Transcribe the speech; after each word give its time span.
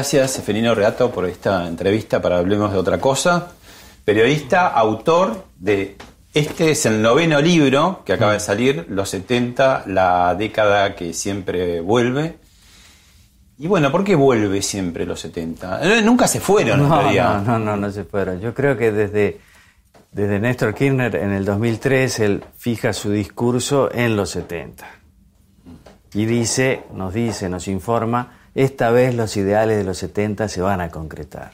Gracias, 0.00 0.30
Seferino 0.30 0.74
Reato, 0.74 1.10
por 1.10 1.26
esta 1.26 1.68
entrevista 1.68 2.22
para 2.22 2.38
Hablemos 2.38 2.72
de 2.72 2.78
otra 2.78 2.98
cosa. 2.98 3.52
Periodista, 4.02 4.68
autor 4.68 5.44
de 5.58 5.98
este 6.32 6.70
es 6.70 6.86
el 6.86 7.02
noveno 7.02 7.38
libro 7.42 8.00
que 8.06 8.14
acaba 8.14 8.32
de 8.32 8.40
salir, 8.40 8.86
Los 8.88 9.10
70, 9.10 9.84
la 9.88 10.34
década 10.36 10.94
que 10.96 11.12
siempre 11.12 11.82
vuelve. 11.82 12.38
Y 13.58 13.66
bueno, 13.66 13.92
¿por 13.92 14.02
qué 14.02 14.14
vuelve 14.14 14.62
siempre 14.62 15.04
los 15.04 15.20
70? 15.20 15.98
Eh, 15.98 16.00
Nunca 16.02 16.26
se 16.26 16.40
fueron, 16.40 16.80
en 16.80 16.88
No, 16.88 16.98
realidad. 17.02 17.42
no, 17.42 17.58
no, 17.58 17.64
no, 17.66 17.76
no 17.76 17.90
se 17.92 18.04
fueron. 18.04 18.40
Yo 18.40 18.54
creo 18.54 18.78
que 18.78 18.92
desde, 18.92 19.38
desde 20.12 20.40
Néstor 20.40 20.72
Kirchner 20.74 21.14
en 21.16 21.32
el 21.32 21.44
2003 21.44 22.20
él 22.20 22.44
fija 22.56 22.94
su 22.94 23.10
discurso 23.10 23.90
en 23.92 24.16
los 24.16 24.30
70. 24.30 24.86
Y 26.14 26.24
dice, 26.24 26.84
nos 26.94 27.12
dice, 27.12 27.50
nos 27.50 27.68
informa, 27.68 28.39
esta 28.54 28.90
vez 28.90 29.14
los 29.14 29.36
ideales 29.36 29.78
de 29.78 29.84
los 29.84 29.98
70 29.98 30.48
se 30.48 30.60
van 30.60 30.80
a 30.80 30.90
concretar. 30.90 31.52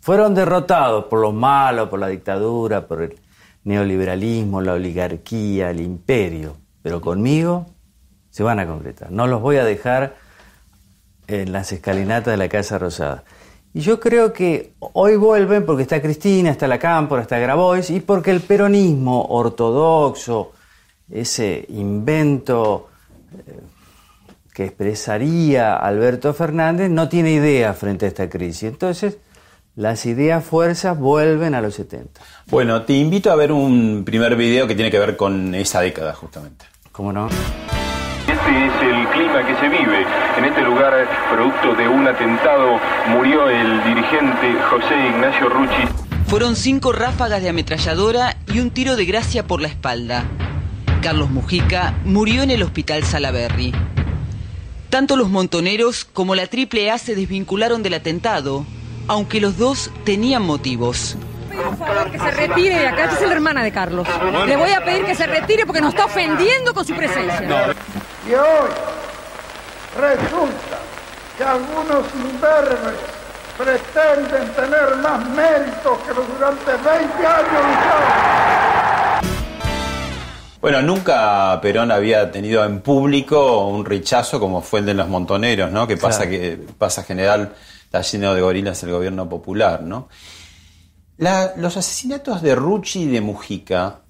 Fueron 0.00 0.34
derrotados 0.34 1.04
por 1.06 1.20
los 1.20 1.34
malos, 1.34 1.88
por 1.88 1.98
la 1.98 2.08
dictadura, 2.08 2.86
por 2.86 3.02
el 3.02 3.18
neoliberalismo, 3.64 4.60
la 4.60 4.72
oligarquía, 4.72 5.70
el 5.70 5.80
imperio, 5.80 6.56
pero 6.82 7.00
conmigo 7.00 7.66
se 8.30 8.42
van 8.42 8.60
a 8.60 8.66
concretar. 8.66 9.10
No 9.10 9.26
los 9.26 9.42
voy 9.42 9.56
a 9.56 9.64
dejar 9.64 10.16
en 11.26 11.52
las 11.52 11.72
escalinatas 11.72 12.32
de 12.32 12.36
la 12.36 12.48
Casa 12.48 12.78
Rosada. 12.78 13.24
Y 13.72 13.80
yo 13.80 14.00
creo 14.00 14.32
que 14.32 14.74
hoy 14.80 15.16
vuelven 15.16 15.64
porque 15.64 15.82
está 15.82 16.02
Cristina, 16.02 16.50
está 16.50 16.66
la 16.66 16.78
Cámpora, 16.78 17.22
está 17.22 17.38
Grabois, 17.38 17.90
y 17.90 18.00
porque 18.00 18.32
el 18.32 18.40
peronismo 18.40 19.26
ortodoxo, 19.26 20.52
ese 21.08 21.66
invento 21.68 22.88
eh, 23.46 23.60
que 24.52 24.64
expresaría 24.64 25.76
Alberto 25.76 26.34
Fernández, 26.34 26.90
no 26.90 27.08
tiene 27.08 27.32
idea 27.32 27.72
frente 27.74 28.06
a 28.06 28.08
esta 28.08 28.28
crisis. 28.28 28.64
Entonces, 28.64 29.18
las 29.76 30.04
ideas 30.06 30.44
fuerzas 30.44 30.98
vuelven 30.98 31.54
a 31.54 31.60
los 31.60 31.74
70. 31.74 32.20
Bueno, 32.48 32.82
te 32.82 32.94
invito 32.94 33.30
a 33.30 33.36
ver 33.36 33.52
un 33.52 34.02
primer 34.04 34.36
video 34.36 34.66
que 34.66 34.74
tiene 34.74 34.90
que 34.90 34.98
ver 34.98 35.16
con 35.16 35.54
esa 35.54 35.80
década, 35.80 36.12
justamente. 36.14 36.66
¿Cómo 36.92 37.12
no? 37.12 37.28
Este 37.28 38.66
es 38.66 38.72
el 38.82 39.08
clima 39.08 39.46
que 39.46 39.56
se 39.56 39.68
vive. 39.68 40.04
En 40.36 40.44
este 40.44 40.62
lugar, 40.62 40.92
producto 41.30 41.74
de 41.74 41.88
un 41.88 42.06
atentado, 42.06 42.78
murió 43.08 43.48
el 43.48 43.82
dirigente 43.84 44.54
José 44.68 44.94
Ignacio 45.08 45.48
Rucci. 45.48 45.82
Fueron 46.26 46.56
cinco 46.56 46.92
ráfagas 46.92 47.42
de 47.42 47.48
ametralladora 47.48 48.36
y 48.46 48.60
un 48.60 48.70
tiro 48.70 48.96
de 48.96 49.04
gracia 49.04 49.46
por 49.46 49.60
la 49.60 49.68
espalda. 49.68 50.24
Carlos 51.02 51.30
Mujica 51.30 51.94
murió 52.04 52.42
en 52.42 52.50
el 52.50 52.62
hospital 52.62 53.04
Salaberry. 53.04 53.72
Tanto 54.90 55.16
los 55.16 55.28
montoneros 55.28 56.04
como 56.04 56.34
la 56.34 56.42
AAA 56.42 56.98
se 56.98 57.14
desvincularon 57.14 57.84
del 57.84 57.94
atentado, 57.94 58.66
aunque 59.06 59.40
los 59.40 59.56
dos 59.56 59.90
tenían 60.04 60.42
motivos. 60.42 61.16
Por 61.54 61.76
favor, 61.76 62.10
que 62.10 62.18
se 62.18 62.30
retire 62.32 62.78
de 62.78 62.88
acá. 62.88 63.04
Es 63.04 63.20
la 63.20 63.32
hermana 63.32 63.62
de 63.62 63.70
Carlos. 63.70 64.08
Le 64.46 64.56
voy 64.56 64.72
a 64.72 64.84
pedir 64.84 65.04
que 65.04 65.14
se 65.14 65.28
retire 65.28 65.64
porque 65.64 65.80
nos 65.80 65.94
está 65.94 66.06
ofendiendo 66.06 66.74
con 66.74 66.84
su 66.84 66.94
presencia. 66.94 67.74
Y 68.28 68.34
hoy 68.34 68.70
resulta 69.96 70.78
que 71.38 71.44
algunos 71.44 72.04
imberbes 72.14 72.98
pretenden 73.56 74.52
tener 74.54 74.96
más 74.96 75.28
méritos 75.30 75.98
que 76.06 76.14
los 76.14 76.26
durante 76.34 76.72
20 76.72 76.86
años 76.88 77.52
lucharon. 77.52 78.69
Bueno, 80.60 80.82
nunca 80.82 81.58
Perón 81.62 81.90
había 81.90 82.30
tenido 82.30 82.64
en 82.64 82.80
público 82.80 83.66
un 83.68 83.84
rechazo 83.84 84.38
como 84.38 84.60
fue 84.60 84.80
el 84.80 84.86
de 84.86 84.94
los 84.94 85.08
montoneros, 85.08 85.72
¿no? 85.72 85.86
Que 85.86 85.96
pasa 85.96 86.28
Claro. 86.28 86.30
que 86.30 86.58
pasa 86.78 87.02
general, 87.02 87.54
está 87.84 88.02
lleno 88.02 88.34
de 88.34 88.42
gorilas 88.42 88.82
el 88.82 88.90
gobierno 88.90 89.28
popular, 89.28 89.82
¿no? 89.82 90.08
La- 91.16 91.52
los 91.56 91.76
asesinatos 91.76 92.42
de 92.42 92.54
Rucci 92.54 93.02
y 93.04 93.06
de 93.08 93.20
Mujica, 93.22 94.00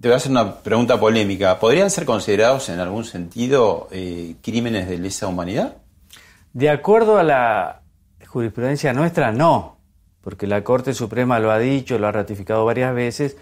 te 0.00 0.08
voy 0.08 0.14
a 0.14 0.16
hacer 0.18 0.30
una 0.30 0.54
pregunta 0.56 0.98
polémica, 1.00 1.58
¿podrían 1.58 1.90
ser 1.90 2.04
considerados 2.04 2.68
en 2.68 2.78
algún 2.78 3.04
sentido 3.04 3.88
eh, 3.90 4.36
crímenes 4.42 4.88
de 4.88 4.98
lesa 4.98 5.26
humanidad? 5.26 5.76
De 6.52 6.70
acuerdo 6.70 7.18
a 7.18 7.24
la 7.24 7.80
jurisprudencia 8.26 8.92
nuestra, 8.92 9.32
no, 9.32 9.78
porque 10.20 10.46
la 10.46 10.62
Corte 10.62 10.94
Suprema 10.94 11.38
lo 11.40 11.50
ha 11.50 11.58
dicho, 11.58 11.98
lo 11.98 12.06
ha 12.06 12.12
ratificado 12.12 12.64
varias 12.64 12.94
veces. 12.94 13.36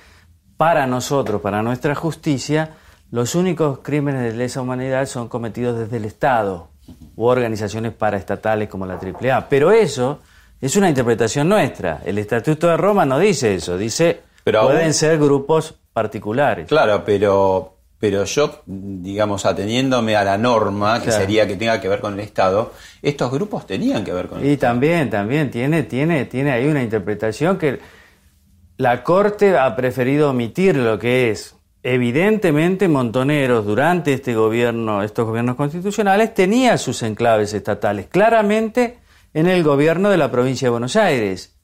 Para 0.56 0.86
nosotros, 0.86 1.40
para 1.40 1.62
nuestra 1.62 1.94
justicia, 1.94 2.70
los 3.10 3.34
únicos 3.34 3.80
crímenes 3.82 4.22
de 4.22 4.32
lesa 4.38 4.60
humanidad 4.60 5.06
son 5.06 5.28
cometidos 5.28 5.78
desde 5.78 5.96
el 5.96 6.04
Estado 6.04 6.68
u 7.16 7.24
organizaciones 7.26 7.92
paraestatales 7.92 8.68
como 8.68 8.86
la 8.86 8.94
AAA. 8.98 9.48
Pero 9.48 9.72
eso 9.72 10.20
es 10.60 10.76
una 10.76 10.88
interpretación 10.88 11.48
nuestra. 11.48 12.00
El 12.04 12.18
Estatuto 12.18 12.68
de 12.68 12.76
Roma 12.76 13.04
no 13.04 13.18
dice 13.18 13.54
eso, 13.54 13.76
dice 13.76 14.20
Pero 14.44 14.60
aún- 14.60 14.72
pueden 14.72 14.94
ser 14.94 15.18
grupos 15.18 15.74
particulares. 15.92 16.68
Claro, 16.68 17.02
pero, 17.04 17.74
pero 17.98 18.24
yo, 18.24 18.62
digamos, 18.66 19.46
ateniéndome 19.46 20.14
a 20.16 20.24
la 20.24 20.36
norma, 20.38 20.98
que 20.98 21.06
Claro. 21.06 21.20
sería 21.20 21.46
que 21.46 21.56
tenga 21.56 21.80
que 21.80 21.88
ver 21.88 22.00
con 22.00 22.14
el 22.14 22.20
Estado, 22.20 22.72
estos 23.02 23.30
grupos 23.32 23.66
tenían 23.66 24.04
que 24.04 24.12
ver 24.12 24.26
con 24.28 24.40
el 24.40 24.46
Y 24.46 24.52
Estado. 24.52 24.72
también, 24.74 25.10
también 25.10 25.50
tiene, 25.50 25.82
tiene, 25.84 26.24
tiene 26.26 26.52
ahí 26.52 26.66
una 26.68 26.82
interpretación 26.82 27.56
que 27.58 27.78
la 28.76 29.04
Corte 29.04 29.56
ha 29.56 29.74
preferido 29.76 30.30
omitir 30.30 30.76
lo 30.76 30.98
que 30.98 31.30
es. 31.30 31.56
Evidentemente, 31.82 32.88
Montoneros, 32.88 33.66
durante 33.66 34.14
este 34.14 34.34
gobierno, 34.34 35.02
estos 35.02 35.26
gobiernos 35.26 35.56
constitucionales, 35.56 36.34
tenía 36.34 36.78
sus 36.78 37.02
enclaves 37.02 37.52
estatales, 37.52 38.06
claramente 38.06 38.98
en 39.34 39.46
el 39.46 39.62
gobierno 39.62 40.08
de 40.08 40.16
la 40.16 40.30
provincia 40.30 40.66
de 40.66 40.70
Buenos 40.70 40.96
Aires. 40.96 41.54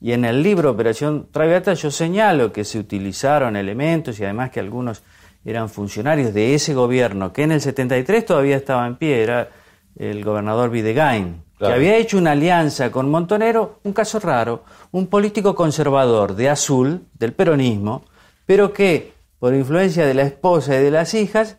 Y 0.00 0.12
en 0.12 0.24
el 0.24 0.42
libro 0.42 0.70
Operación 0.70 1.28
Traviata 1.30 1.74
yo 1.74 1.90
señalo 1.90 2.52
que 2.52 2.64
se 2.64 2.78
utilizaron 2.78 3.56
elementos 3.56 4.18
y 4.18 4.24
además 4.24 4.50
que 4.50 4.60
algunos 4.60 5.02
eran 5.44 5.68
funcionarios 5.68 6.34
de 6.34 6.54
ese 6.54 6.74
gobierno, 6.74 7.32
que 7.32 7.42
en 7.42 7.52
el 7.52 7.60
73 7.60 8.24
todavía 8.24 8.56
estaba 8.56 8.86
en 8.86 8.96
pie, 8.96 9.22
era 9.22 9.48
el 9.96 10.24
gobernador 10.24 10.70
Videgain, 10.70 11.42
Claro. 11.58 11.74
que 11.74 11.78
había 11.78 11.96
hecho 11.98 12.16
una 12.16 12.30
alianza 12.32 12.90
con 12.90 13.10
Montonero, 13.10 13.80
un 13.84 13.92
caso 13.92 14.18
raro, 14.18 14.64
un 14.92 15.08
político 15.08 15.54
conservador 15.54 16.34
de 16.34 16.48
azul, 16.48 17.02
del 17.18 17.34
peronismo, 17.34 18.04
pero 18.46 18.72
que 18.72 19.12
por 19.38 19.54
influencia 19.54 20.06
de 20.06 20.14
la 20.14 20.22
esposa 20.22 20.74
y 20.76 20.82
de 20.82 20.90
las 20.90 21.12
hijas 21.14 21.58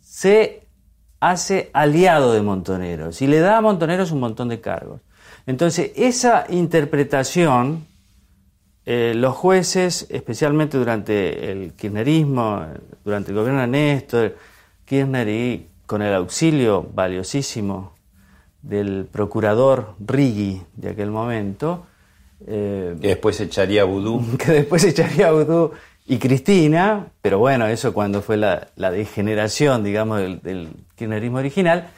se 0.00 0.66
hace 1.20 1.70
aliado 1.74 2.32
de 2.32 2.40
Montoneros 2.40 3.20
y 3.20 3.26
le 3.26 3.40
da 3.40 3.58
a 3.58 3.60
Montoneros 3.60 4.10
un 4.10 4.20
montón 4.20 4.48
de 4.48 4.60
cargos. 4.60 5.02
Entonces, 5.46 5.92
esa 5.96 6.46
interpretación, 6.48 7.86
eh, 8.86 9.12
los 9.14 9.36
jueces, 9.36 10.06
especialmente 10.10 10.78
durante 10.78 11.50
el 11.52 11.74
kirchnerismo, 11.74 12.64
durante 13.04 13.30
el 13.32 13.36
gobierno 13.36 13.60
de 13.60 13.66
Néstor, 13.66 14.36
Kirchner 14.84 15.28
y 15.28 15.69
con 15.90 16.02
el 16.02 16.14
auxilio 16.14 16.86
valiosísimo 16.94 17.96
del 18.62 19.08
procurador 19.10 19.96
Riggi 19.98 20.62
de 20.76 20.90
aquel 20.90 21.10
momento, 21.10 21.84
eh, 22.46 22.94
que 23.00 23.08
después 23.08 23.40
echaría 23.40 23.82
vudú. 23.82 24.24
Que 24.38 24.52
después 24.52 24.84
echaría 24.84 25.32
vudú 25.32 25.72
y 26.06 26.18
Cristina, 26.18 27.08
pero 27.20 27.40
bueno, 27.40 27.66
eso 27.66 27.92
cuando 27.92 28.22
fue 28.22 28.36
la, 28.36 28.68
degeneración, 28.76 29.82
digamos, 29.82 30.20
del, 30.20 30.68
kirchnerismo 30.94 31.38
original, 31.38 31.88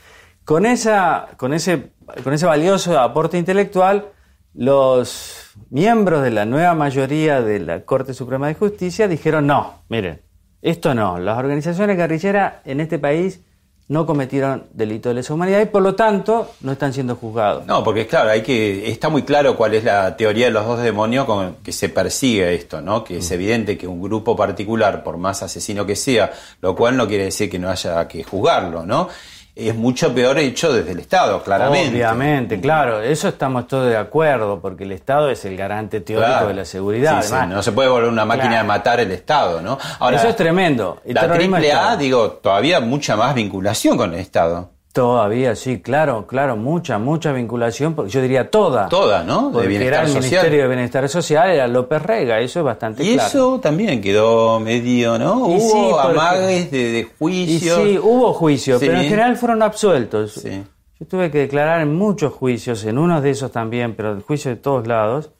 con, 0.46 0.64
esa, 0.64 1.28
con, 1.36 1.52
ese, 1.52 1.90
con 2.24 2.32
ese 2.32 2.46
valioso 2.46 2.98
aporte 2.98 3.36
intelectual, 3.36 4.06
los 4.54 5.50
miembros 5.68 6.22
de 6.22 6.30
la 6.30 6.46
nueva 6.46 6.74
mayoría 6.74 7.42
de 7.42 7.60
la 7.60 7.84
Corte 7.84 8.14
Suprema 8.14 8.46
de 8.46 8.54
Justicia 8.54 9.06
dijeron, 9.06 9.46
no, 9.46 9.82
miren, 9.90 10.22
esto 10.62 10.94
no, 10.94 11.18
las 11.18 11.36
organizaciones 11.36 11.98
guerrilleras 11.98 12.54
en 12.64 12.80
este 12.80 12.98
país 12.98 13.42
no 13.88 14.06
cometieron 14.06 14.64
delito 14.72 15.08
de 15.08 15.16
lesa 15.16 15.34
humanidad 15.34 15.60
y 15.60 15.66
por 15.66 15.82
lo 15.82 15.94
tanto 15.94 16.52
no 16.60 16.72
están 16.72 16.92
siendo 16.92 17.16
juzgados. 17.16 17.66
No, 17.66 17.84
porque 17.84 18.06
claro, 18.06 18.30
hay 18.30 18.42
que 18.42 18.90
está 18.90 19.08
muy 19.08 19.22
claro 19.22 19.56
cuál 19.56 19.74
es 19.74 19.84
la 19.84 20.16
teoría 20.16 20.46
de 20.46 20.52
los 20.52 20.66
dos 20.66 20.80
demonios 20.80 21.26
con 21.26 21.56
que 21.56 21.72
se 21.72 21.88
persigue 21.88 22.54
esto, 22.54 22.80
¿no? 22.80 23.04
Que 23.04 23.18
es 23.18 23.30
mm. 23.30 23.34
evidente 23.34 23.78
que 23.78 23.86
un 23.86 24.00
grupo 24.00 24.36
particular, 24.36 25.02
por 25.02 25.18
más 25.18 25.42
asesino 25.42 25.84
que 25.84 25.96
sea, 25.96 26.32
lo 26.60 26.74
cual 26.74 26.96
no 26.96 27.06
quiere 27.06 27.24
decir 27.24 27.50
que 27.50 27.58
no 27.58 27.68
haya 27.68 28.06
que 28.08 28.22
juzgarlo, 28.24 28.86
¿no? 28.86 29.08
Es 29.54 29.74
mucho 29.74 30.14
peor 30.14 30.38
hecho 30.38 30.72
desde 30.72 30.92
el 30.92 31.00
Estado, 31.00 31.42
claramente. 31.42 31.90
Obviamente, 31.90 32.60
claro, 32.60 33.02
eso 33.02 33.28
estamos 33.28 33.66
todos 33.66 33.88
de 33.88 33.96
acuerdo, 33.96 34.60
porque 34.60 34.84
el 34.84 34.92
Estado 34.92 35.28
es 35.28 35.44
el 35.44 35.56
garante 35.56 36.00
teórico 36.00 36.46
de 36.46 36.54
la 36.54 36.64
seguridad. 36.64 37.46
no 37.46 37.62
se 37.62 37.72
puede 37.72 37.88
volver 37.88 38.08
una 38.08 38.24
máquina 38.24 38.58
de 38.58 38.64
matar 38.64 39.00
el 39.00 39.10
Estado, 39.12 39.60
¿no? 39.60 39.78
Ahora, 39.98 40.16
eso 40.16 40.28
es 40.28 40.36
tremendo. 40.36 41.00
la 41.04 41.30
triple 41.30 41.72
A, 41.72 41.96
digo, 41.96 42.32
todavía 42.32 42.80
mucha 42.80 43.16
más 43.16 43.34
vinculación 43.34 43.96
con 43.96 44.14
el 44.14 44.20
Estado. 44.20 44.71
Todavía, 44.92 45.56
sí, 45.56 45.80
claro, 45.80 46.26
claro, 46.26 46.54
mucha, 46.54 46.98
mucha 46.98 47.32
vinculación, 47.32 47.94
porque 47.94 48.10
yo 48.10 48.20
diría 48.20 48.50
toda. 48.50 48.90
Toda, 48.90 49.24
¿no? 49.24 49.46
De 49.46 49.52
porque 49.52 49.86
era 49.86 50.02
el 50.02 50.08
Ministerio 50.08 50.62
de 50.62 50.68
Bienestar 50.68 51.08
Social, 51.08 51.50
era 51.50 51.66
López 51.66 52.02
Rega, 52.02 52.38
eso 52.40 52.58
es 52.58 52.64
bastante 52.66 53.02
y 53.02 53.14
claro. 53.14 53.22
Y 53.22 53.26
eso 53.26 53.60
también 53.60 54.02
quedó 54.02 54.60
medio, 54.60 55.18
¿no? 55.18 55.46
hubo 55.46 55.98
amagues 55.98 56.70
de, 56.70 57.08
juicios. 57.18 57.80
sí, 57.82 57.98
hubo 57.98 58.34
juicios, 58.34 58.80
pero 58.80 58.98
en 58.98 59.04
general 59.04 59.36
fueron 59.38 59.62
absueltos. 59.62 60.44
Yo 60.44 61.06
tuve 61.06 61.30
que 61.30 61.38
declarar 61.38 61.80
en 61.80 61.94
muchos 61.94 62.34
juicios, 62.34 62.84
en 62.84 62.98
unos 62.98 63.22
de 63.22 63.30
esos 63.30 63.50
también, 63.50 63.94
pero 63.94 64.20
juicios 64.20 64.56
de 64.56 64.60
todos 64.60 64.86
lados, 64.86 65.30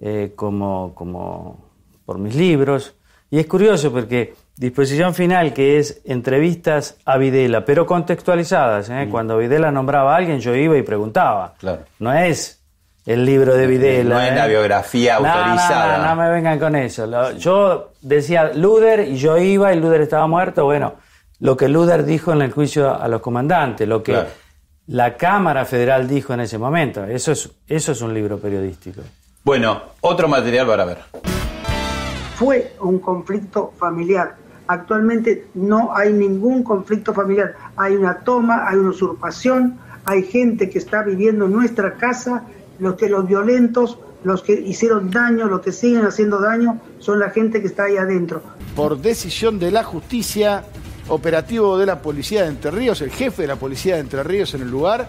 eh, 0.00 0.32
como, 0.34 0.96
como 0.96 1.64
por 2.04 2.18
mis 2.18 2.34
libros. 2.34 2.96
Y 3.30 3.38
es 3.38 3.46
curioso 3.46 3.92
porque 3.92 4.34
Disposición 4.60 5.14
final, 5.14 5.54
que 5.54 5.78
es 5.78 6.02
entrevistas 6.04 6.98
a 7.06 7.16
Videla, 7.16 7.64
pero 7.64 7.86
contextualizadas. 7.86 8.90
¿eh? 8.90 9.06
Mm. 9.06 9.10
Cuando 9.10 9.38
Videla 9.38 9.70
nombraba 9.72 10.12
a 10.12 10.18
alguien, 10.18 10.38
yo 10.38 10.54
iba 10.54 10.76
y 10.76 10.82
preguntaba. 10.82 11.54
Claro. 11.58 11.84
No 11.98 12.12
es 12.12 12.60
el 13.06 13.24
libro 13.24 13.54
de 13.54 13.66
Videla. 13.66 14.16
No 14.16 14.20
es 14.20 14.34
la 14.34 14.44
¿eh? 14.44 14.50
biografía 14.50 15.16
autorizada. 15.16 15.96
No, 15.96 16.04
no, 16.04 16.14
no, 16.14 16.22
me 16.22 16.30
vengan 16.30 16.58
con 16.58 16.76
eso. 16.76 17.08
yo 17.38 17.92
decía 18.02 18.52
Luder 18.52 19.08
y 19.08 19.16
yo 19.16 19.38
iba 19.38 19.72
y 19.72 19.80
Luder 19.80 20.02
estaba 20.02 20.26
muerto. 20.26 20.66
Bueno, 20.66 20.96
lo 21.38 21.56
que 21.56 21.66
Luder 21.66 22.04
dijo 22.04 22.34
en 22.34 22.42
el 22.42 22.52
juicio 22.52 22.94
a 22.94 23.08
los 23.08 23.22
comandantes, 23.22 23.88
lo 23.88 24.02
que 24.02 24.14
la 24.88 25.16
Cámara 25.16 25.64
Federal 25.64 26.06
dijo 26.06 26.34
en 26.34 26.40
ese 26.40 26.58
momento. 26.58 27.06
Eso 27.06 27.32
es, 27.32 27.50
eso 27.66 27.92
es 27.92 28.02
un 28.02 28.12
libro 28.12 28.38
periodístico. 28.38 29.00
Bueno, 29.42 29.80
otro 30.02 30.28
material 30.28 30.66
para 30.66 30.84
ver. 30.84 30.98
Fue 32.34 32.74
un 32.80 32.98
conflicto 32.98 33.72
familiar 33.78 34.49
Actualmente 34.70 35.48
no 35.54 35.96
hay 35.96 36.12
ningún 36.12 36.62
conflicto 36.62 37.12
familiar. 37.12 37.56
Hay 37.74 37.96
una 37.96 38.20
toma, 38.20 38.68
hay 38.68 38.76
una 38.76 38.90
usurpación, 38.90 39.80
hay 40.04 40.22
gente 40.22 40.70
que 40.70 40.78
está 40.78 41.02
viviendo 41.02 41.46
en 41.46 41.52
nuestra 41.54 41.94
casa, 41.94 42.44
los 42.78 42.94
que 42.94 43.08
los 43.08 43.26
violentos, 43.26 43.98
los 44.22 44.44
que 44.44 44.52
hicieron 44.52 45.10
daño, 45.10 45.46
los 45.46 45.60
que 45.60 45.72
siguen 45.72 46.06
haciendo 46.06 46.38
daño, 46.38 46.80
son 47.00 47.18
la 47.18 47.30
gente 47.30 47.60
que 47.60 47.66
está 47.66 47.86
ahí 47.86 47.96
adentro. 47.96 48.42
Por 48.76 48.96
decisión 48.98 49.58
de 49.58 49.72
la 49.72 49.82
justicia, 49.82 50.62
operativo 51.08 51.76
de 51.76 51.86
la 51.86 52.00
policía 52.00 52.42
de 52.42 52.50
Entre 52.50 52.70
Ríos, 52.70 53.00
el 53.00 53.10
jefe 53.10 53.42
de 53.42 53.48
la 53.48 53.56
policía 53.56 53.96
de 53.96 54.02
Entre 54.02 54.22
Ríos 54.22 54.54
en 54.54 54.62
el 54.62 54.70
lugar, 54.70 55.08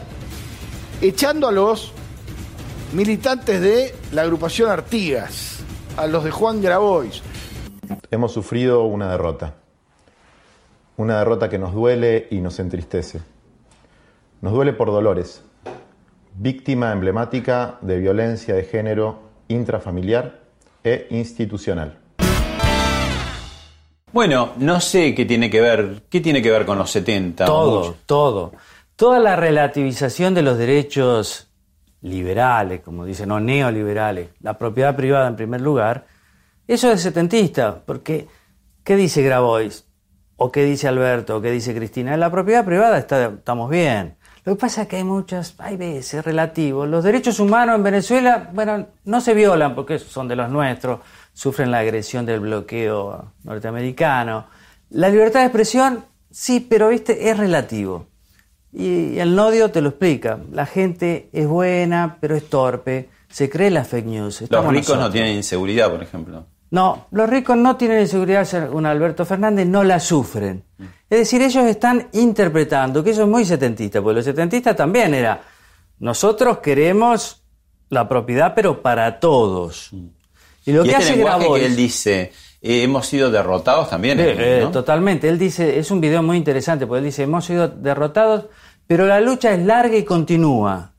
echando 1.02 1.48
a 1.48 1.52
los 1.52 1.94
militantes 2.94 3.62
de 3.62 3.94
la 4.12 4.24
agrupación 4.24 4.72
Artigas, 4.72 5.60
a 5.98 6.08
los 6.08 6.24
de 6.24 6.32
Juan 6.32 6.64
Grabois, 6.64 7.22
hemos 8.12 8.34
sufrido 8.34 8.84
una 8.84 9.10
derrota. 9.10 9.56
Una 10.98 11.20
derrota 11.20 11.50
que 11.50 11.58
nos 11.58 11.74
duele 11.74 12.28
y 12.30 12.42
nos 12.42 12.60
entristece. 12.60 13.22
Nos 14.42 14.52
duele 14.54 14.74
por 14.74 14.90
Dolores, 14.90 15.44
víctima 16.36 16.92
emblemática 16.92 17.78
de 17.82 17.98
violencia 17.98 18.54
de 18.54 18.64
género 18.64 19.20
intrafamiliar 19.48 20.42
e 20.84 21.08
institucional. 21.12 21.98
Bueno, 24.12 24.52
no 24.58 24.82
sé 24.82 25.16
qué 25.16 25.26
tiene 25.26 25.50
que 25.50 25.62
ver, 25.62 26.04
qué 26.10 26.20
tiene 26.20 26.42
que 26.42 26.52
ver 26.52 26.66
con 26.66 26.78
los 26.78 26.92
70. 26.92 27.46
Todo, 27.46 27.96
todo. 28.06 28.52
Toda 28.98 29.20
la 29.20 29.38
relativización 29.38 30.34
de 30.34 30.42
los 30.42 30.58
derechos 30.58 31.50
liberales, 32.02 32.82
como 32.82 33.06
dicen, 33.06 33.32
o 33.32 33.40
neoliberales, 33.40 34.32
la 34.42 34.58
propiedad 34.58 34.96
privada 34.96 35.28
en 35.28 35.38
primer 35.38 35.62
lugar, 35.62 36.08
eso 36.68 36.92
es 36.92 37.02
setentista, 37.02 37.82
porque 37.86 38.28
¿qué 38.84 38.96
dice 38.96 39.22
Grabois? 39.22 39.86
¿O 40.38 40.52
qué 40.52 40.66
dice 40.66 40.88
Alberto? 40.88 41.38
¿O 41.38 41.42
qué 41.42 41.52
dice 41.52 41.76
Cristina? 41.76 42.14
En 42.14 42.20
la 42.20 42.32
propiedad 42.32 42.66
privada 42.66 42.98
estamos 42.98 43.70
bien. 43.70 44.18
Lo 44.44 44.56
que 44.56 44.60
pasa 44.60 44.84
es 44.84 44.88
que 44.88 44.96
hay 44.96 45.04
muchas, 45.04 45.54
hay 45.60 45.78
veces 45.78 46.26
relativos. 46.26 46.88
Los 46.90 47.04
derechos 47.04 47.40
humanos 47.40 47.76
en 47.76 47.84
Venezuela, 47.84 48.50
bueno, 48.52 48.88
no 49.06 49.22
se 49.22 49.36
violan 49.36 49.76
porque 49.76 50.00
son 50.00 50.28
de 50.28 50.36
los 50.36 50.50
nuestros, 50.50 51.02
sufren 51.32 51.70
la 51.70 51.80
agresión 51.80 52.26
del 52.26 52.40
bloqueo 52.40 53.34
norteamericano. 53.44 54.48
La 54.90 55.10
libertad 55.10 55.42
de 55.42 55.46
expresión, 55.46 56.06
sí, 56.32 56.60
pero 56.60 56.90
viste, 56.90 57.30
es 57.30 57.38
relativo. 57.38 58.08
Y 58.74 59.20
el 59.20 59.36
nodio 59.36 59.70
te 59.70 59.82
lo 59.82 59.90
explica. 59.90 60.40
La 60.52 60.66
gente 60.66 61.30
es 61.34 61.46
buena, 61.46 62.18
pero 62.20 62.36
es 62.36 62.50
torpe. 62.50 63.10
Se 63.32 63.50
cree 63.50 63.70
la 63.70 63.84
fake 63.84 64.06
news. 64.06 64.44
los 64.50 64.68
ricos 64.68 64.98
no 64.98 65.10
tienen 65.10 65.36
inseguridad, 65.36 65.90
por 65.90 66.04
ejemplo. 66.04 66.46
No, 66.72 67.08
los 67.12 67.30
ricos 67.30 67.58
no 67.58 67.76
tienen 67.76 68.00
inseguridad, 68.00 68.72
un 68.72 68.86
Alberto 68.86 69.26
Fernández, 69.26 69.68
no 69.68 69.84
la 69.84 70.00
sufren. 70.00 70.64
Es 71.10 71.20
decir, 71.20 71.42
ellos 71.42 71.66
están 71.66 72.08
interpretando, 72.14 73.04
que 73.04 73.10
eso 73.10 73.24
es 73.24 73.28
muy 73.28 73.44
setentista, 73.44 74.02
porque 74.02 74.16
los 74.16 74.26
setentistas 74.26 74.76
también 74.76 75.14
era, 75.14 75.42
nosotros 76.00 76.60
queremos 76.60 77.44
la 77.90 78.08
propiedad, 78.08 78.54
pero 78.56 78.82
para 78.82 79.20
todos. 79.20 79.92
Y 80.66 80.72
lo 80.72 80.84
que 80.84 80.92
este 80.92 81.04
hace 81.04 81.16
Grabois, 81.18 81.62
que 81.62 81.66
él 81.66 81.76
dice, 81.76 82.32
eh, 82.62 82.84
hemos 82.84 83.06
sido 83.06 83.30
derrotados 83.30 83.90
también. 83.90 84.18
Eh, 84.22 84.66
totalmente, 84.72 85.28
él 85.28 85.38
dice, 85.38 85.78
es 85.78 85.92
un 85.92 86.00
video 86.00 86.24
muy 86.24 86.38
interesante, 86.38 86.88
porque 86.88 87.00
él 87.00 87.06
dice, 87.06 87.24
hemos 87.24 87.44
sido 87.44 87.68
derrotados, 87.68 88.46
pero 88.88 89.06
la 89.06 89.20
lucha 89.20 89.54
es 89.54 89.60
larga 89.66 89.98
y 89.98 90.06
continúa. 90.06 90.91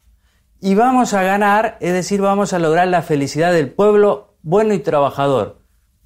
Y 0.65 0.77
vamos 0.77 1.13
a 1.13 1.25
ganar, 1.25 1.77
es 1.81 1.93
decir, 1.93 2.21
vamos 2.21 2.53
a 2.53 2.61
lograr 2.61 2.87
la 2.87 3.03
felicidad 3.03 3.53
del 3.53 3.69
pueblo 3.69 4.37
bueno 4.43 4.73
y 4.75 4.79
trabajador 4.79 5.59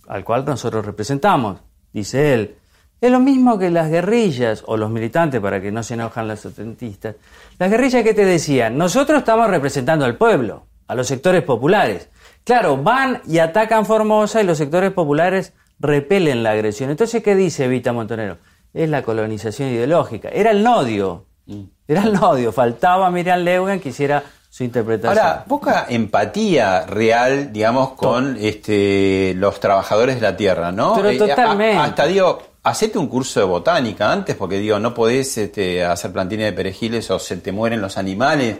al 0.09 0.25
cual 0.25 0.47
nosotros 0.47 0.87
representamos, 0.87 1.61
dice 1.93 2.33
él. 2.33 2.57
Es 3.03 3.11
lo 3.11 3.21
mismo 3.21 3.59
que 3.59 3.69
las 3.69 3.91
guerrillas, 3.91 4.65
o 4.67 4.79
los 4.79 4.91
militantes, 4.91 5.43
para 5.43 5.61
que 5.61 5.71
no 5.71 5.83
se 5.83 5.93
enojan 5.93 6.27
los 6.27 6.41
setentistas. 6.41 7.17
Las 7.59 7.71
guerrillas 7.71 8.03
que 8.03 8.15
te 8.15 8.25
decían, 8.25 8.79
nosotros 8.79 9.19
estamos 9.19 9.51
representando 9.51 10.07
al 10.07 10.17
pueblo, 10.17 10.65
a 10.87 10.95
los 10.95 11.07
sectores 11.07 11.43
populares. 11.43 12.09
Claro, 12.43 12.79
van 12.79 13.21
y 13.27 13.41
atacan 13.41 13.85
Formosa 13.85 14.41
y 14.41 14.47
los 14.47 14.57
sectores 14.57 14.91
populares 14.91 15.53
repelen 15.79 16.43
la 16.43 16.53
agresión. 16.53 16.89
Entonces, 16.89 17.23
¿qué 17.23 17.37
dice 17.37 17.67
Evita 17.67 17.93
Montonero? 17.93 18.39
Es 18.73 18.89
la 18.89 19.03
colonización 19.03 19.69
ideológica. 19.69 20.31
Era 20.31 20.51
el 20.51 20.63
nodio. 20.63 21.27
Mm. 21.45 21.65
Era 21.87 22.05
el 22.05 22.15
nodio. 22.15 22.53
Faltaba 22.53 23.11
Miriam 23.11 23.41
Leugen 23.41 23.81
que 23.81 23.91
hiciera 23.91 24.23
su 24.57 24.65
interpretación. 24.65 25.19
Ahora, 25.23 25.45
poca 25.45 25.85
empatía 25.87 26.87
real, 26.87 27.53
digamos, 27.53 27.91
con 27.91 28.39
este, 28.41 29.35
los 29.37 29.61
trabajadores 29.61 30.15
de 30.15 30.23
la 30.23 30.35
tierra, 30.35 30.73
¿no? 30.73 30.95
Pero 30.95 31.11
eh, 31.11 31.19
totalmente. 31.19 31.77
hasta 31.77 32.07
digo, 32.07 32.43
hacete 32.63 32.97
un 32.97 33.07
curso 33.07 33.41
de 33.41 33.45
botánica 33.45 34.11
antes, 34.11 34.35
porque 34.35 34.57
digo, 34.57 34.79
no 34.79 34.95
podés 34.95 35.37
este, 35.37 35.85
hacer 35.85 36.11
plantines 36.11 36.47
de 36.47 36.53
perejiles 36.55 37.11
o 37.11 37.19
se 37.19 37.37
te 37.37 37.53
mueren 37.53 37.83
los 37.83 37.99
animales. 37.99 38.57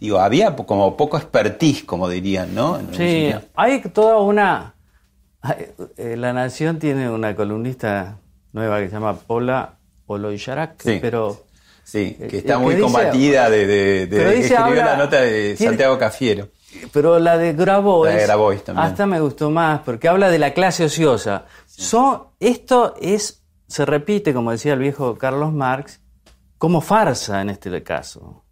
Digo, 0.00 0.18
había 0.18 0.56
como 0.56 0.96
poco 0.96 1.16
expertise, 1.16 1.84
como 1.84 2.08
dirían, 2.08 2.52
¿no? 2.52 2.80
sí, 2.90 3.32
hay 3.54 3.80
toda 3.82 4.18
una... 4.18 4.74
Eh, 5.96 6.16
la 6.16 6.32
Nación 6.32 6.80
tiene 6.80 7.08
una 7.08 7.36
columnista 7.36 8.18
nueva 8.52 8.80
que 8.80 8.86
se 8.88 8.94
llama 8.94 9.14
Paula 9.14 9.76
Oloyarak, 10.06 10.82
pero 11.00 11.46
Sí, 11.86 12.16
que 12.28 12.38
está 12.38 12.58
muy 12.58 12.80
combatida 12.80 13.48
de, 13.48 13.64
de, 13.64 14.06
de 14.08 14.40
escribió 14.40 14.74
la 14.74 14.96
nota 14.96 15.20
de 15.20 15.56
Santiago 15.56 15.96
Cafiero. 15.96 16.48
Pero 16.92 17.20
la 17.20 17.38
de 17.38 17.52
Grabois, 17.52 18.12
la 18.12 18.18
de 18.18 18.26
Grabois 18.26 18.64
también. 18.64 18.88
hasta 18.88 19.06
me 19.06 19.20
gustó 19.20 19.50
más, 19.50 19.82
porque 19.84 20.08
habla 20.08 20.28
de 20.28 20.40
la 20.40 20.52
clase 20.52 20.84
ociosa. 20.84 21.44
esto 22.40 22.94
es, 23.00 23.44
se 23.68 23.86
repite, 23.86 24.34
como 24.34 24.50
decía 24.50 24.72
el 24.72 24.80
viejo 24.80 25.16
Carlos 25.16 25.52
Marx, 25.52 26.00
como 26.58 26.80
farsa 26.80 27.40
en 27.40 27.50
este 27.50 27.82
caso. 27.84 28.42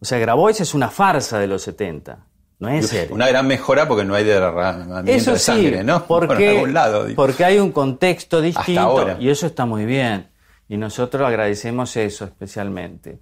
O 0.00 0.04
sea, 0.04 0.18
Grabois 0.18 0.60
es 0.60 0.74
una 0.74 0.90
farsa 0.90 1.38
de 1.38 1.46
los 1.46 1.62
70. 1.62 2.26
No 2.58 2.68
es 2.68 2.88
serio. 2.88 3.14
Una 3.14 3.28
gran 3.28 3.46
mejora 3.46 3.86
porque 3.86 4.04
no 4.04 4.16
hay 4.16 4.24
derramamiento 4.24 5.10
Eso 5.10 5.32
de 5.32 5.38
sí, 5.38 5.44
sangre, 5.44 5.84
¿no? 5.84 6.04
Por 6.06 6.26
porque, 6.26 6.48
algún 6.48 6.74
lado. 6.74 7.06
porque 7.14 7.44
hay 7.44 7.58
un 7.60 7.70
contexto 7.70 8.40
distinto 8.40 9.16
y 9.20 9.28
eso 9.28 9.46
está 9.46 9.66
muy 9.66 9.84
bien. 9.84 10.31
Y 10.68 10.76
nosotros 10.76 11.26
agradecemos 11.26 11.96
eso 11.96 12.24
especialmente. 12.24 13.18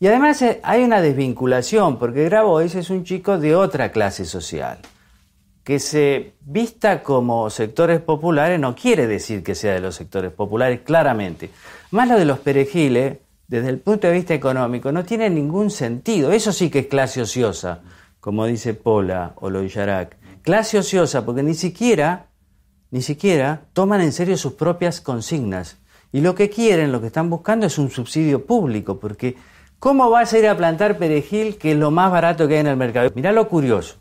Y 0.00 0.06
además 0.06 0.40
eh, 0.42 0.60
hay 0.62 0.84
una 0.84 1.00
desvinculación, 1.00 1.98
porque 1.98 2.24
Grabois 2.24 2.74
es 2.74 2.90
un 2.90 3.04
chico 3.04 3.38
de 3.38 3.56
otra 3.56 3.90
clase 3.90 4.24
social. 4.24 4.78
Que 5.64 5.80
se 5.80 6.34
vista 6.40 7.02
como 7.02 7.50
sectores 7.50 8.00
populares 8.00 8.58
no 8.60 8.74
quiere 8.74 9.06
decir 9.06 9.42
que 9.42 9.54
sea 9.54 9.74
de 9.74 9.80
los 9.80 9.96
sectores 9.96 10.32
populares, 10.32 10.80
claramente. 10.82 11.50
Más 11.90 12.08
lo 12.08 12.18
de 12.18 12.24
los 12.24 12.38
perejiles, 12.38 13.18
desde 13.48 13.68
el 13.70 13.78
punto 13.78 14.06
de 14.06 14.12
vista 14.12 14.34
económico, 14.34 14.92
no 14.92 15.04
tiene 15.04 15.28
ningún 15.28 15.70
sentido. 15.70 16.32
Eso 16.32 16.52
sí 16.52 16.70
que 16.70 16.80
es 16.80 16.86
clase 16.86 17.20
ociosa, 17.20 17.80
como 18.20 18.46
dice 18.46 18.74
Pola 18.74 19.32
o 19.36 19.50
Loillarak. 19.50 20.16
Clase 20.42 20.78
ociosa, 20.78 21.26
porque 21.26 21.42
ni 21.42 21.54
siquiera, 21.54 22.26
ni 22.90 23.02
siquiera 23.02 23.62
toman 23.72 24.00
en 24.00 24.12
serio 24.12 24.36
sus 24.36 24.52
propias 24.52 25.00
consignas. 25.00 25.76
Y 26.12 26.20
lo 26.20 26.34
que 26.34 26.48
quieren, 26.48 26.90
lo 26.92 27.00
que 27.00 27.08
están 27.08 27.28
buscando 27.28 27.66
es 27.66 27.78
un 27.78 27.90
subsidio 27.90 28.46
público, 28.46 28.98
porque 28.98 29.36
¿cómo 29.78 30.08
vas 30.10 30.32
a 30.32 30.38
ir 30.38 30.48
a 30.48 30.56
plantar 30.56 30.98
perejil 30.98 31.58
que 31.58 31.72
es 31.72 31.76
lo 31.76 31.90
más 31.90 32.10
barato 32.10 32.48
que 32.48 32.54
hay 32.54 32.60
en 32.60 32.66
el 32.68 32.76
mercado? 32.76 33.10
Mirá 33.14 33.32
lo 33.32 33.48
curioso. 33.48 33.96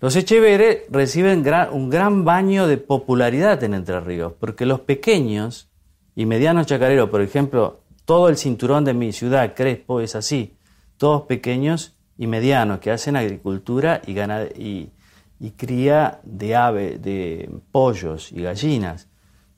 Los 0.00 0.16
Echeveres 0.16 0.84
reciben 0.90 1.44
un 1.72 1.90
gran 1.90 2.24
baño 2.24 2.66
de 2.66 2.78
popularidad 2.78 3.62
en 3.64 3.74
Entre 3.74 4.00
Ríos, 4.00 4.32
porque 4.40 4.64
los 4.64 4.80
pequeños 4.80 5.68
y 6.14 6.24
medianos 6.24 6.66
chacareros, 6.66 7.10
por 7.10 7.20
ejemplo, 7.20 7.80
todo 8.06 8.30
el 8.30 8.38
cinturón 8.38 8.84
de 8.84 8.94
mi 8.94 9.12
ciudad, 9.12 9.54
Crespo, 9.54 10.00
es 10.00 10.14
así, 10.16 10.56
todos 10.96 11.22
pequeños 11.22 11.96
y 12.16 12.26
medianos 12.26 12.78
que 12.78 12.90
hacen 12.90 13.16
agricultura 13.16 14.00
y, 14.06 14.14
gana- 14.14 14.46
y, 14.56 14.90
y 15.38 15.50
cría 15.50 16.20
de 16.24 16.56
ave, 16.56 16.98
de 16.98 17.50
pollos 17.70 18.32
y 18.32 18.40
gallinas, 18.42 19.09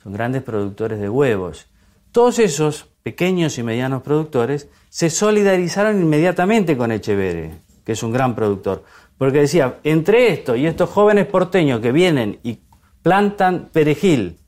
son 0.03 0.13
grandes 0.13 0.43
productores 0.43 1.01
de 1.01 1.09
huevos. 1.09 1.67
Todos 2.11 2.39
esos 2.39 2.89
pequeños 3.03 3.59
y 3.59 3.63
medianos 3.63 4.03
productores 4.03 4.69
se 4.89 5.11
solidarizaron 5.11 6.01
inmediatamente 6.01 6.77
con 6.77 6.93
Echevere, 6.93 7.55
que 7.85 7.93
es 7.93 8.03
un 8.03 8.13
gran 8.13 8.35
productor, 8.35 8.85
porque 9.17 9.41
decía, 9.41 9.79
entre 9.85 10.33
esto 10.33 10.57
y 10.57 10.67
estos 10.67 10.91
jóvenes 10.91 11.27
porteños 11.27 11.81
que 11.81 11.93
vienen 11.93 12.39
y 12.43 12.61
plantan 13.03 13.71
perejil 13.73 14.39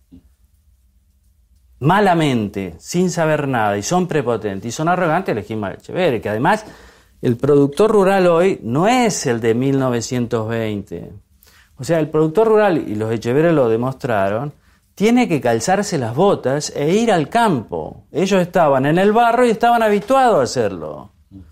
malamente, 1.80 2.75
sin 2.78 3.11
saber 3.11 3.46
nada, 3.46 3.76
y 3.76 3.82
son 3.82 4.06
prepotentes 4.06 4.68
y 4.68 4.73
son 4.73 4.88
arrogantes, 4.88 5.32
elegimos 5.32 5.70
a 5.70 5.75
Echeverri, 5.75 6.20
que 6.20 6.30
además 6.30 6.64
el 7.20 7.37
productor 7.37 7.90
rural 7.90 8.26
hoy 8.26 8.61
no 8.62 8.88
es 8.88 9.26
el 9.26 9.40
de 9.40 9.54
1920. 9.54 11.12
O 11.76 11.84
sea, 11.84 11.99
el 11.99 12.08
productor 12.08 12.49
rural, 12.49 12.78
y 12.78 12.94
los 12.94 13.12
Echeverri 13.12 13.54
lo 13.54 13.68
demostraron, 13.68 14.52
tiene 14.94 15.28
que 15.28 15.40
calzarse 15.40 15.98
las 15.98 16.14
botas 16.14 16.72
e 16.74 16.94
ir 16.94 17.10
al 17.10 17.28
campo. 17.28 18.04
Ellos 18.12 18.40
estaban 18.40 18.86
en 18.86 18.98
el 18.98 19.12
barro 19.12 19.44
y 19.44 19.50
estaban 19.50 19.82
habituados 19.82 20.38
a 20.38 20.42
hacerlo, 20.42 21.10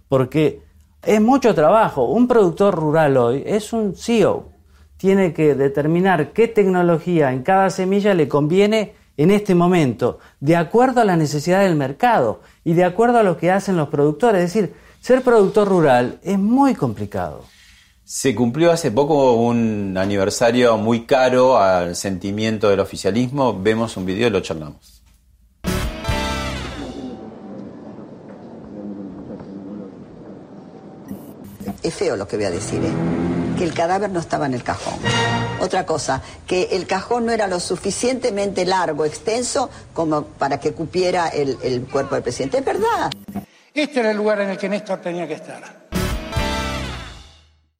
porque 0.08 0.62
es 1.02 1.20
mucho 1.20 1.54
trabajo. 1.54 2.04
Un 2.04 2.28
productor 2.28 2.74
rural 2.74 3.16
hoy 3.16 3.42
es 3.44 3.72
un 3.72 3.96
CEO. 3.96 4.50
Tiene 4.96 5.32
que 5.32 5.56
determinar 5.56 6.32
qué 6.32 6.46
tecnología 6.46 7.32
en 7.32 7.42
cada 7.42 7.70
semilla 7.70 8.14
le 8.14 8.28
conviene 8.28 8.94
en 9.16 9.30
este 9.30 9.54
momento, 9.54 10.20
de 10.40 10.56
acuerdo 10.56 11.00
a 11.00 11.04
la 11.04 11.16
necesidad 11.16 11.60
del 11.60 11.76
mercado 11.76 12.40
y 12.64 12.72
de 12.74 12.84
acuerdo 12.84 13.18
a 13.18 13.22
lo 13.22 13.36
que 13.36 13.50
hacen 13.50 13.76
los 13.76 13.88
productores. 13.88 14.42
Es 14.42 14.54
decir, 14.54 14.74
ser 15.00 15.22
productor 15.22 15.68
rural 15.68 16.18
es 16.22 16.38
muy 16.38 16.74
complicado. 16.74 17.44
Se 18.04 18.34
cumplió 18.34 18.72
hace 18.72 18.90
poco 18.90 19.34
un 19.34 19.96
aniversario 19.96 20.76
muy 20.76 21.06
caro 21.06 21.58
al 21.58 21.94
sentimiento 21.94 22.68
del 22.68 22.80
oficialismo. 22.80 23.58
Vemos 23.60 23.96
un 23.96 24.04
video 24.04 24.26
y 24.26 24.30
lo 24.30 24.40
charlamos. 24.40 25.02
Es 31.82 31.94
feo 31.94 32.16
lo 32.16 32.28
que 32.28 32.36
voy 32.36 32.44
a 32.44 32.50
decir, 32.50 32.84
¿eh? 32.84 32.92
que 33.56 33.64
el 33.64 33.74
cadáver 33.74 34.10
no 34.10 34.20
estaba 34.20 34.46
en 34.46 34.54
el 34.54 34.62
cajón. 34.62 34.94
Otra 35.60 35.86
cosa, 35.86 36.22
que 36.46 36.68
el 36.72 36.86
cajón 36.86 37.26
no 37.26 37.32
era 37.32 37.46
lo 37.46 37.60
suficientemente 37.60 38.64
largo, 38.64 39.04
extenso, 39.04 39.70
como 39.92 40.24
para 40.24 40.58
que 40.60 40.72
cupiera 40.72 41.28
el, 41.28 41.56
el 41.62 41.82
cuerpo 41.82 42.14
del 42.14 42.22
presidente. 42.22 42.58
Es 42.58 42.64
verdad. 42.64 43.10
Este 43.74 44.00
era 44.00 44.10
el 44.10 44.16
lugar 44.16 44.40
en 44.40 44.50
el 44.50 44.58
que 44.58 44.68
Néstor 44.68 45.00
tenía 45.00 45.26
que 45.26 45.34
estar. 45.34 45.81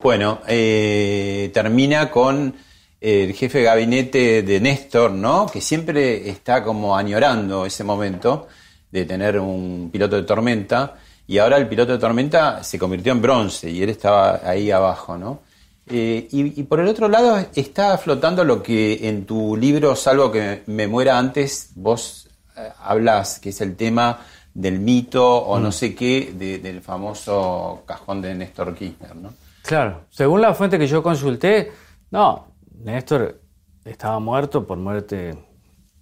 Bueno, 0.03 0.41
eh, 0.49 1.51
termina 1.55 2.11
con 2.11 2.55
el 3.01 3.33
jefe 3.35 3.59
de 3.59 3.65
gabinete 3.65 4.43
de 4.43 4.61
Néstor, 4.61 5.13
¿no? 5.13 5.47
Que 5.47 5.61
siempre 5.61 6.29
está 6.29 6.63
como 6.65 6.97
añorando 6.97 7.65
ese 7.67 7.85
momento 7.85 8.49
de 8.91 9.05
tener 9.05 9.39
un 9.39 9.91
piloto 9.93 10.17
de 10.17 10.23
tormenta. 10.23 10.97
Y 11.27 11.39
ahora 11.39 11.57
el 11.57 11.69
piloto 11.69 11.93
de 11.93 11.99
tormenta 11.99 12.63
se 12.65 12.79
convirtió 12.79 13.13
en 13.13 13.23
bronce 13.23 13.71
y 13.71 13.83
él 13.83 13.91
estaba 13.91 14.41
ahí 14.45 14.71
abajo, 14.71 15.17
¿no? 15.17 15.41
Eh, 15.89 16.29
y, 16.31 16.61
y 16.61 16.63
por 16.65 16.81
el 16.81 16.89
otro 16.89 17.09
lado 17.09 17.45
está 17.55 17.97
flotando 17.99 18.45
lo 18.45 18.63
que 18.63 19.09
en 19.09 19.25
tu 19.25 19.57
libro, 19.57 19.95
Salvo 19.97 20.31
que 20.31 20.63
me 20.67 20.87
muera 20.87 21.19
antes, 21.19 21.71
vos 21.75 22.29
eh, 22.57 22.69
hablas, 22.83 23.39
que 23.41 23.51
es 23.51 23.61
el 23.61 23.77
tema 23.77 24.21
del 24.55 24.79
mito 24.81 25.25
o 25.39 25.59
no 25.59 25.69
Mm. 25.69 25.73
sé 25.73 25.95
qué 25.95 26.33
de- 26.37 26.59
del 26.59 26.83
famoso 26.83 27.83
cajón 27.87 28.21
de 28.23 28.35
Néstor 28.35 28.75
Kirchner, 28.75 29.17
¿no? 29.17 29.33
Claro, 29.73 30.03
según 30.11 30.43
la 30.43 30.53
fuente 30.53 30.79
que 30.79 30.87
yo 30.87 31.03
consulté, 31.03 31.73
no, 32.11 32.49
Néstor 32.85 33.41
estaba 33.87 34.19
muerto 34.19 34.67
por 34.67 34.77
muerte, 34.77 35.35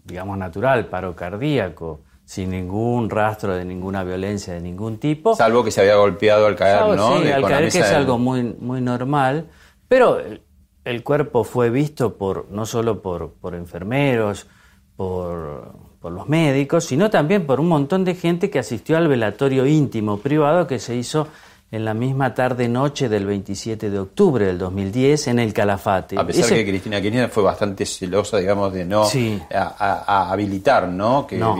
digamos, 0.02 0.36
natural, 0.36 0.86
paro 0.86 1.14
cardíaco, 1.14 2.00
sin 2.24 2.50
ningún 2.50 3.08
rastro 3.08 3.54
de 3.54 3.64
ninguna 3.64 4.02
violencia 4.02 4.54
de 4.54 4.60
ningún 4.60 4.98
tipo. 4.98 5.36
Salvo 5.36 5.62
que 5.62 5.70
se 5.70 5.82
había 5.82 5.94
golpeado 5.94 6.46
al 6.46 6.56
caer, 6.56 6.78
Salvo, 6.80 6.96
¿no? 6.96 7.18
sí, 7.18 7.22
De- 7.26 7.32
al 7.32 7.42
caer 7.42 7.70
que 7.70 7.78
es 7.78 7.92
algo 7.92 8.18
muy, 8.18 8.42
muy 8.58 8.80
normal, 8.80 9.46
pero 9.86 10.18
el, 10.18 10.42
el 10.84 11.04
cuerpo 11.04 11.44
fue 11.44 11.70
visto 11.70 12.16
por 12.18 12.50
no 12.50 12.66
solo 12.66 13.00
por, 13.00 13.34
por 13.34 13.54
enfermeros, 13.54 14.48
por, 14.96 15.76
por 16.00 16.10
los 16.10 16.28
médicos, 16.28 16.86
sino 16.86 17.08
también 17.08 17.46
por 17.46 17.60
un 17.60 17.68
montón 17.68 18.04
de 18.04 18.16
gente 18.16 18.50
que 18.50 18.58
asistió 18.58 18.96
al 18.96 19.06
velatorio 19.06 19.64
íntimo 19.64 20.18
privado 20.18 20.66
que 20.66 20.80
se 20.80 20.96
hizo 20.96 21.28
en 21.72 21.84
la 21.84 21.94
misma 21.94 22.34
tarde-noche 22.34 23.08
del 23.08 23.26
27 23.26 23.90
de 23.90 23.98
octubre 23.98 24.44
del 24.44 24.58
2010 24.58 25.28
en 25.28 25.38
el 25.38 25.52
Calafate. 25.52 26.18
A 26.18 26.26
pesar 26.26 26.44
Ese- 26.46 26.54
que 26.56 26.70
Cristina 26.70 27.00
Kirchner 27.00 27.28
fue 27.28 27.42
bastante 27.44 27.86
celosa, 27.86 28.38
digamos, 28.38 28.72
de 28.72 28.84
no 28.84 29.04
Sí. 29.04 29.40
a, 29.54 29.62
a- 29.78 30.04
a 30.28 30.32
habilitar, 30.32 30.88
¿no? 30.88 31.26
Que 31.26 31.38
No. 31.38 31.56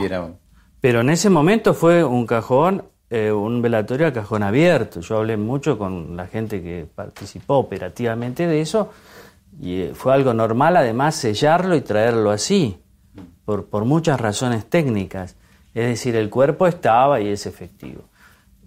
Pero 0.81 1.01
en 1.01 1.09
ese 1.11 1.29
momento 1.29 1.73
fue 1.73 2.03
un 2.03 2.25
cajón, 2.25 2.83
eh, 3.09 3.31
un 3.31 3.61
velatorio 3.61 4.07
a 4.07 4.11
cajón 4.13 4.43
abierto. 4.43 4.99
Yo 4.99 5.17
hablé 5.17 5.37
mucho 5.37 5.77
con 5.77 6.17
la 6.17 6.27
gente 6.27 6.61
que 6.61 6.87
participó 6.93 7.55
operativamente 7.59 8.47
de 8.47 8.61
eso 8.61 8.89
y 9.61 9.81
eh, 9.81 9.91
fue 9.93 10.13
algo 10.13 10.33
normal 10.33 10.75
además 10.77 11.15
sellarlo 11.15 11.75
y 11.75 11.81
traerlo 11.81 12.31
así, 12.31 12.77
por, 13.45 13.65
por 13.67 13.85
muchas 13.85 14.19
razones 14.19 14.65
técnicas. 14.69 15.35
Es 15.73 15.85
decir, 15.87 16.15
el 16.15 16.29
cuerpo 16.29 16.67
estaba 16.67 17.21
y 17.21 17.29
es 17.29 17.45
efectivo. 17.45 18.01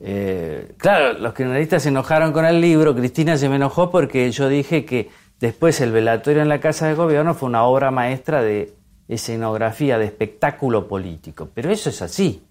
Eh, 0.07 0.73
claro, 0.77 1.15
los 1.19 1.33
criminalistas 1.33 1.83
se 1.83 1.89
enojaron 1.89 2.33
con 2.33 2.45
el 2.45 2.61
libro, 2.61 2.95
Cristina 2.95 3.39
se 3.39 3.49
me 3.49 3.57
enojó 3.57 3.91
porque 3.91 4.31
yo 4.31 4.51
dije 4.51 4.85
que 4.85 5.09
después 5.41 5.81
el 5.81 5.93
velatorio 5.93 6.43
en 6.43 6.49
la 6.51 6.61
Casa 6.61 6.87
de 6.87 6.95
Gobierno 6.95 7.33
fue 7.35 7.49
una 7.49 7.65
obra 7.65 7.91
maestra 7.91 8.43
de 8.43 8.75
escenografía, 9.09 9.99
de 9.99 10.05
espectáculo 10.05 10.87
político. 10.89 11.49
Pero 11.55 11.71
eso 11.71 11.89
es 11.89 12.03
así. 12.03 12.43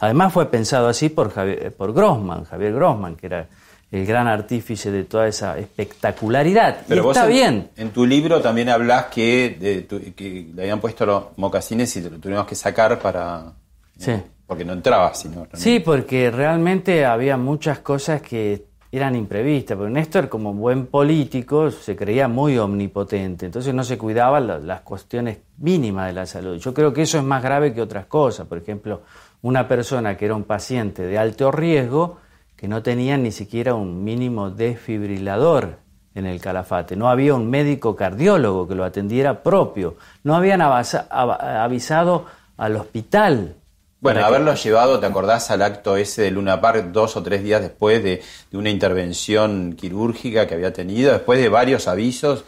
Además 0.00 0.32
fue 0.32 0.50
pensado 0.50 0.88
así 0.88 1.08
por, 1.08 1.30
Javier, 1.32 1.72
por 1.72 1.92
Grossman, 1.92 2.44
Javier 2.44 2.72
Grossman, 2.74 3.14
que 3.14 3.26
era 3.26 3.46
el 3.92 4.04
gran 4.04 4.26
artífice 4.26 4.90
de 4.90 5.04
toda 5.04 5.28
esa 5.28 5.56
espectacularidad. 5.58 6.80
y 6.80 6.88
Pero 6.88 7.04
vos 7.04 7.16
está 7.16 7.28
en, 7.28 7.32
bien. 7.32 7.68
en 7.76 7.90
tu 7.90 8.04
libro 8.06 8.40
también 8.40 8.68
hablas 8.68 9.06
que, 9.06 9.56
de 9.60 9.82
tu- 9.82 10.00
que 10.14 10.48
le 10.52 10.62
habían 10.62 10.80
puesto 10.80 11.06
los 11.06 11.24
mocasines 11.36 11.94
y 11.96 12.02
te 12.02 12.10
lo 12.10 12.18
tuvimos 12.18 12.46
que 12.46 12.54
sacar 12.56 12.98
para... 12.98 13.52
Sí. 13.98 14.12
Porque 14.52 14.64
no 14.64 14.72
entraba, 14.74 15.14
sino... 15.14 15.46
Sí, 15.54 15.80
porque 15.80 16.30
realmente 16.30 17.04
había 17.04 17.36
muchas 17.36 17.78
cosas 17.80 18.22
que 18.22 18.64
eran 18.90 19.16
imprevistas, 19.16 19.76
porque 19.78 19.90
Néstor 19.92 20.28
como 20.28 20.52
buen 20.52 20.86
político 20.86 21.70
se 21.70 21.96
creía 21.96 22.28
muy 22.28 22.58
omnipotente, 22.58 23.46
entonces 23.46 23.72
no 23.72 23.84
se 23.84 23.96
cuidaba 23.96 24.38
la- 24.38 24.58
las 24.58 24.82
cuestiones 24.82 25.38
mínimas 25.58 26.08
de 26.08 26.12
la 26.12 26.26
salud. 26.26 26.58
Yo 26.58 26.74
creo 26.74 26.92
que 26.92 27.02
eso 27.02 27.16
es 27.16 27.24
más 27.24 27.42
grave 27.42 27.72
que 27.72 27.80
otras 27.80 28.04
cosas, 28.04 28.46
por 28.46 28.58
ejemplo, 28.58 29.00
una 29.40 29.66
persona 29.66 30.16
que 30.16 30.26
era 30.26 30.34
un 30.34 30.44
paciente 30.44 31.02
de 31.06 31.16
alto 31.18 31.50
riesgo, 31.50 32.18
que 32.54 32.68
no 32.68 32.82
tenía 32.82 33.16
ni 33.16 33.32
siquiera 33.32 33.74
un 33.74 34.04
mínimo 34.04 34.50
desfibrilador 34.50 35.78
en 36.14 36.26
el 36.26 36.38
calafate, 36.40 36.94
no 36.94 37.08
había 37.08 37.34
un 37.34 37.48
médico 37.48 37.96
cardiólogo 37.96 38.68
que 38.68 38.74
lo 38.74 38.84
atendiera 38.84 39.42
propio, 39.42 39.96
no 40.22 40.34
habían 40.36 40.60
avisado 40.60 42.26
al 42.58 42.76
hospital 42.76 43.56
Bueno, 44.02 44.20
que- 44.20 44.26
haberlo 44.26 44.54
llevado, 44.54 45.00
¿te 45.00 45.06
acordás 45.06 45.50
al 45.50 45.62
acto 45.62 45.96
ese 45.96 46.22
de 46.22 46.30
Luna 46.32 46.60
Park 46.60 46.88
dos 46.92 47.16
o 47.16 47.22
tres 47.22 47.42
días 47.42 47.62
después 47.62 48.02
de, 48.02 48.20
de 48.50 48.58
una 48.58 48.68
intervención 48.68 49.74
quirúrgica 49.74 50.46
que 50.46 50.54
había 50.54 50.72
tenido, 50.72 51.12
después 51.12 51.40
de 51.40 51.48
varios 51.48 51.88
avisos 51.88 52.44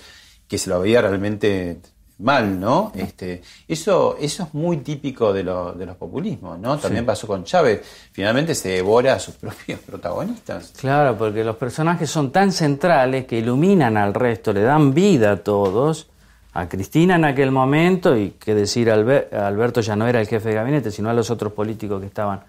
que 0.49 0.59
se 0.59 0.69
lo 0.69 0.81
veía 0.81 1.01
realmente 1.01 1.79
mal, 2.19 2.61
¿no? 2.61 2.93
Este, 2.95 3.43
eso, 3.67 4.17
eso 4.21 4.43
es 4.45 4.55
muy 4.55 4.77
típico 4.79 5.33
de, 5.33 5.43
lo- 5.43 5.73
de 5.73 5.85
los 5.87 5.97
populismos, 5.97 6.59
¿no? 6.59 6.79
También 6.79 7.03
Sí. 7.05 7.07
pasó 7.07 7.27
con 7.27 7.43
Chávez. 7.45 7.83
Finalmente 8.13 8.55
se 8.55 8.69
devora 8.71 9.15
a 9.15 9.19
sus 9.19 9.35
propios 9.41 9.81
protagonistas. 9.81 10.73
Claro, 10.79 11.17
porque 11.17 11.43
los 11.43 11.57
personajes 11.57 12.09
son 12.11 12.31
tan 12.31 12.53
centrales 12.53 13.27
que 13.27 13.39
iluminan 13.39 13.97
al 13.97 14.15
resto, 14.15 14.53
le 14.53 14.63
dan 14.63 14.95
vida 14.95 15.33
a 15.33 15.37
todos. 15.39 16.09
A 16.55 16.69
Cristina 16.69 17.17
en 17.17 17.25
aquel 17.25 17.51
momento, 17.51 18.17
y 18.17 18.31
que 18.31 18.55
decir, 18.55 18.89
Albe- 18.89 19.33
Alberto 19.33 19.81
ya 19.81 19.97
no 19.97 20.07
era 20.07 20.21
el 20.21 20.27
jefe 20.29 20.51
de 20.51 20.55
gabinete, 20.55 20.91
sino 20.91 21.11
a 21.11 21.13
los 21.13 21.29
otros 21.31 21.53
políticos 21.53 22.01
que 22.01 22.07
estaban, 22.07 22.41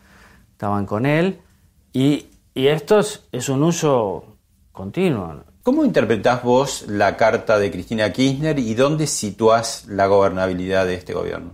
estaban 0.51 0.85
con 0.85 1.05
él. 1.07 1.39
Y, 1.91 2.27
y 2.53 2.67
esto 2.67 2.99
es, 2.99 3.23
es 3.31 3.49
un 3.49 3.63
uso 3.63 4.37
continuo. 4.71 5.43
¿Cómo 5.63 5.83
interpretás 5.83 6.43
vos 6.43 6.85
la 6.87 7.17
carta 7.17 7.57
de 7.57 7.71
Cristina 7.71 8.13
Kirchner 8.13 8.59
y 8.59 8.75
dónde 8.75 9.07
situás 9.07 9.85
la 9.87 10.05
gobernabilidad 10.05 10.85
de 10.85 10.93
este 10.93 11.13
gobierno? 11.13 11.53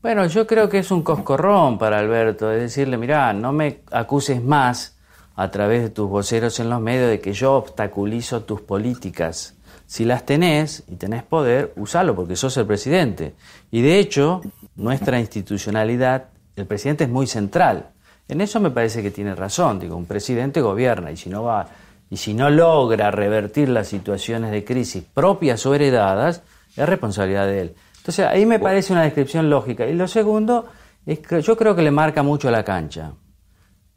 Bueno, 0.00 0.26
yo 0.26 0.46
creo 0.46 0.68
que 0.68 0.78
es 0.78 0.90
un 0.92 1.02
coscorrón 1.02 1.78
para 1.78 1.98
Alberto, 1.98 2.52
es 2.52 2.60
decirle, 2.60 2.96
mirá, 2.98 3.32
no 3.32 3.52
me 3.52 3.80
acuses 3.90 4.40
más 4.40 4.96
a 5.34 5.50
través 5.50 5.82
de 5.82 5.90
tus 5.90 6.08
voceros 6.08 6.60
en 6.60 6.70
los 6.70 6.80
medios 6.80 7.08
de 7.10 7.20
que 7.20 7.32
yo 7.32 7.54
obstaculizo 7.54 8.42
tus 8.42 8.60
políticas. 8.60 9.54
Si 9.94 10.04
las 10.04 10.26
tenés 10.26 10.82
y 10.88 10.96
tenés 10.96 11.22
poder, 11.22 11.72
usalo 11.76 12.16
porque 12.16 12.34
sos 12.34 12.56
el 12.56 12.66
presidente. 12.66 13.36
Y 13.70 13.80
de 13.80 14.00
hecho, 14.00 14.40
nuestra 14.74 15.20
institucionalidad, 15.20 16.30
el 16.56 16.66
presidente 16.66 17.04
es 17.04 17.10
muy 17.10 17.28
central. 17.28 17.90
En 18.26 18.40
eso 18.40 18.58
me 18.58 18.72
parece 18.72 19.04
que 19.04 19.12
tiene 19.12 19.36
razón. 19.36 19.78
Digo, 19.78 19.94
un 19.96 20.06
presidente 20.06 20.60
gobierna 20.60 21.12
y 21.12 21.16
si 21.16 21.30
no 21.30 21.44
va 21.44 21.68
y 22.10 22.16
si 22.16 22.34
no 22.34 22.50
logra 22.50 23.12
revertir 23.12 23.68
las 23.68 23.86
situaciones 23.86 24.50
de 24.50 24.64
crisis 24.64 25.04
propias 25.14 25.64
o 25.64 25.76
heredadas, 25.76 26.42
es 26.76 26.88
responsabilidad 26.88 27.46
de 27.46 27.60
él. 27.60 27.74
Entonces, 27.98 28.26
ahí 28.26 28.46
me 28.46 28.58
parece 28.58 28.92
una 28.92 29.04
descripción 29.04 29.48
lógica. 29.48 29.86
Y 29.86 29.94
lo 29.94 30.08
segundo 30.08 30.66
es 31.06 31.20
que 31.20 31.40
yo 31.40 31.56
creo 31.56 31.76
que 31.76 31.82
le 31.82 31.92
marca 31.92 32.24
mucho 32.24 32.50
la 32.50 32.64
cancha. 32.64 33.12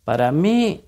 Para 0.04 0.32
mí, 0.32 0.86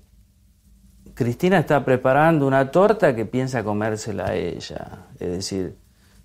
Cristina 1.20 1.58
está 1.58 1.84
preparando 1.84 2.46
una 2.46 2.70
torta 2.70 3.14
que 3.14 3.26
piensa 3.26 3.62
comérsela 3.62 4.28
a 4.28 4.34
ella. 4.34 5.04
Es 5.18 5.30
decir, 5.30 5.76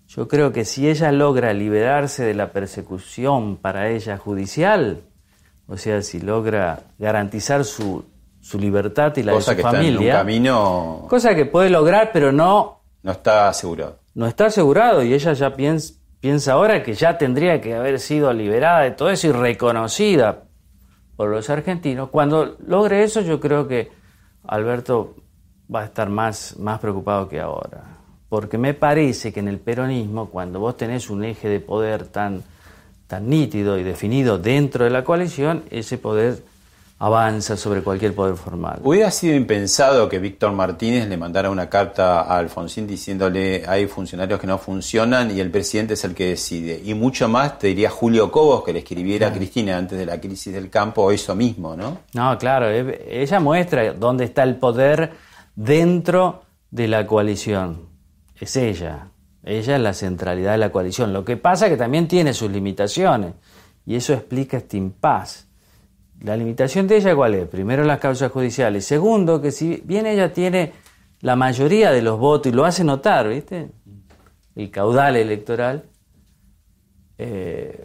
yo 0.07 0.29
creo 0.29 0.53
que 0.53 0.63
si 0.63 0.87
ella 0.87 1.11
logra 1.11 1.51
liberarse 1.51 2.23
de 2.23 2.33
la 2.33 2.53
persecución 2.53 3.57
para 3.57 3.89
ella 3.89 4.17
judicial, 4.17 5.01
o 5.67 5.75
sea, 5.75 6.01
si 6.01 6.21
logra 6.21 6.83
garantizar 6.97 7.65
su, 7.65 8.05
su 8.39 8.57
libertad 8.57 9.11
y 9.17 9.23
la 9.23 9.33
Cosa 9.33 9.51
de 9.51 9.57
que 9.57 9.63
su 9.63 9.67
está 9.67 9.81
en 9.81 9.85
un 9.85 9.93
familia, 9.95 10.13
camino 10.13 11.05
cosa 11.09 11.35
que 11.35 11.45
puede 11.45 11.69
lograr, 11.69 12.11
pero 12.13 12.31
no, 12.31 12.79
no 13.03 13.11
está 13.11 13.49
asegurado. 13.49 13.99
no 14.13 14.27
está 14.27 14.45
asegurado 14.45 15.03
y 15.03 15.13
ella 15.13 15.33
ya 15.33 15.57
piensa, 15.57 15.95
piensa 16.21 16.53
ahora 16.53 16.81
que 16.83 16.93
ya 16.93 17.17
tendría 17.17 17.59
que 17.59 17.75
haber 17.75 17.99
sido 17.99 18.31
liberada 18.31 18.83
de 18.83 18.91
todo 18.91 19.09
eso 19.09 19.27
y 19.27 19.33
reconocida 19.33 20.43
por 21.17 21.27
los 21.31 21.49
argentinos. 21.49 22.11
Cuando 22.11 22.55
logre 22.65 23.03
eso 23.03 23.19
yo 23.19 23.41
creo 23.41 23.67
que 23.67 24.04
Alberto 24.47 25.15
va 25.73 25.81
a 25.81 25.85
estar 25.85 26.09
más, 26.09 26.57
más 26.59 26.79
preocupado 26.79 27.27
que 27.27 27.39
ahora. 27.39 27.83
Porque 28.29 28.57
me 28.57 28.73
parece 28.73 29.31
que 29.31 29.39
en 29.39 29.47
el 29.47 29.59
peronismo, 29.59 30.29
cuando 30.29 30.59
vos 30.59 30.77
tenés 30.77 31.09
un 31.09 31.23
eje 31.23 31.47
de 31.47 31.59
poder 31.59 32.07
tan, 32.07 32.43
tan 33.07 33.29
nítido 33.29 33.77
y 33.77 33.83
definido 33.83 34.37
dentro 34.37 34.83
de 34.83 34.89
la 34.89 35.03
coalición, 35.03 35.63
ese 35.69 35.97
poder 35.97 36.43
avanza 36.97 37.57
sobre 37.57 37.81
cualquier 37.81 38.15
poder 38.15 38.35
formal. 38.35 38.79
Hubiera 38.83 39.11
sido 39.11 39.35
impensado 39.35 40.07
que 40.07 40.17
Víctor 40.19 40.53
Martínez 40.53 41.07
le 41.09 41.17
mandara 41.17 41.49
una 41.49 41.69
carta 41.69 42.21
a 42.21 42.37
Alfonsín 42.37 42.87
diciéndole 42.87 43.63
hay 43.67 43.87
funcionarios 43.87 44.39
que 44.39 44.47
no 44.47 44.57
funcionan 44.57 45.35
y 45.35 45.41
el 45.41 45.51
presidente 45.51 45.95
es 45.95 46.03
el 46.05 46.15
que 46.15 46.29
decide. 46.29 46.81
Y 46.85 46.93
mucho 46.93 47.27
más 47.27 47.59
te 47.59 47.67
diría 47.67 47.89
Julio 47.89 48.31
Cobos 48.31 48.63
que 48.63 48.71
le 48.71 48.79
escribiera 48.79 49.27
a 49.27 49.33
Cristina 49.33 49.77
antes 49.77 49.97
de 49.97 50.05
la 50.05 50.21
crisis 50.21 50.53
del 50.53 50.69
campo 50.69 51.11
eso 51.11 51.35
mismo, 51.35 51.75
¿no? 51.75 51.99
No, 52.13 52.37
claro, 52.37 52.69
e- 52.69 53.21
ella 53.21 53.39
muestra 53.41 53.93
dónde 53.93 54.23
está 54.23 54.43
el 54.43 54.55
poder 54.55 55.11
dentro 55.55 56.43
de 56.71 56.87
la 56.87 57.05
coalición. 57.05 57.89
Es 58.39 58.55
ella. 58.55 59.09
Ella 59.43 59.75
es 59.75 59.81
la 59.81 59.93
centralidad 59.93 60.53
de 60.53 60.57
la 60.57 60.71
coalición. 60.71 61.13
Lo 61.13 61.23
que 61.23 61.37
pasa 61.37 61.65
es 61.65 61.71
que 61.71 61.77
también 61.77 62.07
tiene 62.07 62.33
sus 62.33 62.49
limitaciones. 62.49 63.33
Y 63.85 63.95
eso 63.95 64.13
explica 64.13 64.57
este 64.57 64.77
impas. 64.77 65.47
La 66.21 66.35
limitación 66.35 66.87
de 66.87 66.97
ella, 66.97 67.15
¿cuál 67.15 67.35
es? 67.35 67.47
Primero, 67.47 67.83
las 67.83 67.99
causas 67.99 68.31
judiciales. 68.31 68.85
Segundo, 68.85 69.41
que 69.41 69.51
si 69.51 69.81
bien 69.85 70.05
ella 70.05 70.33
tiene 70.33 70.73
la 71.21 71.35
mayoría 71.35 71.91
de 71.91 72.01
los 72.01 72.19
votos 72.19 72.51
y 72.51 72.55
lo 72.55 72.65
hace 72.65 72.83
notar, 72.83 73.27
¿viste? 73.27 73.71
El 74.55 74.71
caudal 74.71 75.15
electoral, 75.15 75.85
eh, 77.17 77.83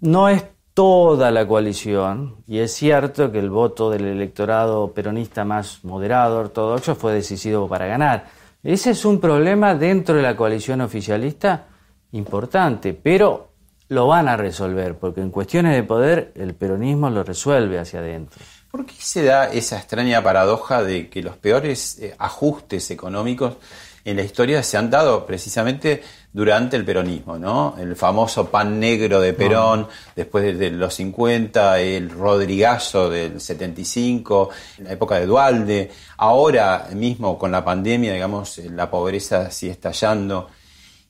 no 0.00 0.28
es 0.28 0.44
toda 0.74 1.30
la 1.30 1.46
coalición, 1.46 2.36
y 2.46 2.58
es 2.58 2.72
cierto 2.72 3.32
que 3.32 3.40
el 3.40 3.50
voto 3.50 3.90
del 3.90 4.04
electorado 4.04 4.92
peronista 4.92 5.44
más 5.44 5.84
moderado, 5.84 6.38
ortodoxo, 6.38 6.94
fue 6.94 7.12
decisivo 7.12 7.68
para 7.68 7.86
ganar. 7.86 8.26
Ese 8.62 8.90
es 8.90 9.04
un 9.04 9.20
problema 9.20 9.74
dentro 9.74 10.14
de 10.14 10.22
la 10.22 10.36
coalición 10.36 10.80
oficialista 10.80 11.66
importante, 12.12 12.94
pero 12.94 13.47
lo 13.88 14.06
van 14.06 14.28
a 14.28 14.36
resolver, 14.36 14.96
porque 14.96 15.20
en 15.20 15.30
cuestiones 15.30 15.74
de 15.74 15.82
poder 15.82 16.32
el 16.34 16.54
peronismo 16.54 17.10
lo 17.10 17.24
resuelve 17.24 17.78
hacia 17.78 18.00
adentro. 18.00 18.40
¿Por 18.70 18.84
qué 18.84 18.94
se 18.98 19.22
da 19.22 19.50
esa 19.50 19.78
extraña 19.78 20.22
paradoja 20.22 20.82
de 20.82 21.08
que 21.08 21.22
los 21.22 21.36
peores 21.36 21.98
eh, 22.00 22.14
ajustes 22.18 22.90
económicos 22.90 23.56
en 24.04 24.16
la 24.16 24.22
historia 24.22 24.62
se 24.62 24.76
han 24.76 24.90
dado 24.90 25.26
precisamente 25.26 26.02
durante 26.32 26.76
el 26.76 26.84
peronismo, 26.84 27.38
¿no? 27.38 27.74
El 27.78 27.96
famoso 27.96 28.48
pan 28.50 28.78
negro 28.78 29.20
de 29.20 29.32
Perón, 29.32 29.88
después 30.14 30.58
de, 30.58 30.70
los 30.70 30.94
50, 30.94 31.80
el 31.80 32.10
Rodrigazo 32.10 33.10
del 33.10 33.40
75, 33.40 34.50
en 34.78 34.84
la 34.84 34.92
época 34.92 35.18
de 35.18 35.26
Dualde, 35.26 35.90
ahora 36.18 36.88
mismo 36.94 37.38
con 37.38 37.50
la 37.50 37.64
pandemia, 37.64 38.12
digamos, 38.12 38.58
eh, 38.58 38.70
la 38.70 38.90
pobreza 38.90 39.50
sigue 39.50 39.72
estallando. 39.72 40.48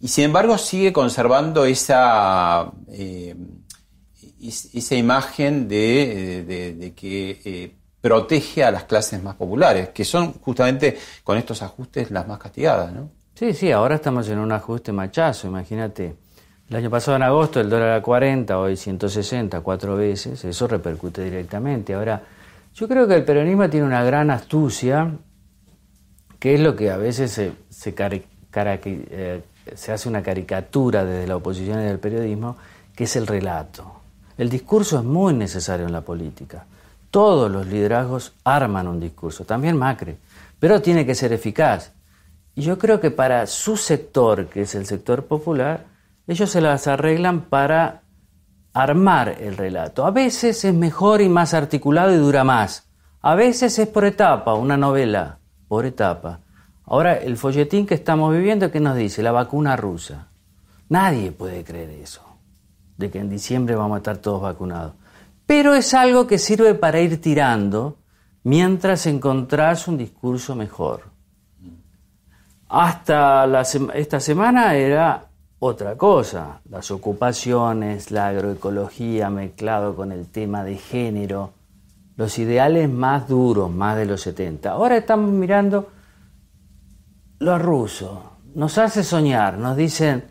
Y 0.01 0.09
sin 0.09 0.25
embargo 0.25 0.57
sigue 0.59 0.93
conservando 0.93 1.65
esa, 1.65 2.71
eh, 2.89 3.35
esa 4.41 4.95
imagen 4.95 5.69
de, 5.69 6.45
de- 6.47 6.75
de 6.75 6.95
que 6.95 7.41
eh, 7.45 7.75
protege 8.01 8.63
a 8.63 8.71
las 8.71 8.85
clases 8.85 9.21
más 9.23 9.35
populares, 9.35 9.89
que 9.91 10.05
son 10.05 10.35
justamente 10.35 10.97
con 11.25 11.37
estos 11.37 11.63
ajustes 11.63 12.11
las 12.11 12.27
más 12.29 12.39
castigadas, 12.39 12.93
¿no? 12.93 13.11
Sí, 13.35 13.53
sí, 13.55 13.71
ahora 13.73 13.97
estamos 13.97 14.29
en 14.29 14.39
un 14.39 14.53
ajuste 14.53 14.93
machazo, 14.93 15.47
imagínate. 15.49 16.15
El 16.71 16.77
año 16.77 16.91
pasado 16.91 17.17
en 17.17 17.23
agosto 17.23 17.61
el 17.61 17.71
dólar 17.71 17.91
a 17.93 18.03
40, 18.03 18.59
hoy 18.59 18.77
160, 18.77 19.61
cuatro 19.63 19.97
veces, 19.97 20.45
eso 20.45 20.69
repercute 20.69 21.25
directamente. 21.25 21.95
Ahora, 21.95 22.23
yo 22.75 22.87
creo 22.87 23.09
que 23.09 23.15
el 23.15 23.25
peronismo 23.25 23.69
tiene 23.71 23.87
una 23.87 24.05
gran 24.05 24.31
astucia, 24.31 25.13
que 26.39 26.55
es 26.55 26.61
lo 26.61 26.77
que 26.77 26.91
a 26.91 26.97
veces 26.97 27.33
se, 27.33 27.53
se, 27.71 27.95
eh, 27.99 29.43
se 29.77 29.93
hace 29.93 30.09
una 30.09 30.23
caricatura 30.23 31.05
desde 31.05 31.27
la 31.27 31.37
oposición 31.37 31.81
y 31.81 31.85
del 31.85 31.99
periodismo, 31.99 32.57
que 32.95 33.05
es 33.05 33.17
el 33.17 33.27
relato. 33.27 33.93
El 34.37 34.49
discurso 34.49 34.99
es 34.99 35.05
muy 35.05 35.35
necesario 35.35 35.87
en 35.87 35.93
la 35.93 36.01
política. 36.01 36.65
Todos 37.11 37.51
los 37.51 37.67
liderazgos 37.67 38.33
arman 38.45 38.87
un 38.87 39.01
discurso, 39.01 39.45
también 39.45 39.77
Macri, 39.77 40.17
pero 40.59 40.83
tiene 40.83 41.07
que 41.07 41.15
ser 41.15 41.33
eficaz. 41.33 41.93
Y 42.55 42.63
yo 42.63 42.79
creo 42.79 43.01
que 43.01 43.11
para 43.11 43.47
su 43.47 43.77
sector, 43.77 44.47
que 44.47 44.63
es 44.63 44.75
el 44.75 44.87
sector 44.87 45.25
popular, 45.25 45.87
ellos 46.27 46.51
se 46.51 46.61
las 46.61 46.87
arreglan 46.87 47.43
para 47.43 48.03
armar 48.75 49.37
el 49.41 49.57
relato. 49.57 50.05
A 50.05 50.11
veces 50.11 50.65
es 50.65 50.75
mejor 50.75 51.21
y 51.21 51.29
más 51.29 51.55
articulado 51.55 52.13
y 52.13 52.17
dura 52.17 52.45
más. 52.45 52.87
A 53.23 53.35
veces 53.35 53.79
es 53.79 53.89
por 53.89 54.05
etapa, 54.05 54.55
una 54.55 54.77
novela, 54.77 55.39
por 55.67 55.87
etapa. 55.87 56.41
Ahora, 56.91 57.19
el 57.19 57.37
folletín 57.37 57.87
que 57.87 57.95
estamos 57.95 58.33
viviendo, 58.33 58.71
¿qué 58.71 58.81
nos 58.81 58.97
dice? 58.97 59.23
La 59.23 59.31
vacuna 59.31 59.77
rusa. 59.77 60.29
Nadie 60.89 61.33
puede 61.33 61.63
creer 61.63 61.91
eso, 61.91 62.23
de 62.97 63.11
que 63.11 63.19
en 63.19 63.29
diciembre 63.29 63.75
vamos 63.75 63.97
a 63.97 63.99
estar 63.99 64.17
todos 64.17 64.41
vacunados. 64.41 64.95
Pero 65.45 65.75
es 65.75 65.93
algo 65.93 66.27
que 66.27 66.39
sirve 66.39 66.75
para 66.75 67.01
ir 67.01 67.21
tirando 67.21 67.99
mientras 68.43 69.07
encontrás 69.07 69.87
un 69.87 69.99
discurso 69.99 70.55
mejor. 70.55 71.03
Hasta 72.69 73.47
esta 73.95 74.19
semana 74.19 74.75
era 74.75 75.27
otra 75.59 75.97
cosa, 75.97 76.63
las 76.71 76.91
ocupaciones, 76.91 78.11
la 78.11 78.29
agroecología 78.29 79.29
mezclado 79.29 79.95
con 79.95 80.11
el 80.11 80.27
tema 80.27 80.65
de 80.65 80.77
género, 80.77 81.53
los 82.17 82.39
ideales 82.39 82.89
más 82.89 83.29
duros, 83.29 83.71
más 83.71 83.99
de 83.99 84.07
los 84.07 84.23
70. 84.23 84.71
Ahora 84.71 84.97
estamos 84.97 85.31
mirando 85.31 85.98
lo 87.41 87.59
ruso, 87.59 88.33
nos 88.55 88.77
hace 88.79 89.03
soñar, 89.05 89.59
nos 89.59 89.77
dicen, 89.77 90.25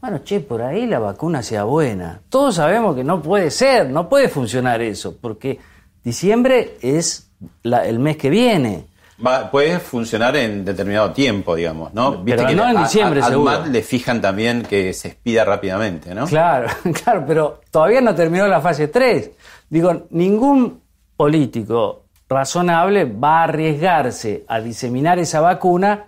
Bueno, 0.00 0.18
che, 0.24 0.40
por 0.40 0.62
ahí 0.62 0.86
la 0.86 0.98
vacuna 0.98 1.44
sea 1.44 1.62
buena. 1.62 2.22
Todos 2.28 2.56
sabemos 2.56 2.96
que 2.96 3.04
no 3.04 3.22
puede 3.22 3.52
ser, 3.52 3.88
no 3.88 4.08
puede 4.08 4.28
funcionar 4.28 4.80
eso, 4.82 5.16
porque 5.20 5.60
diciembre 6.02 6.76
es 6.82 7.30
la- 7.62 7.86
el 7.86 8.00
mes 8.00 8.16
que 8.16 8.28
viene. 8.28 8.86
Va- 9.24 9.48
puede 9.48 9.78
funcionar 9.78 10.34
en 10.34 10.64
determinado 10.64 11.12
tiempo, 11.12 11.54
digamos, 11.54 11.94
¿no? 11.94 12.24
Pero 12.24 12.42
no 12.50 12.68
en 12.68 12.76
a- 12.78 12.82
diciembre, 12.82 13.20
a- 13.20 13.26
al 13.26 13.30
seguro. 13.30 13.50
MAT 13.52 13.66
le 13.68 13.82
fijan 13.82 14.20
también 14.20 14.62
que 14.62 14.92
se 14.92 15.06
expida 15.06 15.44
rápidamente, 15.44 16.12
¿no? 16.16 16.26
Claro, 16.26 16.66
claro, 17.04 17.24
pero 17.24 17.60
todavía 17.70 18.00
no 18.00 18.12
terminó 18.12 18.48
la 18.48 18.60
fase 18.60 18.88
3. 18.88 19.30
Digo, 19.70 20.08
ningún 20.10 20.80
político 21.16 22.06
razonable 22.28 23.04
va 23.04 23.40
a 23.40 23.44
arriesgarse 23.44 24.44
a 24.48 24.58
diseminar 24.60 25.20
esa 25.20 25.40
vacuna 25.40 26.06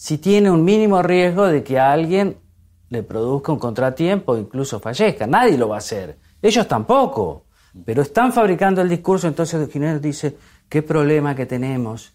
si 0.00 0.16
tiene 0.16 0.50
un 0.50 0.64
mínimo 0.64 1.02
riesgo 1.02 1.46
de 1.46 1.62
que 1.62 1.78
a 1.78 1.92
alguien 1.92 2.38
le 2.88 3.02
produzca 3.02 3.52
un 3.52 3.58
contratiempo 3.58 4.34
incluso 4.34 4.80
fallezca. 4.80 5.26
Nadie 5.26 5.58
lo 5.58 5.68
va 5.68 5.74
a 5.74 5.78
hacer. 5.78 6.16
Ellos 6.40 6.66
tampoco. 6.66 7.44
Pero 7.84 8.00
están 8.00 8.32
fabricando 8.32 8.80
el 8.80 8.88
discurso, 8.88 9.28
entonces 9.28 9.68
Kirchner 9.68 10.00
dice, 10.00 10.38
¿qué 10.70 10.80
problema 10.80 11.34
que 11.34 11.44
tenemos? 11.44 12.14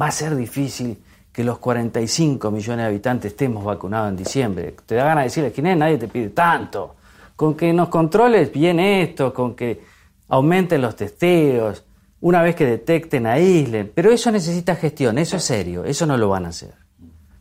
Va 0.00 0.06
a 0.06 0.10
ser 0.10 0.34
difícil 0.36 1.04
que 1.30 1.44
los 1.44 1.58
45 1.58 2.50
millones 2.50 2.84
de 2.84 2.88
habitantes 2.88 3.32
estemos 3.32 3.62
vacunados 3.62 4.08
en 4.08 4.16
diciembre. 4.16 4.74
Te 4.86 4.94
da 4.94 5.04
ganas 5.04 5.24
de 5.24 5.24
decirle, 5.24 5.52
Kirchner, 5.52 5.76
nadie 5.76 5.98
te 5.98 6.08
pide 6.08 6.30
tanto. 6.30 6.96
Con 7.36 7.54
que 7.54 7.74
nos 7.74 7.90
controles 7.90 8.50
bien 8.50 8.80
esto, 8.80 9.34
con 9.34 9.54
que 9.54 9.82
aumenten 10.28 10.80
los 10.80 10.96
testeos, 10.96 11.84
una 12.20 12.40
vez 12.40 12.56
que 12.56 12.64
detecten, 12.64 13.26
aíslen. 13.26 13.92
Pero 13.94 14.10
eso 14.10 14.30
necesita 14.30 14.76
gestión, 14.76 15.18
eso 15.18 15.36
es 15.36 15.44
serio, 15.44 15.84
eso 15.84 16.06
no 16.06 16.16
lo 16.16 16.30
van 16.30 16.46
a 16.46 16.48
hacer. 16.48 16.87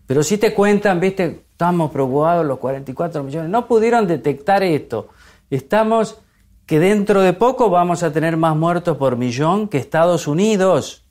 Pero 0.08 0.24
si 0.24 0.38
te 0.38 0.54
cuentan, 0.54 1.00
viste, 1.00 1.46
estamos 1.52 1.92
preocupados 1.92 2.46
los 2.46 2.58
44 2.60 3.24
millones, 3.24 3.50
no 3.50 3.68
pudieron 3.68 4.08
detectar 4.08 4.64
esto. 4.64 5.10
Estamos 5.50 6.18
que 6.66 6.80
dentro 6.80 7.22
de 7.22 7.34
poco 7.34 7.70
vamos 7.70 8.04
a 8.04 8.12
tener 8.12 8.38
más 8.38 8.56
muertos 8.56 8.98
por 8.98 9.18
millón 9.18 9.68
que 9.68 9.78
Estados 9.78 10.28
Unidos. 10.28 11.06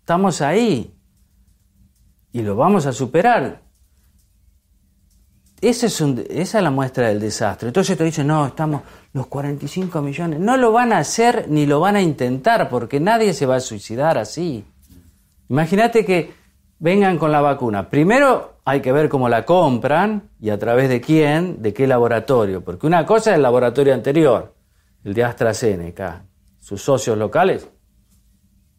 Estamos 0.00 0.40
ahí. 0.40 0.94
Y 2.32 2.42
lo 2.42 2.56
vamos 2.56 2.86
a 2.86 2.92
superar. 2.92 3.62
Esa 5.60 5.86
es 5.86 6.54
la 6.54 6.70
muestra 6.72 7.08
del 7.08 7.20
desastre. 7.20 7.68
Entonces 7.68 7.96
te 7.96 8.02
dicen, 8.02 8.26
no, 8.26 8.46
estamos 8.46 8.82
los 9.12 9.28
45 9.28 10.02
millones. 10.02 10.40
No 10.40 10.56
lo 10.56 10.72
van 10.72 10.92
a 10.92 10.98
hacer 10.98 11.46
ni 11.48 11.66
lo 11.66 11.78
van 11.78 11.94
a 11.94 12.02
intentar 12.02 12.68
porque 12.68 12.98
nadie 12.98 13.32
se 13.34 13.46
va 13.46 13.56
a 13.56 13.60
suicidar 13.60 14.18
así. 14.18 14.64
Imagínate 15.48 16.04
que 16.04 16.41
vengan 16.82 17.16
con 17.16 17.30
la 17.30 17.40
vacuna. 17.40 17.88
Primero 17.88 18.54
hay 18.64 18.80
que 18.80 18.90
ver 18.90 19.08
cómo 19.08 19.28
la 19.28 19.44
compran 19.44 20.30
y 20.40 20.50
a 20.50 20.58
través 20.58 20.88
de 20.88 21.00
quién, 21.00 21.62
de 21.62 21.72
qué 21.72 21.86
laboratorio. 21.86 22.60
Porque 22.62 22.88
una 22.88 23.06
cosa 23.06 23.30
es 23.30 23.36
el 23.36 23.42
laboratorio 23.42 23.94
anterior, 23.94 24.52
el 25.04 25.14
de 25.14 25.22
AstraZeneca. 25.22 26.24
Sus 26.58 26.82
socios 26.82 27.16
locales 27.16 27.68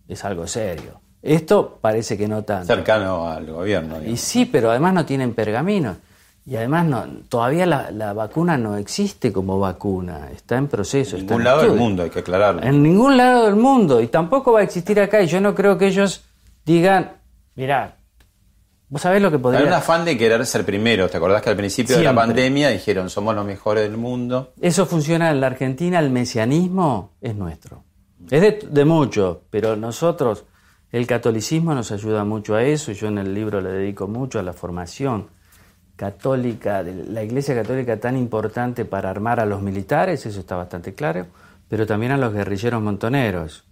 es 0.08 0.26
algo 0.26 0.46
serio. 0.48 1.00
Esto 1.22 1.80
parece 1.80 2.18
que 2.18 2.28
no 2.28 2.44
tanto. 2.44 2.68
Cercano 2.68 3.30
al 3.30 3.50
gobierno. 3.50 4.04
Y 4.04 4.18
sí, 4.18 4.46
pero 4.46 4.70
además 4.70 4.94
no 4.94 5.06
tienen 5.06 5.34
pergamino. 5.34 5.96
Y 6.46 6.58
además 6.58 6.86
no, 6.86 7.06
todavía 7.30 7.66
la, 7.66 7.90
la 7.92 8.12
vacuna 8.12 8.58
no 8.58 8.76
existe 8.76 9.32
como 9.32 9.60
vacuna. 9.60 10.28
Está 10.36 10.58
en 10.58 10.68
proceso. 10.68 11.16
En 11.16 11.22
está 11.22 11.36
ningún 11.36 11.42
en 11.42 11.46
lado 11.46 11.62
del 11.62 11.80
mundo, 11.80 12.04
hay 12.04 12.10
que 12.10 12.20
aclararlo. 12.20 12.64
En 12.64 12.84
ningún 12.84 13.16
lado 13.16 13.46
del 13.46 13.56
mundo. 13.56 14.02
Y 14.02 14.08
tampoco 14.08 14.52
va 14.52 14.60
a 14.60 14.64
existir 14.64 15.00
acá. 15.00 15.22
Y 15.22 15.28
yo 15.28 15.40
no 15.40 15.56
creo 15.56 15.78
que 15.78 15.88
ellos 15.88 16.26
digan, 16.66 17.23
mirá, 17.56 17.98
vos 18.90 19.02
sabés 19.02 19.22
lo 19.22 19.30
que 19.30 19.38
Hay 19.38 19.42
podría... 19.42 19.66
un 19.66 19.74
afán 19.74 20.06
de 20.06 20.18
querer 20.18 20.46
ser 20.46 20.66
primero. 20.66 21.10
¿Te 21.10 21.18
acordás 21.18 21.42
que 21.42 21.50
al 21.50 21.58
principio 21.58 21.98
de 21.98 22.04
la 22.04 22.14
pandemia 22.14 22.70
dijeron 22.70 23.10
somos 23.10 23.36
los 23.36 23.46
mejores 23.46 23.84
del 23.84 23.98
mundo? 23.98 24.54
Eso 24.62 24.86
funciona 24.86 25.32
en 25.32 25.42
la 25.42 25.48
Argentina, 25.48 26.00
el 26.00 26.10
mesianismo 26.10 27.14
es 27.22 27.36
nuestro. 27.36 27.84
Es 28.30 28.42
de, 28.42 28.68
de 28.70 28.86
mucho, 28.86 29.44
pero 29.50 29.76
nosotros, 29.76 30.46
el 30.92 31.08
catolicismo 31.08 31.74
nos 31.74 31.92
ayuda 31.92 32.24
mucho 32.24 32.56
a 32.56 32.64
eso, 32.64 32.92
y 32.92 32.96
yo 32.96 33.08
en 33.08 33.18
el 33.18 33.34
libro 33.34 33.60
le 33.62 33.70
dedico 33.70 34.08
mucho 34.08 34.40
a 34.40 34.44
la 34.44 34.54
formación 34.54 35.28
católica, 35.96 36.84
de 36.84 37.06
la 37.06 37.24
Iglesia 37.24 37.56
Católica 37.56 38.00
tan 38.00 38.18
importante 38.18 38.86
para 38.86 39.10
armar 39.10 39.40
a 39.40 39.46
los 39.46 39.62
militares, 39.62 40.26
eso 40.26 40.40
está 40.40 40.56
bastante 40.56 40.94
claro, 40.94 41.28
pero 41.68 41.86
también 41.86 42.12
a 42.12 42.18
los 42.18 42.34
guerrilleros 42.34 42.82
montoneros, 42.82 43.66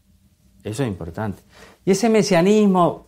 eso 0.64 0.84
es 0.84 0.90
importante. 0.90 1.42
Y 1.86 1.92
ese 1.92 2.10
mesianismo 2.10 3.08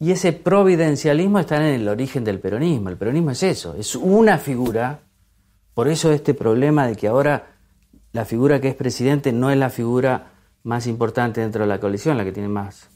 y 0.00 0.10
ese 0.10 0.32
providencialismo 0.32 1.38
están 1.38 1.62
en 1.62 1.80
el 1.80 1.88
origen 1.88 2.24
del 2.24 2.40
peronismo, 2.40 2.88
el 2.88 2.96
peronismo 2.96 3.30
es 3.30 3.42
eso, 3.44 3.76
es 3.76 3.94
una 3.94 4.38
figura 4.38 5.00
por 5.74 5.88
eso 5.88 6.12
este 6.12 6.34
problema 6.34 6.86
de 6.86 6.96
que 6.96 7.08
ahora 7.08 7.54
la 8.12 8.24
figura 8.24 8.60
que 8.60 8.68
es 8.68 8.74
presidente 8.74 9.32
no 9.32 9.50
es 9.50 9.56
la 9.56 9.70
figura 9.70 10.32
más 10.64 10.86
importante 10.86 11.40
dentro 11.40 11.62
de 11.62 11.68
la 11.68 11.80
coalición, 11.80 12.16
la 12.18 12.24
que 12.24 12.32
tiene 12.32 12.48
más, 12.48 12.88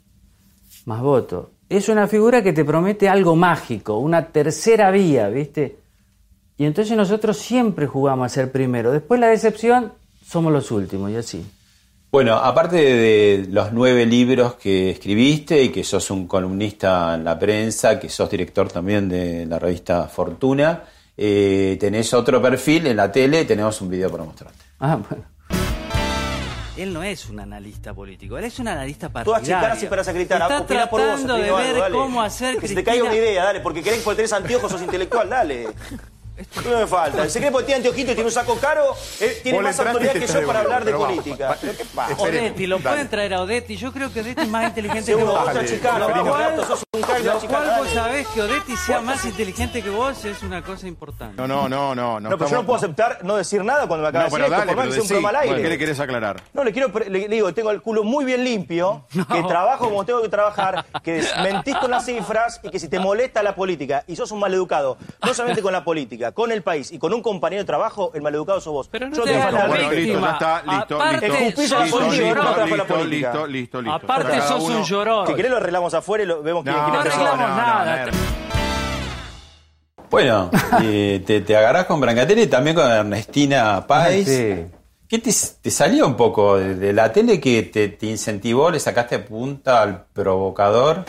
más 0.85 1.01
votos. 1.01 1.49
Es 1.69 1.89
una 1.89 2.07
figura 2.09 2.43
que 2.43 2.53
te 2.53 2.65
promete 2.65 3.09
algo 3.09 3.37
mágico, 3.37 3.97
una 3.97 4.27
tercera 4.27 4.91
vía, 4.91 5.29
¿viste? 5.29 5.79
Y 6.59 6.67
entonces 6.67 6.97
nosotros 6.97 7.39
siempre 7.39 7.87
jugamos 7.87 8.27
a 8.27 8.29
ser 8.29 8.53
primero. 8.53 8.93
Después 8.93 9.19
la 9.19 9.29
decepción, 9.29 9.93
somos 10.23 10.53
los 10.53 10.71
últimos 10.71 11.11
y 11.11 11.17
así. 11.17 11.47
Bueno, 12.15 12.37
aparte 12.37 12.77
de 12.77 13.47
los 13.51 13.73
nueve 13.73 14.07
libros 14.07 14.55
que 14.55 14.91
escribiste 14.91 15.61
y 15.61 15.71
que 15.71 15.83
sos 15.83 16.13
un 16.13 16.29
columnista 16.29 17.13
en 17.17 17.25
la 17.25 17.37
prensa, 17.37 17.99
que 17.99 18.09
sos 18.09 18.31
director 18.31 18.71
también 18.71 19.09
de 19.09 19.45
la 19.47 19.59
revista 19.59 20.07
Fortuna, 20.07 20.85
eh, 21.17 21.77
tenés 21.81 22.15
otro 22.15 22.41
perfil 22.41 22.87
en 22.87 22.99
la 22.99 23.11
tele, 23.11 23.45
tenemos 23.45 23.81
un 23.81 23.91
video 23.91 24.13
para 24.13 24.23
mostrarte. 24.23 24.59
Ah, 24.79 24.97
bueno. 25.09 25.25
Él 26.77 26.93
no 26.93 27.03
es 27.03 27.29
un 27.29 27.41
analista 27.41 27.93
político, 27.93 28.39
él 28.39 28.45
es 28.45 28.61
un 28.61 28.69
analista 28.69 29.09
Todas 29.09 29.25
partidario. 29.25 29.57
chicanas 29.59 29.83
y 29.83 29.87
para 29.89 30.03
gritar. 30.13 30.43
Está 30.43 30.61
Opina 30.61 30.87
por 30.89 31.01
vos, 31.01 31.09
tratando 31.09 31.35
de 31.35 31.45
algo, 31.47 31.57
ver 31.57 31.81
dale. 31.81 31.95
cómo 31.97 32.23
hacer 32.23 32.59
Que 32.61 32.69
se 32.69 32.75
te 32.77 32.85
Cristina- 32.85 32.85
caiga 32.85 33.05
una 33.07 33.17
idea, 33.17 33.45
dale, 33.47 33.59
porque 33.59 33.83
querés 33.83 34.05
que 34.05 34.15
tenés 34.15 34.33
anteojos 34.33 34.71
sos 34.71 34.83
intelectual, 34.83 35.29
dale. 35.29 35.67
No 36.65 36.79
me 36.81 36.87
falta. 36.87 37.29
Se 37.29 37.39
cree 37.39 37.51
porque 37.53 37.67
tiene 37.67 37.77
anteojito 37.79 38.11
y 38.11 38.15
tiene 38.15 38.29
un 38.29 38.35
saco 38.35 38.57
caro, 38.57 38.95
eh, 39.21 39.39
tiene 39.43 39.59
Vos 39.59 39.65
más 39.65 39.79
autoridad 39.79 40.13
que 40.15 40.27
yo 40.27 40.47
para 40.47 40.61
hablar 40.61 40.85
de 40.85 40.93
política. 40.93 41.49
va- 41.51 41.57
¿Pero 41.61 41.77
qué 41.77 41.85
pasa? 41.95 42.17
Odetti, 42.23 42.67
lo 42.67 42.81
pueden 42.81 43.09
traer 43.09 43.35
a 43.35 43.43
Odetti. 43.43 43.77
Yo 43.77 43.93
creo 43.93 44.13
que 44.13 44.21
Odetti 44.21 44.43
es 44.43 44.49
más 44.49 44.65
inteligente 44.65 45.05
Seguro, 45.05 45.27
que 45.33 45.39
vos. 45.39 45.49
otra 45.49 45.65
chicana, 45.65 45.99
Lo 46.01 46.09
vamos, 46.09 46.29
cual- 46.29 46.45
Renato, 46.45 46.67
sos 46.67 46.83
un 46.93 47.03
caño, 47.03 47.35
Lo 47.35 47.41
cual 47.41 47.73
vos 47.79 47.89
sabés 47.91 48.27
que 48.29 48.43
Odetti 48.43 48.77
sea 48.77 49.01
más 49.01 49.25
inteligente 49.25 49.83
que 49.83 49.91
vos 49.91 50.25
es 50.25 50.43
una 50.43 50.63
cosa 50.63 50.89
importante. 50.89 51.37
No, 51.41 51.47
no, 51.47 51.69
no, 51.69 51.95
no. 51.95 52.19
No, 52.21 52.31
pero 52.31 52.51
yo 52.51 52.57
no 52.57 52.67
puedo 52.67 52.79
aceptar 52.79 53.19
no 53.23 53.37
decir 53.37 53.65
nada 53.65 53.87
cuando 53.87 54.03
me 54.03 54.09
acaba 54.09 54.25
No, 54.25 54.31
de 54.31 54.37
pero 54.37 54.45
decir 54.45 54.53
esto, 54.55 54.61
dale, 54.61 54.73
por 54.73 54.83
pero 54.83 55.03
un 55.03 55.09
decí, 55.09 55.27
al 55.55 55.63
¿qué 55.63 55.69
le 55.69 55.79
querés 55.79 56.01
aclarar? 56.01 56.43
No, 56.53 56.65
le 56.65 56.73
quiero, 56.73 56.89
le 57.09 57.29
digo, 57.29 57.55
tengo 57.55 57.71
el 57.71 57.81
culo 57.81 58.03
muy 58.03 58.25
bien 58.25 58.43
limpio, 58.45 59.05
que 59.33 59.43
trabajo 59.45 59.85
como 59.89 60.05
tengo 60.05 60.21
que 60.23 60.29
trabajar, 60.29 60.85
que 61.03 61.23
mentís 61.43 61.77
con 61.77 61.91
las 61.93 62.05
cifras 62.07 62.61
y 62.65 62.71
que 62.71 62.79
si 62.81 62.89
te 62.89 62.99
molesta 62.99 63.43
la 63.43 63.55
política 63.55 64.03
y 64.09 64.17
sos 64.17 64.31
un 64.33 64.41
maleducado, 64.41 64.97
no 65.25 65.33
solamente 65.35 65.63
con 65.63 65.73
la 65.73 65.85
política, 65.85 66.24
con 66.33 66.53
el 66.53 66.63
país 66.63 66.91
y 66.93 66.99
con 66.99 67.13
un 67.13 67.23
compañero 67.23 67.63
de 67.63 67.67
trabajo, 67.67 68.11
el 68.15 68.23
maleducado 68.23 68.61
sos 68.61 68.73
vos. 68.73 68.89
Pero 68.89 69.09
no 69.09 69.17
Yo 69.17 69.25
te 69.25 69.35
falta 69.39 69.59
la 69.63 69.67
Bueno, 69.67 69.91
listo, 69.93 70.21
ya 70.21 70.31
está, 70.33 70.63
listo, 70.63 70.97
Aparte, 70.97 71.29
listo. 71.29 71.45
Escupís 71.45 71.73
a 71.73 71.79
la 71.79 71.85
Listo, 71.85 71.99
política, 71.99 72.25
listo, 72.25 72.43
no 72.45 72.53
te 72.55 72.59
la 72.61 72.67
listo, 72.67 72.95
política. 72.95 73.29
listo, 73.33 73.47
listo, 73.47 73.83
listo. 73.83 73.97
Aparte 73.97 74.41
sos 74.43 74.63
uno- 74.63 74.77
un 74.79 74.85
llorón. 74.85 75.27
Si 75.27 75.35
querés 75.35 75.51
lo 75.51 75.57
arreglamos 75.59 75.95
afuera 75.95 76.25
y 76.25 76.27
lo 76.27 76.43
vemos 76.43 76.63
quién 76.65 76.77
No, 76.77 76.83
quién 76.85 76.95
No 76.95 77.01
es 77.03 77.07
arreglamos 77.15 77.39
nada. 77.57 78.07
no, 78.07 78.13
Bueno, 80.11 80.51
eh, 80.83 81.23
te, 81.27 81.41
te 81.41 81.57
agarrás 81.57 81.87
con 81.87 82.01
Brancatelli 82.01 82.43
y 82.43 82.47
también 82.47 82.77
con 82.77 82.91
Ernestina 82.91 83.85
Páez. 83.87 84.27
Sí. 84.29 84.67
¿Qué 85.09 85.19
te, 85.19 85.31
te 85.61 85.71
salió 85.71 86.07
un 86.07 86.17
poco 86.17 86.57
de, 86.57 86.75
de 86.77 86.93
la 86.93 87.13
tele 87.13 87.39
que 87.41 87.63
te, 87.65 87.89
te 87.89 88.07
incentivó, 88.07 88.71
le 88.71 88.81
sacaste 88.81 89.19
punta 89.19 89.83
al 89.83 90.05
provocador, 90.13 91.05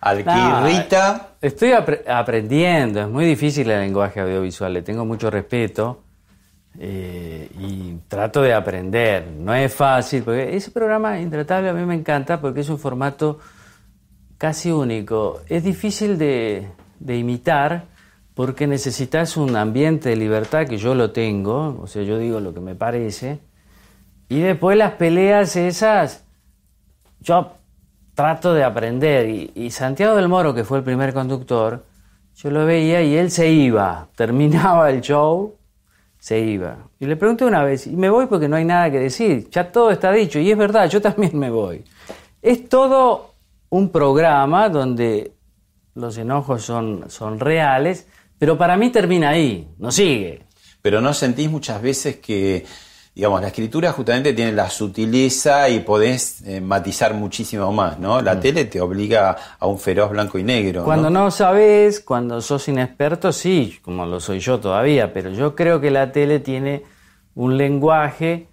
al 0.00 0.24
que 0.24 0.30
irrita? 0.30 1.30
Estoy 1.40 1.70
apre- 1.70 2.08
aprendiendo, 2.08 3.00
es 3.00 3.08
muy 3.08 3.24
difícil 3.24 3.70
el 3.70 3.80
lenguaje 3.80 4.20
audiovisual, 4.20 4.72
le 4.72 4.82
tengo 4.82 5.04
mucho 5.04 5.30
respeto 5.30 6.02
eh, 6.78 7.50
y 7.58 7.98
trato 8.08 8.42
de 8.42 8.54
aprender. 8.54 9.26
No 9.36 9.54
es 9.54 9.72
fácil, 9.74 10.22
porque 10.22 10.56
ese 10.56 10.70
programa 10.70 11.18
Intratable 11.20 11.70
a 11.70 11.72
mí 11.72 11.84
me 11.84 11.94
encanta 11.94 12.40
porque 12.40 12.60
es 12.60 12.68
un 12.68 12.78
formato 12.78 13.38
casi 14.38 14.70
único. 14.70 15.40
Es 15.48 15.64
difícil 15.64 16.16
de, 16.16 16.68
imitar 17.06 17.84
porque 18.34 18.68
necesitas 18.68 19.36
un 19.36 19.56
ambiente 19.56 20.10
de 20.10 20.16
libertad 20.16 20.66
que 20.66 20.78
yo 20.78 20.94
lo 20.94 21.10
tengo, 21.10 21.80
o 21.82 21.88
sea, 21.88 22.04
yo 22.04 22.18
digo 22.18 22.38
lo 22.38 22.54
que 22.54 22.60
me 22.60 22.76
parece, 22.76 23.40
y 24.28 24.38
después 24.38 24.78
las 24.78 24.92
peleas 24.92 25.56
esas, 25.56 26.24
trato 28.18 28.52
de 28.52 28.64
aprender. 28.64 29.28
Y, 29.54 29.70
Santiago 29.70 30.16
del 30.16 30.26
Moro, 30.26 30.52
que 30.52 30.64
fue 30.64 30.78
el 30.78 30.84
primer 30.84 31.14
conductor, 31.14 31.84
yo 32.34 32.50
lo 32.50 32.66
veía 32.66 33.00
y 33.00 33.14
él 33.14 33.30
se 33.30 33.48
iba, 33.48 34.08
terminaba 34.16 34.90
el 34.90 35.02
show, 35.02 35.54
se 36.18 36.40
iba. 36.40 36.78
Y 36.98 37.06
le 37.06 37.14
pregunté 37.14 37.44
una 37.44 37.62
vez, 37.62 37.86
y 37.86 37.94
me 37.94 38.10
voy 38.10 38.26
porque 38.26 38.48
no 38.48 38.56
hay 38.56 38.64
nada 38.64 38.90
que 38.90 38.98
decir, 38.98 39.48
ya 39.50 39.70
todo 39.70 39.92
está 39.92 40.10
dicho, 40.10 40.40
y 40.40 40.50
es 40.50 40.58
verdad, 40.58 40.90
yo 40.90 41.00
también 41.00 41.38
me 41.38 41.48
voy. 41.48 41.84
Es 42.42 42.68
todo 42.68 43.34
un 43.68 43.90
programa 43.90 44.68
donde 44.68 45.30
los 45.94 46.18
enojos 46.18 46.64
son, 46.64 47.04
son 47.08 47.38
reales, 47.38 48.08
Pero 48.36 48.58
para 48.58 48.76
mí 48.76 48.90
termina 48.90 49.30
ahí, 49.30 49.68
no 49.78 49.92
sigue. 49.92 50.44
Pero 50.82 51.00
no 51.00 51.14
sentís 51.14 51.48
muchas 51.50 51.80
veces 51.80 52.16
que, 52.16 52.64
digamos, 53.18 53.40
la 53.40 53.48
escritura 53.48 53.90
justamente 53.90 54.32
tiene 54.32 54.52
la 54.52 54.70
sutileza 54.70 55.68
y 55.68 55.80
podés 55.80 56.40
eh, 56.46 56.60
matizar 56.60 57.14
muchísimo 57.14 57.72
más, 57.72 57.98
¿no? 57.98 58.22
La 58.22 58.38
tele 58.38 58.64
te 58.66 58.80
obliga 58.80 59.36
a 59.58 59.66
un 59.66 59.80
feroz 59.80 60.10
blanco 60.12 60.38
y 60.38 60.44
negro. 60.44 60.82
Mm. 60.82 60.84
Cuando 60.84 61.10
¿no? 61.10 61.24
no 61.24 61.30
sabes, 61.32 61.98
cuando 61.98 62.40
sos 62.40 62.68
inexperto, 62.68 63.32
sí, 63.32 63.80
como 63.82 64.06
lo 64.06 64.20
soy 64.20 64.38
yo 64.38 64.60
todavía, 64.60 65.12
pero 65.12 65.30
yo 65.30 65.56
creo 65.56 65.80
que 65.80 65.90
la 65.90 66.12
tele 66.12 66.38
tiene 66.38 66.84
un 67.34 67.56
lenguaje 67.56 68.46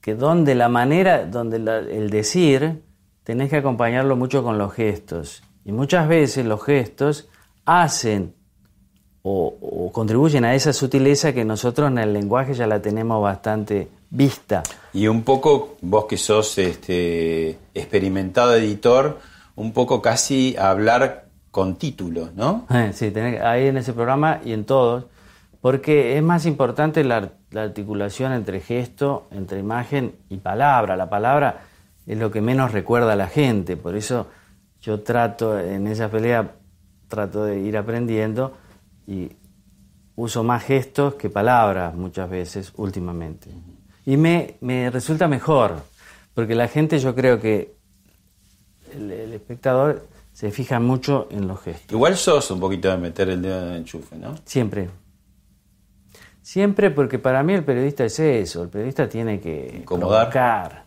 que 0.00 0.14
donde 0.14 0.54
la 0.54 0.70
manera, 0.70 1.26
donde 1.26 1.58
la- 1.58 1.80
el 1.80 2.08
decir, 2.08 2.80
tenés 3.22 3.50
que 3.50 3.56
acompañarlo 3.56 4.16
mucho 4.16 4.42
con 4.42 4.56
los 4.56 4.72
gestos. 4.72 5.42
Y 5.62 5.72
muchas 5.72 6.08
veces 6.08 6.46
los 6.46 6.64
gestos 6.64 7.28
hacen 7.66 8.34
o, 9.26 9.54
o 9.60 9.90
contribuyen 9.90 10.44
a 10.44 10.54
esa 10.54 10.72
sutileza 10.74 11.32
que 11.32 11.46
nosotros 11.46 11.90
en 11.90 11.96
el 11.98 12.12
lenguaje 12.12 12.52
ya 12.52 12.66
la 12.66 12.80
tenemos 12.82 13.22
bastante 13.22 13.88
vista. 14.10 14.62
Y 14.92 15.06
un 15.08 15.22
poco, 15.22 15.76
vos 15.80 16.04
que 16.04 16.18
sos 16.18 16.58
este, 16.58 17.58
experimentado 17.72 18.54
editor, 18.54 19.18
un 19.56 19.72
poco 19.72 20.02
casi 20.02 20.54
hablar 20.58 21.24
con 21.50 21.76
títulos, 21.76 22.34
¿no? 22.34 22.66
Eh, 22.70 22.90
Sí, 22.92 23.10
tenés- 23.10 23.40
ahí 23.42 23.68
en 23.68 23.78
ese 23.78 23.94
programa 23.94 24.40
y 24.44 24.52
en 24.52 24.64
todos, 24.64 25.06
porque 25.62 26.18
es 26.18 26.22
más 26.22 26.44
importante 26.44 27.02
la, 27.02 27.30
la 27.50 27.62
articulación 27.62 28.32
entre 28.34 28.60
gesto, 28.60 29.26
entre 29.30 29.58
imagen 29.58 30.16
y 30.28 30.36
palabra. 30.36 30.96
La 30.96 31.08
palabra 31.08 31.62
es 32.06 32.18
lo 32.18 32.30
que 32.30 32.42
menos 32.42 32.72
recuerda 32.72 33.14
a 33.14 33.16
la 33.16 33.28
gente, 33.28 33.78
por 33.78 33.96
eso 33.96 34.26
yo 34.82 35.00
trato, 35.00 35.58
en 35.58 35.86
esa 35.86 36.10
pelea, 36.10 36.50
trato 37.08 37.44
de 37.46 37.60
ir 37.60 37.78
aprendiendo 37.78 38.52
y 39.06 39.30
uso 40.16 40.44
más 40.44 40.62
gestos 40.64 41.14
que 41.14 41.28
palabras 41.30 41.94
muchas 41.94 42.28
veces 42.30 42.72
últimamente. 42.76 43.50
Y 44.06 44.16
me, 44.16 44.56
me 44.60 44.90
resulta 44.90 45.28
mejor, 45.28 45.76
porque 46.34 46.54
la 46.54 46.68
gente 46.68 46.98
yo 46.98 47.14
creo 47.14 47.40
que 47.40 47.74
el, 48.94 49.10
el 49.10 49.32
espectador 49.32 50.06
se 50.32 50.50
fija 50.50 50.80
mucho 50.80 51.28
en 51.30 51.46
los 51.48 51.60
gestos. 51.60 51.92
Igual 51.92 52.16
sos 52.16 52.50
un 52.50 52.60
poquito 52.60 52.90
de 52.90 52.96
meter 52.98 53.28
el 53.30 53.40
dedo 53.42 53.62
en 53.62 53.68
el 53.72 53.76
enchufe, 53.78 54.16
¿no? 54.16 54.34
Siempre. 54.44 54.90
Siempre 56.42 56.90
porque 56.90 57.18
para 57.18 57.42
mí 57.42 57.54
el 57.54 57.64
periodista 57.64 58.04
es 58.04 58.18
eso, 58.18 58.62
el 58.64 58.68
periodista 58.68 59.08
tiene 59.08 59.40
que 59.40 59.78
Incomodar. 59.80 60.30
provocar. 60.30 60.84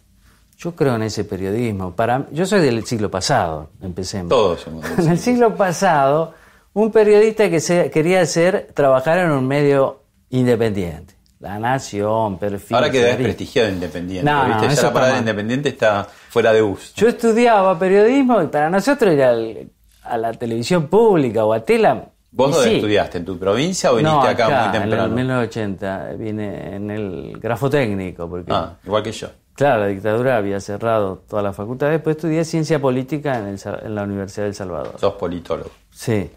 Yo 0.58 0.76
creo 0.76 0.96
en 0.96 1.04
ese 1.04 1.24
periodismo. 1.24 1.96
Para, 1.96 2.28
yo 2.32 2.46
soy 2.46 2.62
del 2.62 2.84
siglo 2.86 3.10
pasado, 3.10 3.70
empecemos. 3.82 4.30
Todos 4.30 4.62
somos 4.62 4.84
del 4.84 5.00
En 5.06 5.12
el 5.12 5.20
siglo 5.20 5.56
pasado, 5.56 6.34
un 6.80 6.92
periodista 6.92 7.50
que 7.50 7.60
se, 7.60 7.90
quería 7.90 8.22
hacer, 8.22 8.70
trabajar 8.74 9.18
en 9.18 9.32
un 9.32 9.48
medio 9.48 10.04
independiente. 10.30 11.16
La 11.40 11.58
Nación, 11.60 12.38
Perfil. 12.38 12.76
Ahora 12.76 12.90
queda 12.90 13.08
desprestigiado 13.08 13.70
Independiente, 13.70 14.30
No, 14.30 14.46
¿viste? 14.46 14.68
no, 14.68 14.74
ya 14.74 14.82
la 14.84 14.94
parada 14.94 15.14
de. 15.14 15.20
Independiente 15.20 15.70
está 15.70 16.04
fuera 16.30 16.52
de 16.54 16.62
uso. 16.62 16.94
Yo 16.96 17.08
estudiaba 17.08 17.78
periodismo 17.78 18.42
y 18.42 18.48
para 18.48 18.70
nosotros 18.70 19.14
ir 19.14 19.24
al- 19.24 19.70
a 20.04 20.18
la 20.18 20.34
televisión 20.34 20.88
pública 20.88 21.46
o 21.46 21.54
a 21.54 21.60
Tela. 21.64 22.06
¿Vos 22.32 22.52
dónde 22.56 22.70
sí. 22.70 22.76
estudiaste? 22.76 23.18
¿En 23.20 23.26
tu 23.26 23.38
provincia 23.40 23.92
o 23.92 23.96
viniste 23.96 24.16
No, 24.16 24.22
acá, 24.24 24.46
muy 24.50 24.66
En 24.78 24.82
temprano? 24.84 25.06
el 25.06 25.12
1980 25.12 26.10
vine 26.18 26.76
en 26.76 26.92
el 26.92 27.40
grafotécnico, 27.40 28.30
porque 28.30 28.52
Ah, 28.54 28.74
igual 28.86 29.02
que 29.04 29.12
yo. 29.12 29.28
claro, 29.54 29.82
la 29.82 29.88
dictadura 29.88 30.38
había 30.38 30.60
cerrado 30.60 31.24
toda 31.28 31.42
la 31.42 31.54
facultad. 31.54 31.90
Después 31.90 32.16
estudié 32.18 32.46
ciencia 32.46 32.80
política 32.80 33.38
en, 33.40 33.48
el 33.48 33.60
en 33.84 33.96
la 33.96 34.04
Universidad 34.04 34.46
del 34.46 34.56
Salvador. 34.56 34.96
Sos 35.00 35.14
politólogo. 35.14 35.70
Sí. 35.92 36.30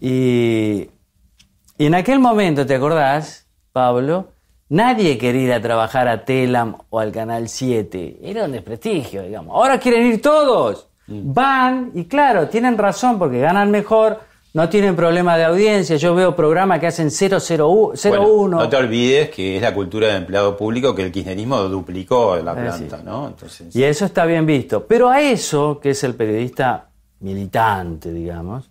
Y, 0.00 0.88
y 1.78 1.86
en 1.86 1.94
aquel 1.94 2.18
momento, 2.18 2.66
¿te 2.66 2.74
acordás, 2.74 3.46
Pablo? 3.72 4.28
Nadie 4.68 5.16
quería 5.16 5.42
ir 5.42 5.52
a 5.52 5.60
trabajar 5.62 6.08
a 6.08 6.24
Telam 6.24 6.76
o 6.90 6.98
al 6.98 7.12
Canal 7.12 7.48
7. 7.48 8.18
Era 8.22 8.44
un 8.46 8.52
desprestigio, 8.52 9.22
digamos. 9.22 9.54
Ahora 9.54 9.78
quieren 9.78 10.06
ir 10.06 10.20
todos. 10.20 10.88
Van 11.08 11.92
y 11.94 12.06
claro, 12.06 12.48
tienen 12.48 12.76
razón 12.76 13.16
porque 13.16 13.38
ganan 13.38 13.70
mejor, 13.70 14.18
no 14.54 14.68
tienen 14.68 14.96
problema 14.96 15.36
de 15.38 15.44
audiencia. 15.44 15.94
Yo 15.96 16.16
veo 16.16 16.34
programas 16.34 16.80
que 16.80 16.88
hacen 16.88 17.10
001. 17.10 17.94
Bueno, 18.08 18.48
no 18.48 18.68
te 18.68 18.76
olvides 18.76 19.30
que 19.30 19.54
es 19.54 19.62
la 19.62 19.72
cultura 19.72 20.08
del 20.08 20.16
empleado 20.16 20.56
público 20.56 20.96
que 20.96 21.02
el 21.04 21.12
kirchnerismo 21.12 21.60
duplicó 21.68 22.36
en 22.36 22.44
la 22.46 22.52
Eh, 22.54 22.56
planta, 22.56 23.02
¿no? 23.04 23.28
Entonces, 23.28 23.76
Y 23.76 23.84
eso 23.84 24.04
está 24.04 24.26
bien 24.26 24.44
visto. 24.46 24.84
Pero 24.84 25.08
a 25.10 25.20
eso, 25.20 25.78
que 25.80 25.90
es 25.90 26.02
el 26.02 26.16
periodista 26.16 26.88
militante, 27.20 28.12
digamos, 28.12 28.68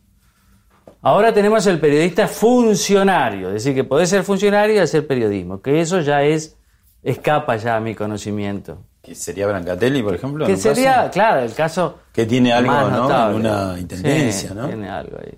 ahora 1.05 1.31
tenemos 1.31 1.65
el 1.67 1.79
periodista 1.79 2.27
funcionario. 2.27 3.49
Es 3.49 3.63
decir, 3.63 3.75
que 3.75 3.83
podés 3.83 4.09
ser 4.09 4.23
funcionario 4.23 4.75
y 4.75 4.79
hacer 4.79 5.05
periodismo. 5.05 5.61
Que 5.61 5.79
eso 5.79 6.01
ya 6.01 6.23
es, 6.23 6.57
escapa 7.03 7.55
ya 7.57 7.75
a 7.75 7.79
mi 7.79 7.93
conocimiento. 7.93 8.79
que 9.03 9.13
sería 9.13 9.45
Brancatelli, 9.45 10.01
por 10.01 10.15
ejemplo. 10.15 10.47
Que 10.47 10.53
caso, 10.53 10.73
sería, 10.73 11.09
claro, 11.11 11.41
el 11.41 11.53
caso. 11.53 11.99
que 12.11 12.25
tiene 12.25 12.51
algo, 12.51 12.71
más 12.71 12.91
¿no? 12.91 13.35
Una 13.35 13.79
intendencia, 13.79 14.49
Sí, 14.49 14.55
¿no? 14.55 14.67
Tiene 14.67 14.89
algo 14.89 15.17
ahí. 15.23 15.37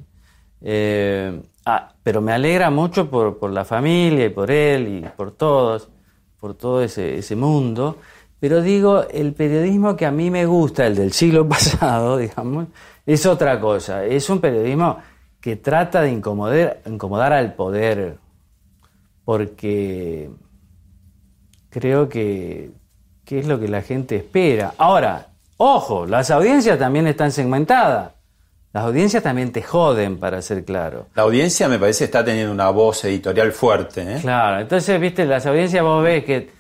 Eh, 0.61 1.41
ah, 1.65 1.93
pero 2.01 2.21
me 2.21 2.31
alegra 2.31 2.69
mucho 2.69 3.09
por, 3.09 3.37
por 3.37 3.51
la 3.51 3.65
familia 3.65 4.25
y 4.25 4.29
por 4.29 4.49
él 4.49 4.87
y 4.87 5.01
por 5.17 5.33
todos, 5.33 5.89
por 6.39 6.53
todo 6.53 6.81
ese, 6.81 7.17
ese 7.17 7.35
mundo. 7.35 7.97
Pero 8.39 8.61
digo, 8.61 9.03
el 9.11 9.33
periodismo 9.33 9.97
que 9.97 10.05
a 10.05 10.11
mí 10.11 10.31
me 10.31 10.45
gusta, 10.45 10.87
el 10.87 10.95
del 10.95 11.11
siglo 11.11 11.45
pasado, 11.49 12.15
digamos, 12.15 12.67
es 13.05 13.25
otra 13.25 13.59
cosa. 13.59 14.05
Es 14.05 14.29
un 14.29 14.39
periodismo 14.39 14.97
que 15.41 15.55
trata 15.55 16.01
de 16.01 16.11
incomodar, 16.11 16.81
incomodar 16.85 17.33
al 17.33 17.53
poder, 17.53 18.17
porque 19.25 20.29
creo 21.69 22.09
que, 22.09 22.71
que 23.25 23.39
es 23.39 23.47
lo 23.47 23.59
que 23.59 23.67
la 23.67 23.81
gente 23.81 24.15
espera. 24.15 24.73
Ahora, 24.77 25.27
ojo, 25.57 26.05
las 26.05 26.31
audiencias 26.31 26.79
también 26.79 27.07
están 27.07 27.31
segmentadas. 27.31 28.13
Las 28.73 28.83
audiencias 28.83 29.23
también 29.23 29.51
te 29.51 29.63
joden, 29.63 30.19
para 30.19 30.41
ser 30.41 30.63
claro. 30.63 31.07
La 31.15 31.23
audiencia 31.23 31.67
me 31.67 31.79
parece 31.79 32.05
está 32.05 32.23
teniendo 32.23 32.51
una 32.51 32.69
voz 32.69 33.03
editorial 33.05 33.51
fuerte, 33.51 34.01
¿eh? 34.01 34.19
Claro, 34.21 34.59
entonces, 34.59 34.99
viste, 34.99 35.25
las 35.25 35.45
audiencias 35.45 35.83
vos 35.83 36.03
ves 36.03 36.23
que 36.25 36.51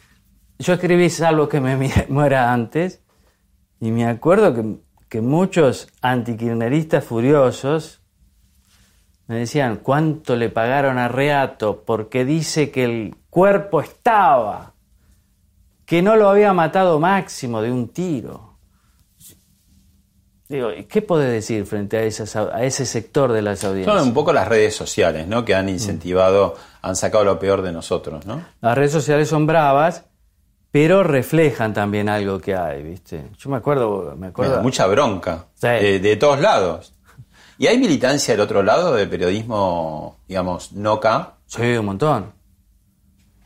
yo 0.59 0.73
escribí 0.73 1.09
Salvo 1.09 1.47
que 1.47 1.59
me 1.59 1.77
muera 2.09 2.53
antes 2.53 3.01
y 3.79 3.91
me 3.91 4.07
acuerdo 4.07 4.53
que, 4.53 4.77
que 5.09 5.21
muchos 5.21 5.89
antikirchneristas 6.01 7.03
furiosos 7.03 8.01
me 9.27 9.35
decían 9.39 9.77
cuánto 9.77 10.35
le 10.35 10.49
pagaron 10.49 10.97
a 10.97 11.07
Reato 11.07 11.83
porque 11.85 12.25
dice 12.25 12.71
que 12.71 12.85
el 12.85 13.15
cuerpo 13.29 13.81
estaba, 13.81 14.73
que 15.85 16.01
no 16.01 16.15
lo 16.15 16.29
había 16.29 16.53
matado 16.53 16.99
Máximo 16.99 17.61
de 17.61 17.71
un 17.71 17.89
tiro. 17.89 18.47
Digo, 20.47 20.71
¿y 20.71 20.85
¿qué 20.85 21.01
podés 21.01 21.29
decir 21.29 21.65
frente 21.65 21.97
a, 21.97 22.03
esas, 22.03 22.33
a 22.37 22.63
ese 22.63 22.85
sector 22.85 23.33
de 23.33 23.41
las 23.41 23.65
audiencias? 23.65 23.97
Son 23.97 24.07
un 24.07 24.13
poco 24.13 24.31
las 24.31 24.47
redes 24.47 24.73
sociales, 24.73 25.27
¿no? 25.27 25.43
Que 25.43 25.53
han 25.53 25.67
incentivado, 25.67 26.55
han 26.81 26.95
sacado 26.95 27.25
lo 27.25 27.37
peor 27.37 27.61
de 27.61 27.73
nosotros, 27.73 28.25
¿no? 28.25 28.41
Las 28.61 28.77
redes 28.77 28.93
sociales 28.93 29.27
son 29.27 29.45
bravas, 29.45 30.05
pero 30.71 31.03
reflejan 31.03 31.73
también 31.73 32.07
algo 32.07 32.39
que 32.39 32.55
hay, 32.55 32.81
¿viste? 32.81 33.25
Yo 33.37 33.49
me 33.49 33.57
acuerdo, 33.57 34.15
me 34.17 34.27
acuerdo. 34.27 34.61
mucha 34.61 34.87
bronca. 34.87 35.47
Sí. 35.55 35.67
De, 35.67 35.99
de 35.99 36.15
todos 36.15 36.39
lados. 36.39 36.93
¿Y 37.59 37.65
hay 37.67 37.79
militancia 37.79 38.35
del 38.35 38.41
otro 38.41 38.61
lado 38.61 38.93
de 38.93 39.07
periodismo, 39.07 40.17
digamos, 40.27 40.73
no 40.73 40.99
K? 40.99 41.37
Sí, 41.47 41.75
un 41.77 41.87
montón. 41.87 42.37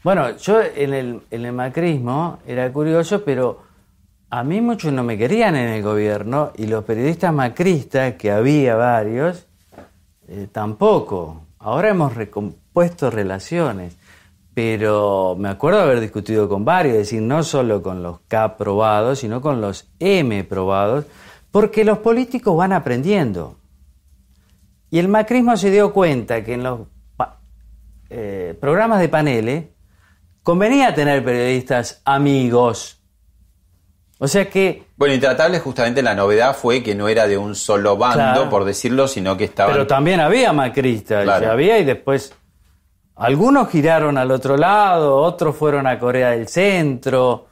Bueno, 0.03 0.35
yo 0.37 0.59
en 0.61 1.21
el, 1.29 1.53
macrismo 1.53 2.39
era 2.45 2.73
curioso, 2.73 3.23
pero 3.23 3.61
a 4.29 4.43
mí 4.43 4.59
muchos 4.59 4.91
no 4.91 5.03
me 5.03 5.17
querían 5.17 5.55
en 5.55 5.69
el 5.69 5.81
gobierno 5.81 6.51
y 6.57 6.65
los 6.65 6.83
periodistas 6.83 7.31
macristas, 7.33 8.15
que 8.15 8.31
había 8.31 8.75
varios, 8.75 9.47
eh, 10.27 10.47
tampoco. 10.51 11.43
Ahora 11.59 11.89
hemos 11.89 12.13
recompuesto 12.15 13.11
relaciones, 13.11 13.95
pero 14.53 15.35
me 15.37 15.47
acuerdo 15.47 15.81
haber 15.81 16.01
discutido 16.01 16.49
con 16.49 16.65
varios, 16.65 16.95
es 16.95 17.01
decir, 17.01 17.21
no 17.21 17.43
solo 17.43 17.81
con 17.81 18.03
los 18.03 18.19
K 18.27 18.57
probados, 18.57 19.19
sino 19.19 19.39
con 19.39 19.61
los 19.61 19.87
M 19.99 20.43
probados, 20.43 21.05
porque 21.51 21.85
los 21.85 21.99
políticos 21.99 22.57
van 22.57 22.73
aprendiendo. 22.73 23.60
Y 24.91 24.99
el 24.99 25.07
macrismo 25.07 25.55
se 25.57 25.71
dio 25.71 25.91
cuenta 25.93 26.43
que 26.43 26.53
en 26.53 26.63
los 26.63 26.81
eh, 28.09 28.55
programas 28.59 28.99
de 28.99 29.09
paneles 29.09 29.65
convenía 30.43 30.93
tener 30.93 31.23
periodistas 31.23 32.01
amigos. 32.05 32.99
O 34.19 34.27
sea 34.27 34.49
que 34.49 34.83
Bueno, 34.97 35.13
Intratable 35.15 35.59
justamente 35.59 36.03
la 36.03 36.13
novedad 36.13 36.55
fue 36.55 36.83
que 36.83 36.93
no 36.93 37.07
era 37.07 37.25
de 37.27 37.37
un 37.37 37.55
solo 37.55 37.97
bando, 37.97 38.17
Claro. 38.17 38.49
por 38.49 38.65
decirlo, 38.65 39.07
sino 39.07 39.35
que 39.37 39.45
estaban... 39.45 39.73
Pero 39.73 39.87
también 39.87 40.19
había 40.19 40.53
macristas, 40.53 41.23
Claro. 41.23 41.51
había 41.51 41.79
y 41.79 41.85
después 41.85 42.33
algunos 43.15 43.69
giraron 43.69 44.17
al 44.17 44.29
otro 44.29 44.57
lado, 44.57 45.15
otros 45.15 45.55
fueron 45.55 45.87
a 45.87 45.97
Corea 45.97 46.31
del 46.31 46.47
Centro. 46.49 47.47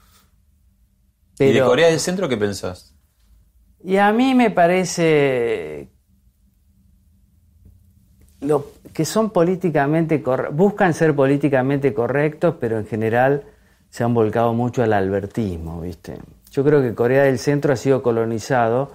¿Y 1.40 1.54
de 1.54 1.62
Corea 1.62 1.88
del 1.88 2.00
Centro 2.00 2.28
qué 2.28 2.38
pensás? 2.38 2.94
y 3.82 3.96
a 3.96 4.12
mí 4.12 4.36
me 4.36 4.52
parece 4.52 5.90
que 8.94 9.06
son 9.06 9.32
políticamente 9.32 10.24
corre- 10.24 10.50
buscan 10.50 10.94
ser 10.94 11.16
políticamente 11.16 11.94
correctos, 11.94 12.56
pero 12.60 12.80
en 12.80 12.88
general 12.88 13.44
se 13.90 14.04
han 14.04 14.14
volcado 14.14 14.54
mucho 14.54 14.84
al 14.84 14.94
albertismo, 14.94 15.82
¿viste? 15.82 16.18
Yo 16.52 16.64
creo 16.64 16.82
que 16.82 16.96
Corea 16.96 17.24
del 17.24 17.38
Centro 17.38 17.74
ha 17.74 17.76
sido 17.76 18.02
colonizado 18.02 18.92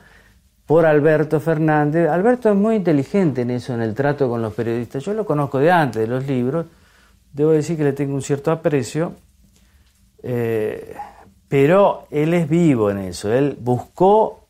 por 0.66 0.87
Alberto 0.87 1.40
Fernández. 1.40 2.09
Alberto 2.09 2.48
es 2.48 2.57
muy 2.57 2.76
inteligente 2.76 3.42
en 3.42 3.50
eso, 3.50 3.74
en 3.74 3.83
el 3.83 3.94
trato 3.94 4.28
con 4.28 4.40
los 4.40 4.54
periodistas. 4.54 5.04
Yo 5.04 5.12
lo 5.12 5.26
conozco 5.26 5.59
de 5.59 5.70
antes, 5.70 6.00
de 6.00 6.09
los 6.09 6.26
libros. 6.26 6.66
Debo 7.33 7.50
decir 7.50 7.76
que 7.76 7.85
le 7.85 7.92
tengo 7.92 8.14
un 8.14 8.22
cierto 8.22 8.50
aprecio. 8.50 9.12
Eh, 10.22 10.94
pero 11.48 12.07
él 12.11 12.33
es 12.35 12.48
vivo 12.48 12.90
en 12.90 12.98
eso. 12.98 13.33
Él 13.33 13.57
buscó 13.61 14.43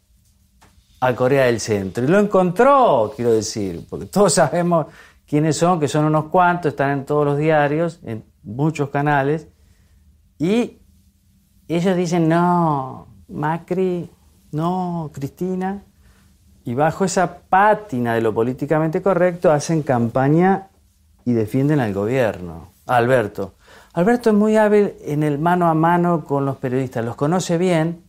a 1.06 1.14
Corea 1.14 1.46
del 1.46 1.60
Centro 1.60 2.04
y 2.04 2.08
lo 2.08 2.18
encontró, 2.18 3.12
quiero 3.14 3.32
decir, 3.32 3.86
porque 3.88 4.06
todos 4.06 4.34
sabemos 4.34 4.86
quiénes 5.26 5.56
son, 5.56 5.78
que 5.80 5.88
son 5.88 6.04
unos 6.04 6.26
cuantos, 6.26 6.70
están 6.72 6.90
en 6.90 7.04
todos 7.04 7.24
los 7.24 7.38
diarios, 7.38 8.00
en 8.04 8.24
muchos 8.42 8.90
canales, 8.90 9.48
y 10.38 10.78
ellos 11.68 11.96
dicen, 11.96 12.28
no, 12.28 13.08
Macri, 13.28 14.10
no, 14.52 15.10
Cristina, 15.12 15.82
y 16.64 16.74
bajo 16.74 17.04
esa 17.04 17.40
pátina 17.40 18.14
de 18.14 18.20
lo 18.20 18.32
políticamente 18.32 19.02
correcto 19.02 19.50
hacen 19.50 19.82
campaña 19.82 20.68
y 21.24 21.32
defienden 21.32 21.80
al 21.80 21.92
gobierno, 21.92 22.68
a 22.86 22.96
Alberto. 22.96 23.54
Alberto 23.92 24.30
es 24.30 24.36
muy 24.36 24.56
hábil 24.56 24.94
en 25.02 25.22
el 25.22 25.38
mano 25.38 25.68
a 25.68 25.74
mano 25.74 26.24
con 26.24 26.46
los 26.46 26.56
periodistas, 26.56 27.04
los 27.04 27.16
conoce 27.16 27.58
bien, 27.58 28.03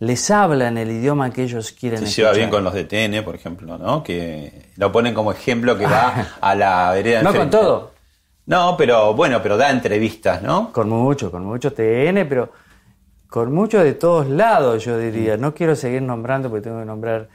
les 0.00 0.30
habla 0.30 0.68
en 0.68 0.78
el 0.78 0.90
idioma 0.90 1.30
que 1.30 1.42
ellos 1.44 1.72
quieren 1.72 1.98
Se 2.00 2.04
escuchar. 2.06 2.24
lleva 2.32 2.36
bien 2.36 2.50
con 2.50 2.64
los 2.64 2.74
de 2.74 2.84
TN, 2.84 3.22
por 3.24 3.34
ejemplo, 3.34 3.78
¿no? 3.78 4.02
Que 4.02 4.70
lo 4.76 4.90
ponen 4.90 5.14
como 5.14 5.30
ejemplo 5.30 5.76
que 5.78 5.84
va 5.84 6.26
a 6.40 6.54
la 6.54 6.90
vereda 6.92 7.22
No 7.22 7.34
con 7.34 7.50
todo. 7.50 7.92
No, 8.46 8.76
pero 8.76 9.14
bueno, 9.14 9.40
pero 9.42 9.56
da 9.56 9.70
entrevistas, 9.70 10.42
¿no? 10.42 10.72
Con 10.72 10.88
mucho, 10.88 11.30
con 11.30 11.44
mucho 11.44 11.72
TN, 11.72 12.26
pero 12.28 12.50
con 13.28 13.52
mucho 13.52 13.84
de 13.84 13.92
todos 13.92 14.26
lados, 14.28 14.84
yo 14.84 14.98
diría. 14.98 15.36
No 15.36 15.54
quiero 15.54 15.76
seguir 15.76 16.02
nombrando 16.02 16.48
porque 16.48 16.64
tengo 16.64 16.80
que 16.80 16.86
nombrar 16.86 17.28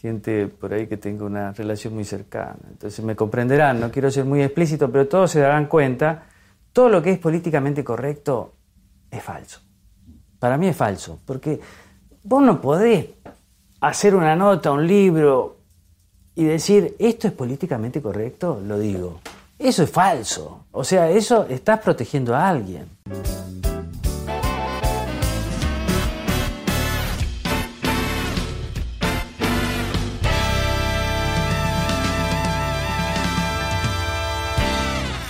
gente 0.00 0.48
por 0.48 0.72
ahí 0.74 0.86
que 0.86 0.96
tenga 0.96 1.24
una 1.24 1.52
relación 1.52 1.94
muy 1.94 2.04
cercana. 2.04 2.56
Entonces 2.70 3.04
me 3.04 3.14
comprenderán, 3.14 3.78
no 3.80 3.90
quiero 3.90 4.10
ser 4.10 4.24
muy 4.24 4.42
explícito, 4.42 4.90
pero 4.90 5.06
todos 5.06 5.30
se 5.30 5.40
darán 5.40 5.66
cuenta, 5.66 6.24
todo 6.72 6.88
lo 6.88 7.00
que 7.02 7.12
es 7.12 7.18
políticamente 7.18 7.84
correcto 7.84 8.54
es 9.10 9.22
falso. 9.22 9.60
Para 10.38 10.56
mí 10.56 10.66
es 10.68 10.76
falso, 10.76 11.20
porque 11.24 11.60
vos 12.30 12.44
no 12.44 12.60
podés 12.60 13.06
hacer 13.80 14.14
una 14.14 14.36
nota, 14.36 14.70
un 14.70 14.86
libro 14.86 15.56
y 16.36 16.44
decir, 16.44 16.94
esto 17.00 17.26
es 17.26 17.32
políticamente 17.32 18.00
correcto, 18.00 18.62
lo 18.64 18.78
digo. 18.78 19.18
Eso 19.58 19.82
es 19.82 19.90
falso. 19.90 20.66
O 20.70 20.84
sea, 20.84 21.10
eso 21.10 21.44
estás 21.50 21.80
protegiendo 21.80 22.36
a 22.36 22.48
alguien. 22.48 22.86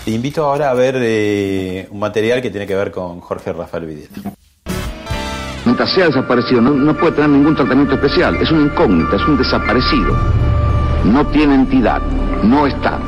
Te 0.05 0.11
invito 0.11 0.45
ahora 0.45 0.71
a 0.71 0.75
ver 0.75 0.97
eh, 0.99 1.89
un 1.91 1.99
material 1.99 2.43
que 2.43 2.51
tiene 2.51 2.67
que 2.67 2.75
ver 2.75 2.91
con 2.91 3.21
Jorge 3.21 3.55
Rafael 3.55 3.87
Videla. 3.87 4.35
Mientras 5.71 5.93
sea 5.95 6.07
desaparecido, 6.07 6.61
no, 6.61 6.71
no 6.73 6.97
puede 6.97 7.13
tener 7.13 7.31
ningún 7.31 7.55
tratamiento 7.55 7.95
especial. 7.95 8.35
Es 8.43 8.51
una 8.51 8.63
incógnita, 8.63 9.15
es 9.15 9.23
un 9.29 9.39
desaparecido. 9.39 10.17
No 11.05 11.25
tiene 11.29 11.55
entidad, 11.55 12.03
no 12.43 12.67
está. 12.67 12.99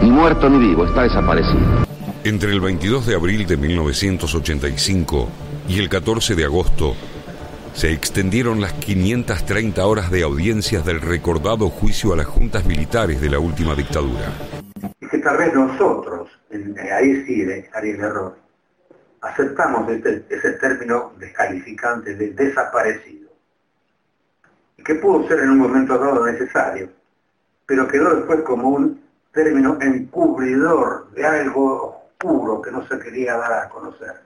Ni 0.00 0.10
muerto 0.10 0.48
ni 0.48 0.58
vivo, 0.58 0.86
está 0.86 1.02
desaparecido. 1.02 1.60
Entre 2.24 2.50
el 2.50 2.60
22 2.62 3.04
de 3.06 3.14
abril 3.14 3.46
de 3.46 3.58
1985 3.58 5.28
y 5.68 5.78
el 5.78 5.90
14 5.90 6.34
de 6.34 6.44
agosto, 6.46 6.94
se 7.74 7.92
extendieron 7.92 8.62
las 8.62 8.72
530 8.72 9.84
horas 9.86 10.10
de 10.10 10.22
audiencias 10.22 10.82
del 10.86 11.02
recordado 11.02 11.68
juicio 11.68 12.14
a 12.14 12.16
las 12.16 12.26
juntas 12.26 12.64
militares 12.64 13.20
de 13.20 13.28
la 13.28 13.38
última 13.38 13.74
dictadura. 13.74 14.32
y 14.98 15.06
que 15.08 15.18
tal 15.18 15.36
vez 15.36 15.52
nosotros, 15.54 16.30
en- 16.50 16.74
eh, 16.78 16.90
ahí 16.90 17.22
sí 17.26 17.42
eh, 17.42 17.68
haría 17.74 17.92
el 17.96 18.00
error, 18.00 18.38
aceptamos 19.20 19.90
este- 19.90 20.24
ese 20.28 20.52
término 20.52 21.12
descalificante 21.18 22.14
de 22.14 22.30
desaparecido, 22.30 23.30
que 24.84 24.94
pudo 24.96 25.26
ser 25.26 25.40
en 25.40 25.50
un 25.50 25.58
momento 25.58 25.98
dado 25.98 26.24
necesario, 26.26 26.90
pero 27.66 27.88
quedó 27.88 28.14
después 28.14 28.40
como 28.42 28.68
un 28.68 29.04
término 29.32 29.78
encubridor 29.80 31.10
de 31.10 31.26
algo 31.26 32.06
oscuro 32.18 32.62
que 32.62 32.70
no 32.70 32.86
se 32.86 32.98
quería 32.98 33.36
dar 33.36 33.52
a 33.52 33.68
conocer. 33.68 34.22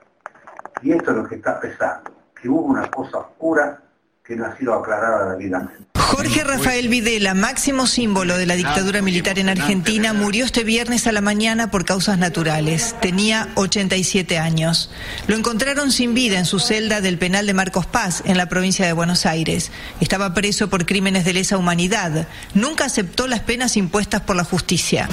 Y 0.81 0.93
esto 0.93 1.11
es 1.11 1.17
lo 1.17 1.27
que 1.27 1.35
está 1.35 1.59
pesando, 1.59 2.11
que 2.39 2.49
hubo 2.49 2.61
una 2.61 2.89
cosa 2.89 3.17
oscura 3.17 3.81
que 4.23 4.35
no 4.35 4.45
ha 4.45 4.55
sido 4.57 4.73
aclarada 4.73 5.31
debidamente. 5.33 5.90
Jorge 6.11 6.43
Rafael 6.43 6.89
Videla, 6.89 7.33
máximo 7.33 7.87
símbolo 7.87 8.37
de 8.37 8.45
la 8.45 8.57
dictadura 8.57 9.01
militar 9.01 9.39
en 9.39 9.47
Argentina, 9.47 10.11
murió 10.11 10.43
este 10.43 10.65
viernes 10.65 11.07
a 11.07 11.13
la 11.13 11.21
mañana 11.21 11.71
por 11.71 11.85
causas 11.85 12.17
naturales. 12.17 12.97
Tenía 13.01 13.47
87 13.55 14.37
años. 14.37 14.89
Lo 15.27 15.37
encontraron 15.37 15.89
sin 15.89 16.13
vida 16.13 16.37
en 16.37 16.45
su 16.45 16.59
celda 16.59 16.99
del 16.99 17.17
penal 17.17 17.45
de 17.45 17.53
Marcos 17.53 17.85
Paz, 17.85 18.23
en 18.25 18.35
la 18.35 18.49
provincia 18.49 18.85
de 18.85 18.91
Buenos 18.91 19.25
Aires. 19.25 19.71
Estaba 20.01 20.33
preso 20.33 20.69
por 20.69 20.85
crímenes 20.85 21.23
de 21.23 21.31
lesa 21.31 21.57
humanidad. 21.57 22.27
Nunca 22.53 22.83
aceptó 22.83 23.27
las 23.27 23.39
penas 23.39 23.77
impuestas 23.77 24.19
por 24.19 24.35
la 24.35 24.43
justicia. 24.43 25.07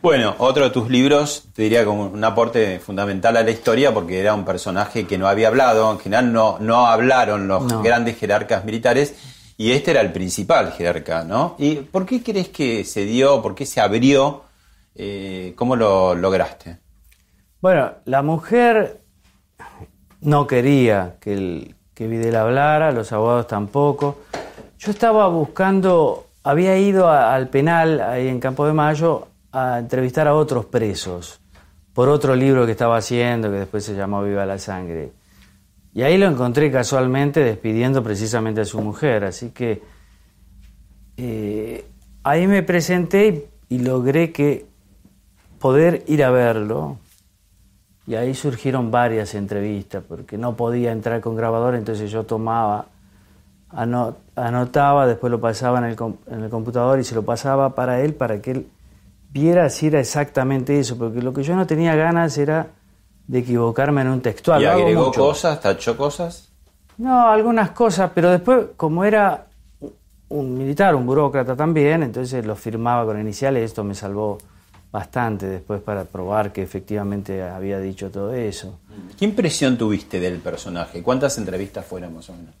Bueno, 0.00 0.36
otro 0.38 0.64
de 0.64 0.70
tus 0.70 0.88
libros, 0.88 1.48
te 1.54 1.62
diría 1.62 1.84
como 1.84 2.06
un 2.06 2.22
aporte 2.22 2.78
fundamental 2.78 3.36
a 3.36 3.42
la 3.42 3.50
historia 3.50 3.92
porque 3.92 4.20
era 4.20 4.32
un 4.32 4.44
personaje 4.44 5.06
que 5.06 5.18
no 5.18 5.26
había 5.26 5.48
hablado, 5.48 5.90
en 5.90 5.98
general 5.98 6.32
no, 6.32 6.58
no 6.60 6.86
hablaron 6.86 7.48
los 7.48 7.64
No. 7.64 7.82
grandes 7.82 8.16
jerarcas 8.16 8.64
militares 8.64 9.14
y 9.56 9.72
este 9.72 9.90
era 9.90 10.00
el 10.00 10.12
principal 10.12 10.70
jerarca, 10.72 11.24
¿no? 11.24 11.56
¿Y 11.58 11.76
por 11.76 12.06
qué 12.06 12.22
crees 12.22 12.48
que 12.48 12.84
se 12.84 13.04
dio, 13.06 13.42
por 13.42 13.56
qué 13.56 13.66
se 13.66 13.80
abrió, 13.80 14.44
eh, 14.94 15.52
cómo 15.56 15.74
lo 15.74 16.14
lograste? 16.14 16.78
Bueno, 17.60 17.90
la 18.04 18.22
mujer 18.22 19.00
no 20.20 20.46
quería 20.46 21.16
que, 21.20 21.32
el, 21.32 21.74
que 21.94 22.06
Videla 22.06 22.42
hablara, 22.42 22.92
los 22.92 23.10
abogados 23.12 23.48
tampoco. 23.48 24.18
Yo 24.78 24.92
estaba 24.92 25.26
buscando, 25.26 26.26
había 26.44 26.78
ido 26.78 27.08
a- 27.08 27.34
al 27.34 27.48
penal 27.48 28.00
ahí 28.00 28.28
en 28.28 28.38
Campo 28.38 28.64
de 28.64 28.72
Mayo 28.72 29.26
a 29.52 29.78
entrevistar 29.78 30.28
a 30.28 30.34
otros 30.34 30.66
presos 30.66 31.40
por 31.94 32.08
otro 32.08 32.36
libro 32.36 32.64
que 32.64 32.72
estaba 32.72 32.96
haciendo 32.96 33.50
que 33.50 33.56
después 33.58 33.84
se 33.84 33.94
llamó 33.94 34.22
Viva 34.22 34.46
la 34.46 34.58
Sangre. 34.58 35.10
Y 35.94 36.02
ahí 36.02 36.16
lo 36.16 36.26
encontré 36.26 36.70
casualmente 36.70 37.40
despidiendo 37.40 38.04
precisamente 38.04 38.60
a 38.60 38.64
su 38.64 38.80
mujer, 38.80 39.24
así 39.24 39.50
que 39.50 39.82
eh, 41.16 41.84
ahí 42.22 42.46
me 42.46 42.62
presenté 42.62 43.48
y, 43.68 43.78
logré 43.80 44.30
que 44.32 44.66
poder 45.58 46.04
ir 46.06 46.22
a 46.22 46.30
verlo. 46.30 46.98
Y 48.06 48.14
ahí 48.14 48.34
surgieron 48.34 48.90
varias 48.92 49.34
entrevistas, 49.34 50.04
porque 50.06 50.38
no 50.38 50.54
podía 50.56 50.92
entrar 50.92 51.20
con 51.20 51.34
grabador, 51.34 51.74
entonces 51.74 52.10
yo 52.10 52.22
tomaba, 52.24 52.86
ano- 53.70 54.16
anotaba, 54.36 55.06
después 55.06 55.30
lo 55.32 55.40
pasaba 55.40 55.78
en 55.78 55.84
el, 55.86 55.96
en 56.28 56.44
el 56.44 56.48
computador 56.48 57.00
y 57.00 57.04
se 57.04 57.16
lo 57.16 57.24
pasaba 57.24 57.74
para 57.74 58.00
él, 58.02 58.14
para 58.14 58.40
que 58.40 58.52
él 58.52 58.66
viera 59.30 59.68
si 59.70 59.88
era 59.88 60.00
exactamente 60.00 60.78
eso, 60.78 60.96
porque 60.96 61.20
lo 61.20 61.32
que 61.32 61.42
yo 61.42 61.54
no 61.54 61.66
tenía 61.66 61.94
ganas 61.94 62.36
era 62.38 62.68
de 63.26 63.38
equivocarme 63.40 64.00
en 64.00 64.08
un 64.08 64.20
textual. 64.20 64.60
¿Y 64.60 64.64
lo 64.64 64.70
agregó 64.72 65.06
mucho. 65.06 65.20
cosas, 65.20 65.60
tachó 65.60 65.96
cosas? 65.96 66.48
No, 66.96 67.28
algunas 67.28 67.70
cosas, 67.70 68.10
pero 68.14 68.30
después, 68.30 68.68
como 68.76 69.04
era 69.04 69.46
un 70.30 70.58
militar, 70.58 70.94
un 70.94 71.06
burócrata 71.06 71.54
también, 71.54 72.02
entonces 72.02 72.44
lo 72.44 72.56
firmaba 72.56 73.04
con 73.04 73.20
iniciales, 73.20 73.64
esto 73.64 73.84
me 73.84 73.94
salvó 73.94 74.38
bastante 74.90 75.46
después 75.46 75.82
para 75.82 76.04
probar 76.04 76.52
que 76.52 76.62
efectivamente 76.62 77.42
había 77.42 77.78
dicho 77.78 78.10
todo 78.10 78.32
eso. 78.34 78.80
¿Qué 79.18 79.26
impresión 79.26 79.76
tuviste 79.76 80.18
del 80.18 80.38
personaje? 80.38 81.02
¿Cuántas 81.02 81.36
entrevistas 81.38 81.84
fueron 81.84 82.14
más 82.14 82.28
o 82.30 82.32
menos? 82.32 82.54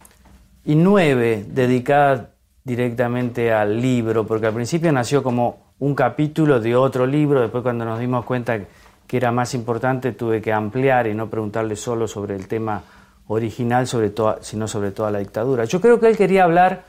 Y 0.64 0.74
nueve 0.74 1.44
dedicadas 1.48 2.28
directamente 2.62 3.52
al 3.52 3.80
libro, 3.80 4.26
porque 4.26 4.46
al 4.46 4.52
principio 4.52 4.92
nació 4.92 5.22
como 5.22 5.67
un 5.80 5.94
capítulo 5.94 6.60
de 6.60 6.74
otro 6.74 7.06
libro, 7.06 7.40
después 7.40 7.62
cuando 7.62 7.84
nos 7.84 7.98
dimos 7.98 8.24
cuenta 8.24 8.58
que 9.06 9.16
era 9.16 9.32
más 9.32 9.54
importante 9.54 10.12
tuve 10.12 10.42
que 10.42 10.52
ampliar 10.52 11.06
y 11.06 11.14
no 11.14 11.30
preguntarle 11.30 11.76
solo 11.76 12.06
sobre 12.06 12.36
el 12.36 12.46
tema 12.46 12.82
original, 13.28 13.86
sobre 13.86 14.10
toda, 14.10 14.38
sino 14.42 14.68
sobre 14.68 14.90
toda 14.90 15.10
la 15.10 15.18
dictadura. 15.18 15.64
Yo 15.64 15.80
creo 15.80 15.98
que 15.98 16.08
él 16.08 16.16
quería 16.16 16.44
hablar 16.44 16.84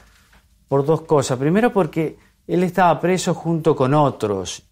por 0.68 0.86
dos 0.86 1.02
cosas. 1.02 1.38
Primero 1.38 1.72
porque 1.72 2.18
él 2.48 2.64
estaba 2.64 3.00
preso 3.00 3.34
junto 3.34 3.76
con 3.76 3.94
otros 3.94 4.64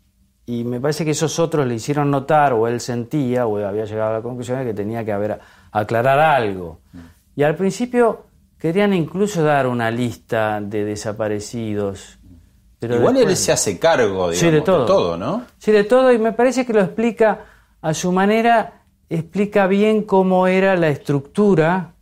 y 0.45 0.63
me 0.63 0.79
parece 0.79 1.05
que 1.05 1.11
esos 1.11 1.39
otros 1.39 1.67
le 1.67 1.75
hicieron 1.75 2.09
notar 2.09 2.53
o 2.53 2.67
él 2.67 2.79
sentía 2.79 3.45
o 3.45 3.57
había 3.65 3.85
llegado 3.85 4.11
a 4.11 4.13
la 4.17 4.21
conclusión 4.21 4.59
de 4.59 4.65
que 4.65 4.73
tenía 4.73 5.03
que 5.05 5.11
haber 5.11 5.39
aclarar 5.71 6.19
algo. 6.19 6.79
Y 7.35 7.43
al 7.43 7.55
principio 7.55 8.25
querían 8.57 8.93
incluso 8.93 9.43
dar 9.43 9.67
una 9.67 9.91
lista 9.91 10.59
de 10.61 10.85
desaparecidos 10.85 12.16
Pero 12.79 12.97
Igual 12.97 13.17
él 13.17 13.35
se 13.35 13.51
hace 13.51 13.79
cargo, 13.79 14.29
digamos, 14.29 14.37
Sí, 14.37 14.49
de 14.51 14.61
todo. 14.61 15.17
¿no? 15.17 15.43
Sí, 15.57 15.71
de 15.71 15.83
todo, 15.83 16.11
y 16.13 16.19
me 16.19 16.31
parece 16.33 16.65
que 16.65 16.73
lo 16.73 16.81
explica 16.81 17.45
a 17.81 17.93
su 17.93 18.11
manera, 18.11 18.81
explica 19.09 19.65
bien 19.67 20.03
cómo 20.03 20.47
era 20.47 20.75
la 20.75 20.89
estructura 20.89 21.93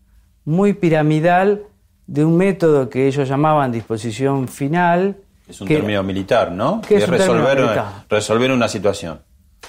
muy 0.44 0.74
piramidal 0.74 1.64
de 2.08 2.26
un 2.26 2.36
método 2.38 2.90
que 2.90 3.08
ellos 3.08 3.28
llamaban 3.28 3.72
disposición 3.72 4.48
final. 4.48 5.18
Es 5.48 5.62
un 5.62 5.68
que 5.68 5.76
término 5.76 6.04
militar, 6.04 6.52
¿no? 6.52 6.82
que 6.82 6.98
es 6.98 7.08
resolver, 7.08 7.64
resolver 8.10 8.52
una 8.52 8.68
situación. 8.68 9.22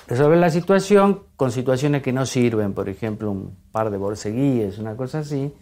resolver 0.09 0.38
la 0.38 0.50
situación 0.50 1.22
con 1.36 1.52
situaciones 1.52 2.02
que 2.02 2.12
no 2.12 2.26
sirven, 2.26 2.72
por 2.72 2.88
ejemplo, 2.88 3.30
un 3.30 3.57
par 3.72 3.90
de 3.90 3.96
borceguíes, 3.96 4.78
una 4.78 4.96
cosa 4.96 5.20
así, 5.20 5.52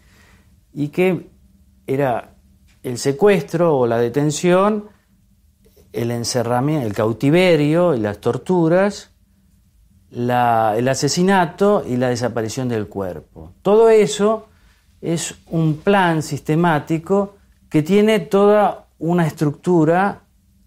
y 0.72 0.88
que 0.88 1.28
era 1.86 2.30
el 2.82 2.98
secuestro 2.98 3.76
o 3.76 3.86
la 3.86 3.98
detención, 3.98 4.88
el 5.94 6.10
encerramiento, 6.10 6.86
el 6.86 6.92
cautiverio 6.92 7.94
y 7.94 8.00
las 8.00 8.18
torturas, 8.18 9.10
el 10.10 10.88
asesinato 10.88 11.84
y 11.86 11.96
la 11.96 12.08
desaparición 12.08 12.68
del 12.68 12.86
cuerpo. 12.88 13.52
Todo 13.62 13.88
eso 13.88 14.46
es 15.00 15.34
un 15.48 15.78
plan 15.78 16.22
sistemático 16.22 17.36
que 17.68 17.82
tiene 17.82 18.20
toda 18.20 18.86
una 18.98 19.26
estructura 19.26 20.20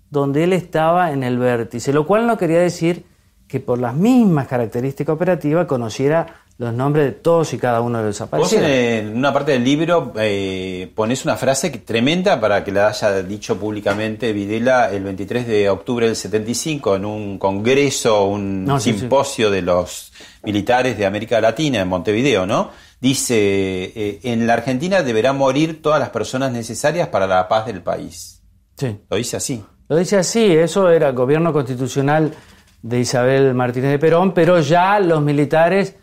donde 0.10 0.44
él 0.44 0.54
estaba 0.54 1.12
en 1.12 1.24
el 1.24 1.38
vértice, 1.38 1.94
lo 1.94 2.06
cual 2.06 2.28
no 2.28 2.38
quería 2.38 2.60
decir 2.60 3.06
que 3.48 3.60
por 3.60 3.80
las 3.80 3.96
mismas 3.96 4.48
características 4.48 5.14
operativas 5.14 5.68
conociera 5.68 6.28
los 6.60 6.74
nombres 6.74 7.06
de 7.06 7.12
todos 7.12 7.54
y 7.54 7.60
cada 7.60 7.82
uno 7.82 8.00
de 8.00 8.06
los 8.06 8.20
Vos 8.20 8.30
desaparecidos. 8.50 8.64
en, 8.64 9.08
en 9.10 9.18
una 9.18 9.32
parte 9.32 9.52
del 9.52 9.64
libro 9.64 10.12
eh, 10.18 10.92
pones 10.96 11.24
una 11.24 11.36
frase 11.36 11.72
que- 11.72 11.78
tremenda 11.78 12.40
para 12.42 12.64
que 12.64 12.72
la 12.72 12.88
haya 12.88 13.22
dicho 13.22 13.58
públicamente 13.60 14.34
Videla 14.34 14.90
el 14.92 15.04
23 15.04 15.46
de 15.46 15.70
octubre 15.70 16.08
del 16.08 16.16
75 16.16 16.96
en 16.96 17.06
un 17.06 17.38
congreso, 17.38 18.26
un 18.26 18.66
No, 18.66 18.80
sí, 18.80 18.92
sí. 18.94 19.00
simposio 19.00 19.52
de 19.52 19.62
los 19.62 20.12
militares 20.44 20.98
de 20.98 21.06
América 21.06 21.40
Latina 21.40 21.82
en 21.82 21.88
Montevideo, 21.88 22.48
¿no? 22.48 22.72
Dice, 23.00 23.36
eh, 23.36 24.20
en 24.24 24.48
la 24.48 24.54
Argentina 24.54 25.04
deberán 25.04 25.38
morir 25.38 25.82
todas 25.84 26.00
las 26.00 26.10
personas 26.10 26.52
necesarias 26.52 27.08
para 27.10 27.28
la 27.28 27.48
paz 27.48 27.68
del 27.68 27.82
país. 27.84 28.42
Sí. 28.76 28.98
Lo 29.10 29.18
dice 29.18 29.38
así. 29.38 29.64
Lo 29.90 29.96
dice 29.96 30.18
así, 30.18 30.44
eso 30.52 30.90
era 30.90 31.10
el 31.10 31.16
gobierno 31.16 31.54
constitucional 31.54 32.34
de 32.82 33.00
Isabel 33.00 33.54
Martínez 33.54 33.92
de 33.92 34.00
Perón, 34.00 34.34
pero 34.34 34.60
ya 34.60 35.00
los 35.00 35.22
militares 35.22 35.96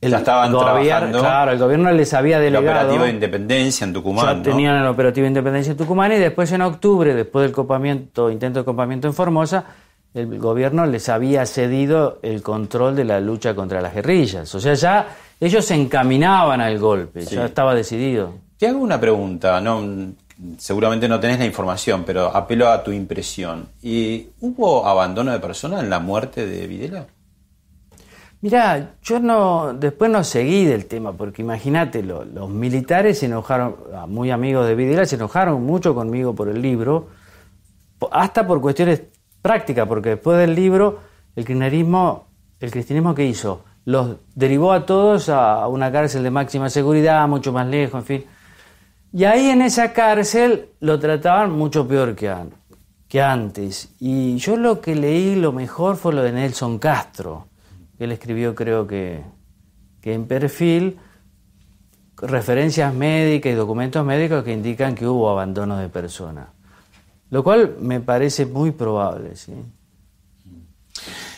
el 0.00 0.10
Ya 0.12 0.18
estaban 0.18 0.52
gobierno- 0.52 0.80
trabajando. 0.82 1.18
Claro, 1.20 1.50
el 1.52 1.58
gobierno 1.58 1.90
les 1.92 2.14
había 2.14 2.38
La 2.38 2.44
delegado. 2.44 2.68
operativa 2.80 3.04
de 3.04 3.10
Independencia 3.10 3.84
en 3.84 3.92
Tucumán, 3.92 4.26
ya 4.26 4.34
¿no? 4.34 4.42
tenían 4.42 4.76
el 4.76 4.86
operativo 4.86 5.26
Independencia 5.26 5.72
en 5.72 5.76
Tucumán 5.76 6.12
y 6.12 6.16
después 6.18 6.52
en 6.52 6.62
octubre, 6.62 7.14
después 7.14 7.42
del 7.44 7.52
copamiento, 7.52 8.30
intento 8.30 8.60
de 8.60 8.64
copamiento 8.64 9.08
en 9.08 9.14
Formosa, 9.14 9.64
el 10.14 10.38
gobierno 10.38 10.86
les 10.86 11.08
había 11.08 11.44
cedido 11.46 12.18
el 12.22 12.42
control 12.42 12.96
de 12.96 13.04
la 13.04 13.20
lucha 13.20 13.54
contra 13.54 13.80
las 13.80 13.92
guerrillas. 13.94 14.54
O 14.54 14.60
sea, 14.60 14.74
ya 14.74 15.08
ellos 15.40 15.64
se 15.64 15.74
encaminaban 15.74 16.60
al 16.60 16.78
golpe, 16.78 17.22
Sí. 17.22 17.34
ya 17.36 17.44
estaba 17.46 17.74
decidido. 17.74 18.34
Te 18.56 18.66
hago 18.68 18.78
una 18.78 18.98
pregunta, 19.00 19.60
no, 19.60 19.82
seguramente 20.56 21.08
no 21.08 21.20
tenés 21.20 21.38
la 21.38 21.44
información, 21.44 22.04
pero 22.06 22.34
apelo 22.34 22.68
a 22.68 22.82
tu 22.82 22.90
impresión. 22.92 23.68
¿Y 23.82 24.28
¿Hubo 24.40 24.86
abandono 24.86 25.32
de 25.32 25.40
personas 25.40 25.82
en 25.82 25.90
la 25.90 25.98
muerte 25.98 26.46
de 26.46 26.66
Videla? 26.66 27.06
Mirá, 28.40 28.94
yo 29.02 29.18
no, 29.18 29.72
después 29.74 30.10
no 30.10 30.22
seguí 30.22 30.64
del 30.64 30.86
tema, 30.86 31.12
porque 31.12 31.42
imagínate, 31.42 32.02
lo- 32.04 32.24
los 32.24 32.48
militares 32.48 33.18
se 33.18 33.26
enojaron, 33.26 33.74
ah, 33.94 34.06
muy 34.06 34.30
amigos 34.30 34.66
de 34.66 34.76
Videla, 34.76 35.06
se 35.06 35.16
enojaron 35.16 35.64
mucho 35.64 35.92
conmigo 35.94 36.34
por 36.36 36.48
el 36.48 36.62
libro, 36.62 37.08
hasta 38.12 38.46
por 38.46 38.60
cuestiones 38.60 39.02
prácticas, 39.42 39.88
porque 39.88 40.10
después 40.10 40.38
del 40.38 40.54
libro, 40.54 41.00
el 41.34 41.44
kirchnerismo, 41.44 42.26
el 42.60 42.70
cristianismo 42.70 43.12
que 43.14 43.24
hizo, 43.26 43.64
los 43.84 44.16
derivó 44.36 44.72
a 44.72 44.86
todos 44.86 45.28
a 45.30 45.66
una 45.66 45.90
cárcel 45.90 46.22
de 46.22 46.30
máxima 46.30 46.70
seguridad, 46.70 47.26
mucho 47.26 47.52
más 47.52 47.66
lejos, 47.66 48.00
en 48.02 48.06
fin. 48.06 48.24
Y 49.12 49.24
ahí 49.24 49.48
en 49.50 49.62
esa 49.62 49.92
cárcel 49.92 50.68
lo 50.80 51.00
trataban 51.00 51.50
mucho 51.50 51.88
peor 51.88 52.14
que 52.14 53.20
antes. 53.20 53.94
Y 53.98 54.36
yo 54.36 54.56
lo 54.56 54.80
que 54.80 54.94
leí, 54.94 55.34
lo 55.34 55.50
mejor 55.52 55.96
fue 55.96 56.12
lo 56.12 56.22
de 56.22 56.30
Nelson 56.32 56.78
Castro. 56.78 57.47
Él 57.98 58.12
escribió, 58.12 58.54
creo 58.54 58.86
que, 58.86 59.22
que 60.00 60.14
en 60.14 60.26
perfil, 60.26 60.98
referencias 62.16 62.92
médicas 62.94 63.52
y 63.52 63.56
documentos 63.56 64.04
médicos 64.04 64.44
que 64.44 64.52
indican 64.52 64.94
que 64.94 65.06
hubo 65.06 65.30
abandono 65.30 65.76
de 65.78 65.88
personas. 65.88 66.48
Lo 67.30 67.44
cual 67.44 67.76
me 67.80 68.00
parece 68.00 68.46
muy 68.46 68.70
probable, 68.70 69.36
¿sí? 69.36 69.54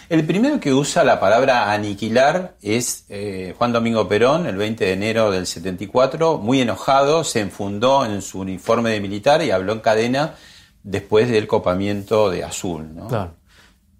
El 0.08 0.26
primero 0.26 0.58
que 0.58 0.74
usa 0.74 1.04
la 1.04 1.20
palabra 1.20 1.70
aniquilar 1.72 2.56
es 2.62 3.04
eh, 3.08 3.54
Juan 3.56 3.72
Domingo 3.72 4.08
Perón, 4.08 4.46
el 4.46 4.56
20 4.56 4.84
de 4.84 4.92
enero 4.92 5.30
del 5.30 5.46
74, 5.46 6.38
muy 6.38 6.61
enojado, 6.61 7.22
se 7.22 7.38
enfundó 7.38 8.04
en 8.04 8.20
su 8.20 8.40
uniforme 8.40 8.90
de 8.90 9.00
militar 9.00 9.40
y 9.42 9.52
habló 9.52 9.72
en 9.72 9.78
cadena 9.78 10.34
después 10.82 11.30
del 11.30 11.46
copamiento 11.46 12.28
de 12.28 12.42
Azul. 12.42 12.92
¿no? 12.92 13.06
Claro. 13.06 13.34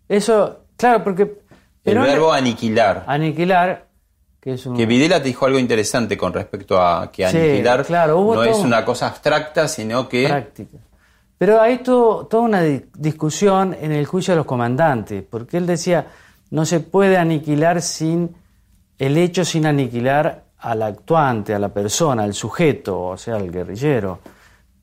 Eso, 0.09 0.65
claro, 0.77 1.05
porque... 1.05 1.43
El 1.85 1.99
verbo 1.99 2.33
aniquilar. 2.33 3.05
Aniquilar, 3.07 3.87
que 4.41 4.55
es 4.55 4.67
un... 4.67 4.77
Que 4.77 4.87
Videla 4.87 5.19
te 5.23 5.29
dijo 5.29 5.47
algo 5.47 5.59
interesante 5.59 6.17
con 6.17 6.33
respecto 6.33 6.81
a 6.81 7.11
que 7.11 7.29
Sí, 7.29 7.37
aniquilar 7.37 7.85
claro, 7.85 8.21
no 8.35 8.43
es 8.45 8.57
un- 8.59 8.67
una 8.67 8.85
cosa 8.85 9.09
abstracta, 9.09 9.67
sino 9.69 10.09
que 10.09 10.29
práctica. 10.29 10.79
Pero 11.39 11.61
hay 11.61 11.79
to- 11.79 12.27
toda 12.31 12.43
una 12.43 12.61
di- 12.63 12.85
discusión 12.95 13.75
en 13.81 13.93
el 13.93 14.05
juicio 14.07 14.33
de 14.33 14.37
los 14.37 14.47
comandantes, 14.47 15.23
porque 15.29 15.57
él 15.57 15.67
decía, 15.67 16.07
no 16.51 16.67
se 16.67 16.81
puede 16.81 17.17
aniquilar 17.17 17.81
sin 17.81 18.35
el 18.99 19.17
hecho 19.17 19.45
sin 19.47 19.65
aniquilar 19.65 20.45
al 20.59 20.83
actuante, 20.83 21.55
a 21.55 21.59
la 21.59 21.71
persona, 21.71 22.25
al 22.25 22.35
sujeto, 22.35 23.01
o 23.01 23.17
sea, 23.17 23.37
al 23.37 23.51
guerrillero. 23.51 24.19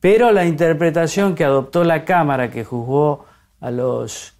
Pero 0.00 0.32
la 0.32 0.44
interpretación 0.44 1.36
que 1.36 1.44
adoptó 1.44 1.84
la 1.84 2.04
Cámara 2.04 2.50
que 2.50 2.64
juzgó 2.64 3.24
a 3.60 3.70
los 3.70 4.34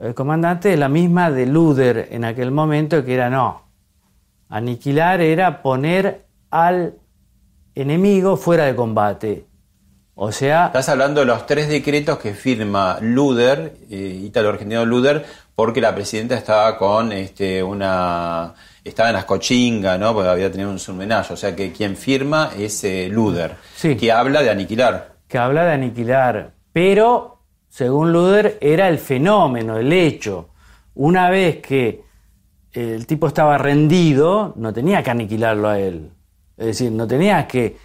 eh, 0.00 0.14
comandantes 0.14 0.72
es 0.74 0.78
la 0.78 0.88
misma 0.88 1.30
de 1.30 1.46
Luder 1.46 2.08
en 2.10 2.24
aquel 2.24 2.50
momento, 2.50 3.04
que 3.04 3.14
era 3.14 3.30
no. 3.30 3.62
Aniquilar 4.48 5.20
era 5.20 5.62
poner 5.62 6.26
al 6.50 6.94
enemigo 7.74 8.36
fuera 8.36 8.64
de 8.64 8.76
combate. 8.76 9.46
O 10.14 10.32
sea, 10.32 10.66
Estás 10.66 10.88
hablando 10.88 11.20
de 11.20 11.26
los 11.26 11.44
tres 11.46 11.68
decretos 11.68 12.18
que 12.18 12.32
firma 12.32 12.96
Luder, 13.02 13.74
eh, 13.90 14.20
ítalo-argentino 14.24 14.84
Luder, 14.86 15.26
porque 15.54 15.80
la 15.80 15.94
presidenta 15.94 16.36
estaba 16.36 16.78
con 16.78 17.12
este, 17.12 17.62
una. 17.62 18.54
estaba 18.82 19.10
en 19.10 19.14
las 19.16 19.26
cochingas, 19.26 19.98
¿no? 19.98 20.14
Porque 20.14 20.30
había 20.30 20.50
tenido 20.50 20.70
un 20.70 20.78
surmenaje. 20.78 21.34
O 21.34 21.36
sea 21.36 21.54
que 21.54 21.70
quien 21.72 21.96
firma 21.96 22.50
es 22.56 22.82
eh, 22.84 23.08
Luder, 23.10 23.56
que 23.82 24.10
habla 24.12 24.42
de 24.42 24.48
aniquilar. 24.50 25.16
que 25.28 25.36
habla 25.38 25.64
de 25.64 25.72
aniquilar, 25.72 26.52
pero 26.72 27.35
según 27.76 28.10
Luder 28.10 28.56
era 28.62 28.88
el 28.88 28.98
fenómeno, 28.98 29.76
el 29.76 29.92
hecho. 29.92 30.48
Una 30.94 31.28
vez 31.28 31.58
que 31.58 32.04
el 32.72 33.06
tipo 33.06 33.26
estaba 33.26 33.58
rendido, 33.58 34.54
no 34.56 34.72
tenía 34.72 35.02
que 35.02 35.10
aniquilarlo 35.10 35.68
a 35.68 35.78
él. 35.78 36.10
Es 36.56 36.66
decir, 36.68 36.90
no 36.90 37.06
tenía 37.06 37.46
que, 37.46 37.76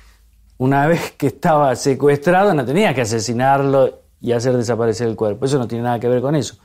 una 0.59 0.87
vez 0.87 1.11
que 1.17 1.27
estaba 1.27 1.75
secuestrado, 1.75 2.53
no 2.53 2.63
tenía 2.63 2.93
que 2.93 3.01
asesinarlo 3.01 4.03
y 4.21 4.31
hacer 4.31 4.55
desaparecer 4.55 5.09
el 5.09 5.17
cuerpo. 5.17 5.43
Eso 5.43 5.59
no 5.59 5.67
tiene 5.67 5.83
nada 5.83 5.99
que 5.99 6.07
ver 6.07 6.21
con 6.21 6.37
eso. 6.37 6.55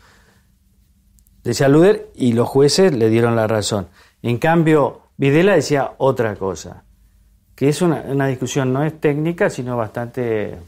Decía 1.42 1.66
Luder 1.66 2.12
y 2.14 2.32
los 2.32 2.46
jueces 2.46 2.94
le 2.94 3.08
dieron 3.08 3.34
la 3.34 3.48
razón. 3.48 3.88
En 4.22 4.38
cambio, 4.38 5.00
Videla 5.16 5.56
decía 5.56 5.94
otra 5.98 6.36
cosa, 6.36 6.84
que 7.56 7.70
es 7.70 7.82
una, 7.82 8.04
una 8.06 8.28
discusión 8.28 8.72
no 8.72 8.84
es 8.84 9.00
técnica, 9.00 9.50
sino 9.50 9.76
bastante... 9.76 10.60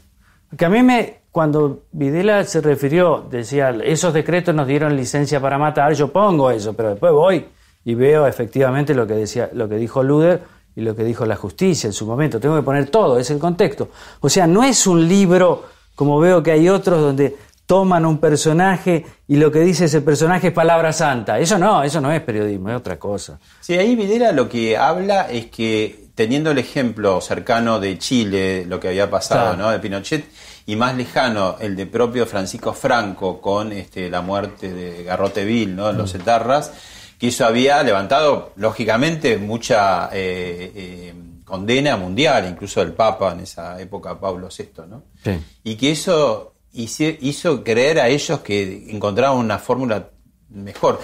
Que 0.57 0.65
a 0.65 0.69
mí 0.69 0.83
me, 0.83 1.18
cuando 1.39 1.83
Videla 1.93 2.43
se 2.43 2.59
refirió, 2.59 3.25
decía, 3.31 3.69
esos 3.81 4.13
decretos 4.13 4.53
nos 4.53 4.67
dieron 4.67 4.93
licencia 4.97 5.39
para 5.39 5.57
matar, 5.57 5.93
yo 5.93 6.09
pongo 6.09 6.51
eso, 6.51 6.73
pero 6.73 6.89
después 6.89 7.13
voy 7.13 7.45
y 7.85 7.95
veo 7.95 8.27
efectivamente 8.27 8.93
lo 8.93 9.07
que, 9.07 9.13
decía, 9.13 9.49
lo 9.53 9.69
que 9.69 9.75
dijo 9.75 10.03
Luder 10.03 10.41
y 10.75 10.81
lo 10.81 10.93
que 10.97 11.05
dijo 11.05 11.25
la 11.25 11.37
justicia 11.37 11.87
en 11.87 11.93
su 11.93 12.05
momento. 12.05 12.41
Tengo 12.41 12.57
que 12.57 12.61
poner 12.61 12.89
todo, 12.89 13.17
es 13.17 13.29
el 13.29 13.39
contexto. 13.39 13.87
O 14.19 14.27
sea, 14.27 14.47
no 14.47 14.65
es 14.65 14.85
un 14.85 15.07
libro, 15.07 15.63
como 15.95 16.19
veo 16.19 16.43
que 16.43 16.51
hay 16.51 16.67
otros, 16.67 16.99
donde 16.99 17.37
toman 17.65 18.05
un 18.05 18.17
personaje 18.17 19.05
y 19.25 19.37
lo 19.37 19.49
que 19.49 19.61
dice 19.61 19.85
ese 19.85 20.01
personaje 20.01 20.47
es 20.47 20.53
palabra 20.53 20.91
santa. 20.91 21.39
Eso 21.39 21.57
no, 21.57 21.83
eso 21.83 22.01
no 22.01 22.11
es 22.11 22.19
periodismo, 22.19 22.67
es 22.69 22.75
otra 22.75 22.99
cosa. 22.99 23.39
Sí, 23.61 23.77
ahí 23.77 23.95
Videla 23.95 24.33
lo 24.33 24.49
que 24.49 24.75
habla 24.75 25.31
es 25.31 25.45
que 25.45 26.09
teniendo 26.15 26.51
el 26.51 26.57
ejemplo 26.57 27.21
cercano 27.21 27.79
de 27.79 27.97
Chile, 27.97 28.65
lo 28.67 28.77
que 28.77 28.89
había 28.89 29.09
pasado, 29.09 29.53
Claro. 29.53 29.57
¿no? 29.57 29.71
De 29.71 29.79
Pinochet, 29.79 30.25
y 30.71 30.75
más 30.75 30.95
lejano 30.95 31.55
el 31.59 31.75
de 31.75 31.85
propio 31.85 32.25
Francisco 32.25 32.73
Franco 32.73 33.41
con 33.41 33.71
este, 33.71 34.09
la 34.09 34.21
muerte 34.21 34.71
de 34.71 35.03
Garroteville, 35.03 35.75
¿no? 35.75 35.89
En 35.89 35.97
los 35.97 36.13
Mm. 36.13 36.17
etarras, 36.21 36.71
que 37.17 37.29
eso 37.29 37.45
había 37.45 37.81
levantado, 37.83 38.53
lógicamente, 38.55 39.37
mucha 39.37 40.09
eh, 40.13 40.71
eh, 40.75 41.13
condena 41.43 41.97
mundial, 41.97 42.47
incluso 42.47 42.81
del 42.81 42.93
Papa 42.93 43.31
en 43.33 43.39
esa 43.41 43.79
época, 43.81 44.19
Pablo 44.19 44.49
VI, 44.55 44.83
¿no? 44.87 45.03
Sí. 45.23 45.31
Y 45.63 45.75
que 45.75 45.91
eso 45.91 46.53
hizo 46.73 47.63
creer 47.63 47.99
a 47.99 48.07
ellos 48.07 48.39
que 48.41 48.85
encontraban 48.91 49.37
una 49.37 49.57
fórmula 49.57 50.09
mejor. 50.49 50.99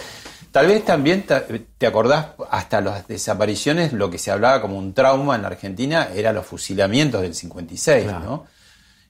Tal 0.52 0.68
vez 0.68 0.86
también 0.86 1.24
ta- 1.24 1.44
te 1.78 1.88
acordás, 1.88 2.28
hasta 2.52 2.80
las 2.82 3.08
desapariciones, 3.08 3.92
lo 3.94 4.10
que 4.10 4.18
se 4.20 4.32
hablaba 4.32 4.62
como 4.62 4.78
un 4.78 4.94
trauma 4.94 5.36
en 5.36 5.42
la 5.42 5.48
Argentina 5.50 6.10
era 6.16 6.32
los 6.32 6.46
fusilamientos 6.46 7.22
del 7.24 7.34
56, 7.34 8.06
¿no? 8.06 8.46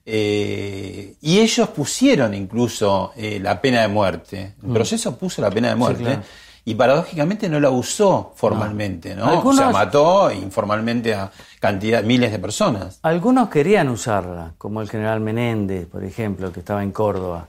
Eh, 0.08 1.16
y 1.20 1.40
ellos 1.40 1.68
pusieron 1.70 2.32
incluso 2.32 3.12
eh, 3.16 3.40
la 3.42 3.60
pena 3.60 3.82
de 3.82 3.88
muerte. 3.88 4.54
El 4.62 4.70
Mm. 4.70 4.74
proceso 4.74 5.16
puso 5.18 5.42
la 5.42 5.50
pena 5.50 5.68
de 5.68 5.74
muerte. 5.74 6.02
claro. 6.04 6.22
Y 6.64 6.74
paradójicamente 6.74 7.48
no 7.48 7.60
la 7.60 7.70
usó 7.70 8.32
formalmente, 8.34 9.14
¿no? 9.14 9.26
Algunos- 9.26 9.60
O 9.60 9.62
sea, 9.62 9.70
mató 9.70 10.32
informalmente 10.32 11.14
a 11.14 11.30
cantidad, 11.60 12.02
miles 12.02 12.32
de 12.32 12.38
personas. 12.40 12.98
Algunos 13.02 13.48
querían 13.50 13.88
usarla, 13.88 14.54
como 14.58 14.80
el 14.80 14.88
general 14.90 15.20
Menéndez, 15.20 15.86
por 15.86 16.02
ejemplo, 16.04 16.50
que 16.52 16.60
estaba 16.60 16.82
en 16.82 16.90
Córdoba, 16.90 17.48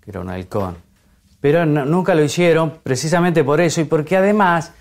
que 0.00 0.10
era 0.10 0.20
un 0.20 0.30
halcón. 0.30 0.76
Pero 1.40 1.64
no- 1.64 1.84
nunca 1.84 2.14
lo 2.16 2.24
hicieron, 2.24 2.78
precisamente 2.82 3.44
por 3.44 3.60
eso, 3.60 3.80
y 3.80 3.84
porque 3.84 4.16
además 4.16 4.72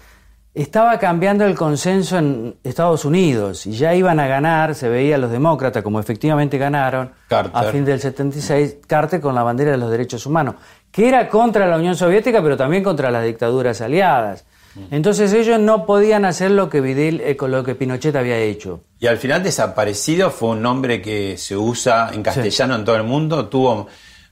estaba 0.61 0.99
cambiando 0.99 1.45
el 1.45 1.55
consenso 1.55 2.17
en 2.17 2.55
Estados 2.63 3.05
Unidos, 3.05 3.65
y 3.65 3.71
ya 3.71 3.95
iban 3.95 4.19
a 4.19 4.27
ganar, 4.27 4.75
se 4.75 4.89
veía 4.89 5.17
los 5.17 5.31
demócratas, 5.31 5.83
como 5.83 5.99
efectivamente 5.99 6.57
ganaron, 6.57 7.11
Carter. 7.27 7.51
a 7.53 7.71
fin 7.71 7.85
del 7.85 7.99
76, 7.99 8.77
Carter 8.85 9.21
con 9.21 9.35
la 9.35 9.43
bandera 9.43 9.71
de 9.71 9.77
los 9.77 9.89
derechos 9.89 10.25
humanos, 10.25 10.55
que 10.91 11.07
era 11.07 11.29
contra 11.29 11.65
la 11.67 11.77
Unión 11.77 11.95
Soviética, 11.95 12.41
pero 12.41 12.57
también 12.57 12.83
contra 12.83 13.11
las 13.11 13.23
dictaduras 13.23 13.79
aliadas. 13.81 14.45
Entonces 14.91 15.33
ellos 15.33 15.59
no 15.59 15.85
podían 15.85 16.25
hacer 16.25 16.51
lo 16.51 16.69
que 16.69 16.79
Vidal, 16.81 17.21
eh, 17.21 17.35
con 17.35 17.51
lo 17.51 17.63
que 17.63 17.75
Pinochet 17.75 18.15
había 18.15 18.37
hecho. 18.37 18.81
Y 18.99 19.07
al 19.07 19.17
final 19.17 19.43
desaparecido 19.43 20.29
fue 20.29 20.49
un 20.49 20.61
nombre 20.61 21.01
que 21.01 21.37
se 21.37 21.57
usa 21.57 22.11
en 22.13 22.21
castellano 22.21 22.75
en 22.75 22.85
todo 22.85 22.95
el 22.95 23.03
mundo, 23.03 23.47
tuvo 23.47 23.87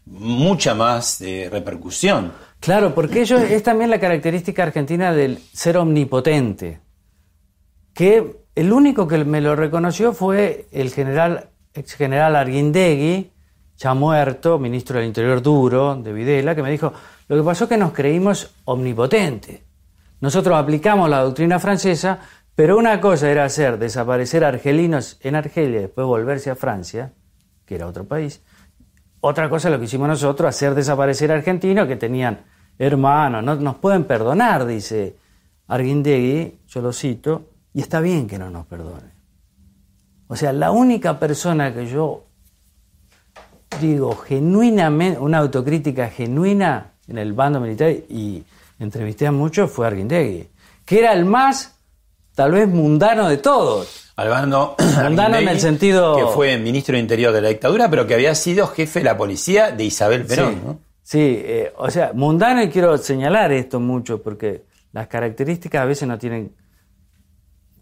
mucha 0.06 0.74
más 0.74 1.22
eh, 1.22 1.50
repercusión. 1.52 2.32
Claro, 2.60 2.94
porque 2.94 3.22
ellos 3.22 3.42
es 3.42 3.64
también 3.64 3.90
la 3.90 4.00
característica 4.00 4.64
argentina 4.64 5.14
del 5.14 5.38
ser 5.54 5.78
omnipotente. 5.78 6.80
Que 7.94 8.38
el 8.56 8.74
único 8.74 9.08
que 9.08 9.24
me 9.24 9.42
lo 9.42 9.56
reconoció 9.56 10.14
fue 10.14 10.68
el 10.72 10.92
general, 10.92 11.50
ex 11.74 11.94
general 11.94 12.36
Arguindegui, 12.36 13.32
ya 13.78 13.94
muerto, 13.94 14.58
ministro 14.58 14.98
del 14.98 15.08
Interior 15.08 15.42
duro 15.42 15.96
de 15.96 16.12
Videla, 16.12 16.56
que 16.56 16.64
me 16.64 16.72
dijo, 16.72 16.92
lo 17.28 17.38
que 17.38 17.44
pasó 17.44 17.66
es 17.66 17.70
que 17.70 17.78
nos 17.78 17.94
creímos 17.94 18.56
omnipotentes. 18.66 19.62
Nosotros 20.20 20.58
aplicamos 20.58 21.10
la 21.10 21.22
doctrina 21.22 21.60
francesa, 21.60 22.20
pero 22.56 22.78
una 22.78 23.00
cosa 23.00 23.30
era 23.30 23.46
hacer 23.46 23.78
desaparecer 23.78 24.44
argelinos 24.44 25.20
en 25.22 25.36
Argelia 25.36 25.78
y 25.78 25.82
después 25.84 26.08
volverse 26.08 26.50
a 26.50 26.56
Francia, 26.56 27.14
que 27.66 27.76
era 27.76 27.86
otro 27.86 28.06
país, 28.06 28.42
otra 29.28 29.50
cosa 29.50 29.68
es 29.68 29.74
lo 29.74 29.80
que 29.80 29.86
hicimos 29.86 30.08
nosotros, 30.08 30.50
hacer 30.50 30.74
desaparecer 30.74 31.32
argentinos 31.32 31.88
que 31.88 31.96
tenían 31.96 32.40
hermanos. 32.78 33.44
No 33.44 33.56
nos 33.56 33.76
pueden 33.78 34.06
perdonar, 34.06 34.66
dice 34.66 35.16
Arguindegui, 35.68 36.60
yo 36.68 36.82
lo 36.82 36.94
cito, 36.94 37.50
y 37.74 37.82
está 37.82 38.00
bien 38.00 38.28
que 38.28 38.40
no 38.40 38.50
nos 38.50 38.66
perdone. 38.66 39.12
O 40.28 40.36
sea, 40.36 40.52
la 40.54 40.72
única 40.72 41.20
persona 41.20 41.74
que 41.74 41.88
yo 41.88 42.26
digo 43.82 44.16
genuinamente, 44.16 45.20
una 45.20 45.40
autocrítica 45.40 46.10
genuina 46.10 46.94
en 47.08 47.18
el 47.18 47.34
bando 47.34 47.60
militar, 47.60 47.92
y 47.92 48.44
entrevisté 48.80 49.28
a 49.28 49.32
muchos, 49.32 49.72
fue 49.72 49.88
Arguindegui, 49.88 50.50
que 50.86 51.00
era 51.00 51.14
el 51.14 51.26
más, 51.26 51.77
tal 52.38 52.52
vez, 52.52 52.68
mundano 52.68 53.28
de 53.28 53.38
todos. 53.38 54.12
Albano 54.16 54.76
Mundano 55.04 55.38
en 55.38 55.48
el 55.48 55.60
sentido... 55.60 56.16
que 56.16 56.26
fue 56.28 56.56
ministro 56.60 56.94
de 56.94 57.00
Interior 57.00 57.34
de 57.34 57.42
la 57.42 57.50
dictadura, 57.50 57.90
pero 57.90 58.06
que 58.06 58.14
había 58.14 58.36
sido 58.36 58.68
jefe 58.68 59.00
de 59.00 59.06
la 59.06 59.18
policía 59.18 59.72
de 59.72 59.84
Isabel 59.86 60.24
Perón. 60.24 60.54
Sí, 60.54 60.62
¿no? 60.64 60.80
sí, 61.02 61.20
eh, 61.20 61.74
o 61.78 61.90
sea, 61.90 62.12
mundano 62.14 62.62
y 62.62 62.70
quiero 62.70 62.96
señalar 63.00 63.52
esto 63.52 63.80
mucho 63.80 64.22
porque 64.22 64.66
las 64.92 65.08
características 65.08 65.82
a 65.82 65.86
veces 65.86 66.08
no 66.08 66.20
tienen 66.20 66.54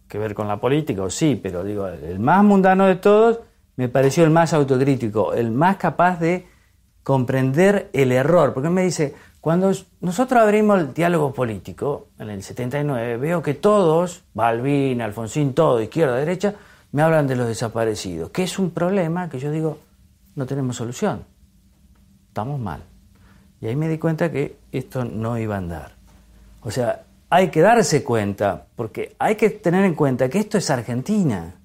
que 0.08 0.18
ver 0.18 0.34
con 0.34 0.48
la 0.48 0.58
política, 0.58 1.04
o 1.04 1.10
sí, 1.10 1.38
pero 1.42 1.62
digo, 1.62 1.88
el 1.88 2.20
más 2.20 2.42
mundano 2.42 2.86
de 2.86 2.96
todos 2.96 3.42
me 3.76 3.90
pareció 3.90 4.24
el 4.24 4.30
más 4.30 4.54
autocrítico, 4.54 5.34
el 5.34 5.52
más 5.52 5.76
capaz 5.76 6.18
de 6.22 6.48
comprender 7.04 7.90
el 7.92 8.14
error, 8.14 8.54
porque 8.54 8.70
él 8.70 8.74
me 8.74 8.84
dice, 8.84 9.16
cuando 9.46 9.72
nosotros 10.02 10.42
abrimos 10.42 10.80
el 10.80 10.92
diálogo 10.96 11.32
político 11.32 12.08
en 12.18 12.32
el 12.32 12.42
79, 12.42 13.18
veo 13.18 13.44
que 13.44 13.54
todos, 13.54 14.24
Balbín, 14.34 15.04
Alfonsín, 15.04 15.54
todo, 15.54 15.80
izquierda, 15.80 16.16
derecha, 16.16 16.56
me 16.94 17.04
hablan 17.04 17.28
de 17.28 17.36
los 17.36 17.48
desaparecidos, 17.48 18.32
que 18.32 18.42
es 18.42 18.58
un 18.58 18.72
problema 18.72 19.30
que 19.30 19.38
yo 19.38 19.52
digo, 19.52 19.78
no 20.34 20.48
tenemos 20.48 20.78
solución 20.78 21.36
estamos 22.36 22.60
mal. 22.60 22.82
Y 23.62 23.68
ahí 23.68 23.78
me 23.78 23.88
di 23.88 23.98
cuenta 23.98 24.30
que 24.30 24.58
esto 24.74 25.06
no 25.06 25.38
iba 25.38 25.56
a 25.56 25.60
andar. 25.60 25.94
O 26.64 26.70
sea, 26.70 27.04
hay 27.30 27.48
que 27.50 27.62
darse 27.62 28.04
cuenta, 28.04 28.66
porque 28.76 29.16
hay 29.20 29.36
que 29.36 29.52
tener 29.52 29.86
en 29.86 29.96
cuenta 29.96 30.28
que 30.28 30.40
esto 30.40 30.58
es 30.58 30.70
Argentina. 30.70 31.56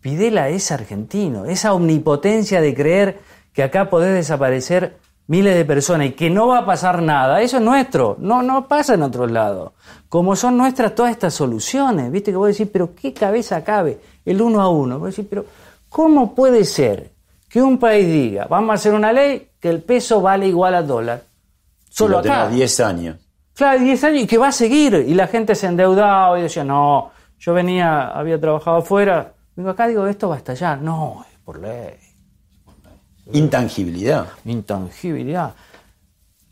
Videla 0.00 0.48
es 0.48 0.72
argentino. 0.72 1.44
Esa 1.44 1.74
omnipotencia 1.74 2.62
de 2.62 2.74
creer 2.74 3.20
que 3.52 3.62
acá 3.62 3.90
podés 3.90 4.14
desaparecer 4.14 4.96
miles 5.28 5.54
de 5.54 5.64
personas 5.64 6.08
y 6.08 6.12
que 6.12 6.30
no 6.30 6.48
va 6.48 6.58
a 6.58 6.66
pasar 6.66 7.00
nada, 7.02 7.40
eso 7.40 7.58
es 7.58 7.62
nuestro, 7.62 8.16
no, 8.18 8.42
no 8.42 8.66
pasa 8.66 8.94
en 8.94 9.02
otros 9.02 9.30
lados. 9.30 9.72
Como 10.08 10.34
son 10.34 10.56
nuestras 10.56 10.94
todas 10.94 11.12
estas 11.12 11.34
soluciones, 11.34 12.10
viste 12.10 12.30
que 12.30 12.36
vos 12.36 12.48
decís, 12.48 12.68
pero 12.72 12.94
¿qué 12.94 13.12
cabeza 13.12 13.62
cabe 13.62 14.00
el 14.24 14.40
uno 14.40 14.60
a 14.60 14.68
uno? 14.68 14.98
Vos 14.98 15.10
decís, 15.10 15.26
pero 15.28 15.44
¿cómo 15.88 16.34
puede 16.34 16.64
ser 16.64 17.12
que 17.48 17.62
un 17.62 17.78
país 17.78 18.06
diga, 18.06 18.46
vamos 18.46 18.70
a 18.70 18.74
hacer 18.74 18.94
una 18.94 19.12
ley 19.12 19.50
que 19.60 19.68
el 19.68 19.82
peso 19.82 20.20
vale 20.22 20.46
igual 20.48 20.74
al 20.74 20.86
dólar? 20.86 21.22
Solo 21.90 22.12
lo 22.12 22.18
acá. 22.20 22.28
tenemos 22.28 22.52
10 22.54 22.80
años. 22.80 23.16
Claro, 23.54 23.80
10 23.80 24.04
años 24.04 24.22
y 24.22 24.26
que 24.26 24.38
va 24.38 24.48
a 24.48 24.52
seguir. 24.52 24.94
Y 25.06 25.14
la 25.14 25.26
gente 25.26 25.54
se 25.54 25.66
endeudaba 25.66 26.38
y 26.38 26.42
decía, 26.42 26.64
no, 26.64 27.10
yo 27.38 27.52
venía, 27.52 28.08
había 28.08 28.40
trabajado 28.40 28.78
afuera, 28.78 29.34
vengo 29.56 29.70
acá, 29.70 29.88
digo, 29.88 30.06
esto 30.06 30.28
va 30.28 30.36
a 30.36 30.38
estallar. 30.38 30.80
No, 30.80 31.26
es 31.30 31.38
por 31.40 31.60
ley. 31.60 32.07
Intangibilidad. 33.32 34.26
Intangibilidad. 34.44 35.54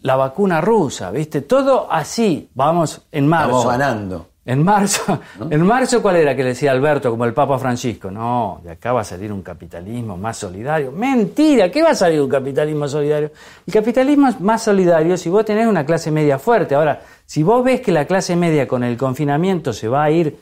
La 0.02 0.16
vacuna 0.16 0.60
rusa, 0.60 1.10
¿viste? 1.10 1.42
Todo 1.42 1.90
así. 1.90 2.50
Vamos 2.54 3.06
en 3.10 3.26
marzo. 3.26 3.58
Estamos 3.58 3.78
ganando. 3.78 4.26
En 4.46 4.62
marzo, 4.62 5.18
en 5.50 5.62
marzo, 5.62 6.00
¿cuál 6.00 6.16
era 6.16 6.36
que 6.36 6.44
le 6.44 6.50
decía 6.50 6.70
Alberto, 6.70 7.10
como 7.10 7.24
el 7.24 7.34
Papa 7.34 7.58
Francisco? 7.58 8.12
No, 8.12 8.60
de 8.62 8.70
acá 8.70 8.92
va 8.92 9.00
a 9.00 9.04
salir 9.04 9.32
un 9.32 9.42
capitalismo 9.42 10.16
más 10.16 10.36
solidario. 10.36 10.92
Mentira, 10.92 11.68
¿qué 11.68 11.82
va 11.82 11.90
a 11.90 11.94
salir 11.96 12.20
un 12.20 12.28
capitalismo 12.28 12.86
solidario? 12.86 13.32
El 13.66 13.72
capitalismo 13.72 14.28
es 14.28 14.40
más 14.40 14.62
solidario 14.62 15.16
si 15.16 15.28
vos 15.28 15.44
tenés 15.44 15.66
una 15.66 15.84
clase 15.84 16.12
media 16.12 16.38
fuerte. 16.38 16.76
Ahora, 16.76 17.00
si 17.24 17.42
vos 17.42 17.64
ves 17.64 17.80
que 17.80 17.90
la 17.90 18.04
clase 18.04 18.36
media 18.36 18.68
con 18.68 18.84
el 18.84 18.96
confinamiento 18.96 19.72
se 19.72 19.88
va 19.88 20.04
a 20.04 20.12
ir 20.12 20.38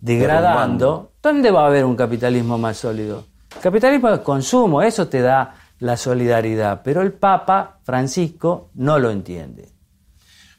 degradando, 0.00 1.12
¿dónde 1.22 1.52
va 1.52 1.62
a 1.62 1.66
haber 1.68 1.84
un 1.84 1.94
capitalismo 1.94 2.58
más 2.58 2.78
sólido? 2.78 3.26
El 3.54 3.62
capitalismo 3.62 4.08
es 4.08 4.20
consumo, 4.20 4.82
eso 4.82 5.06
te 5.06 5.20
da 5.20 5.54
la 5.78 5.96
solidaridad, 5.96 6.82
pero 6.82 7.02
el 7.02 7.12
Papa 7.12 7.78
Francisco 7.82 8.70
no 8.74 8.98
lo 8.98 9.10
entiende. 9.10 9.68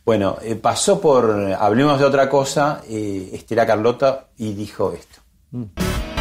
Bueno, 0.06 0.38
eh, 0.42 0.56
pasó 0.56 1.02
por, 1.02 1.54
hablemos 1.60 2.00
de 2.00 2.06
otra 2.06 2.30
cosa, 2.30 2.82
eh, 2.90 3.30
Estela 3.34 3.66
Carlota 3.66 4.28
y 4.38 4.54
dijo 4.54 4.94
esto. 4.94 5.20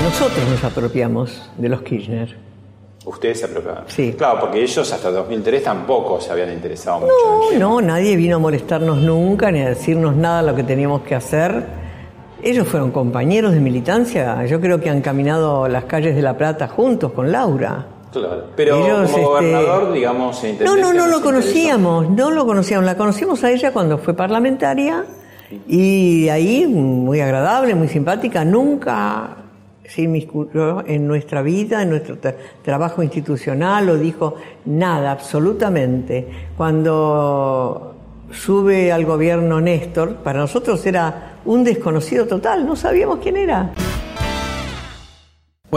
Nosotros 0.03 0.49
nos 0.49 0.65
apropiamos 0.65 1.51
de 1.57 1.69
los 1.69 1.83
Kirchner. 1.83 2.37
Ustedes 3.05 3.39
se 3.39 3.45
apropiaron. 3.47 3.85
Sí. 3.87 4.15
Claro, 4.19 4.41
porque 4.41 4.61
ellos 4.61 4.93
hasta 4.93 5.13
2003 5.13 5.63
tampoco 5.63 6.21
se 6.21 6.33
habían 6.33 6.53
interesado 6.53 7.01
mucho. 7.01 7.53
en 7.53 7.61
No, 7.61 7.81
no, 7.81 7.87
nadie 7.87 8.17
vino 8.17 8.37
a 8.37 8.39
molestarnos 8.41 8.99
nunca 8.99 9.53
ni 9.53 9.61
a 9.61 9.69
decirnos 9.69 10.17
nada 10.17 10.43
de 10.43 10.51
lo 10.51 10.57
que 10.57 10.65
teníamos 10.65 11.03
que 11.03 11.15
hacer. 11.15 11.65
Ellos 12.43 12.67
fueron 12.67 12.91
compañeros 12.91 13.53
de 13.53 13.61
militancia. 13.61 14.45
Yo 14.47 14.61
creo 14.61 14.81
que 14.81 14.91
han 14.91 15.01
caminado 15.01 15.69
las 15.69 15.85
calles 15.85 16.17
de 16.17 16.23
La 16.23 16.37
Plata 16.37 16.67
juntos 16.67 17.13
con 17.13 17.31
Laura. 17.31 17.87
Claro. 18.13 18.45
Pero 18.57 18.77
Ellos, 18.77 19.11
como 19.11 19.17
este, 19.17 19.23
gobernador, 19.23 19.93
digamos, 19.93 20.43
e 20.45 20.59
No, 20.65 20.77
no, 20.77 20.93
no 20.93 21.07
lo 21.07 21.21
conocíamos, 21.21 22.09
no 22.11 22.31
lo 22.31 22.47
conocíamos. 22.47 22.87
La 22.87 22.97
conocimos 22.97 23.45
a 23.45 23.51
ella 23.51 23.73
cuando 23.73 23.99
fue 23.99 24.15
parlamentaria 24.15 25.05
y 25.69 26.29
ahí 26.29 26.67
muy 26.67 27.21
agradable, 27.21 27.75
muy 27.75 27.89
simpática. 27.89 28.45
Nunca 28.45 29.37
se 29.85 30.03
inmiscuyó 30.03 30.85
en 30.87 31.07
nuestra 31.07 31.43
vida, 31.43 31.83
en 31.83 31.91
nuestro 31.91 32.17
tra- 32.21 32.35
trabajo 32.63 33.03
institucional 33.03 33.89
o 33.91 33.97
dijo 33.97 34.35
nada, 34.65 35.13
absolutamente. 35.13 36.27
Cuando 36.57 37.95
sube 38.33 38.91
al 38.93 39.05
gobierno 39.05 39.61
Néstor, 39.61 40.17
para 40.17 40.41
nosotros 40.41 40.85
era 40.87 41.35
un 41.45 41.63
desconocido 41.63 42.27
total, 42.27 42.67
no 42.67 42.75
sabíamos 42.75 43.19
quién 43.23 43.37
era. 43.37 43.71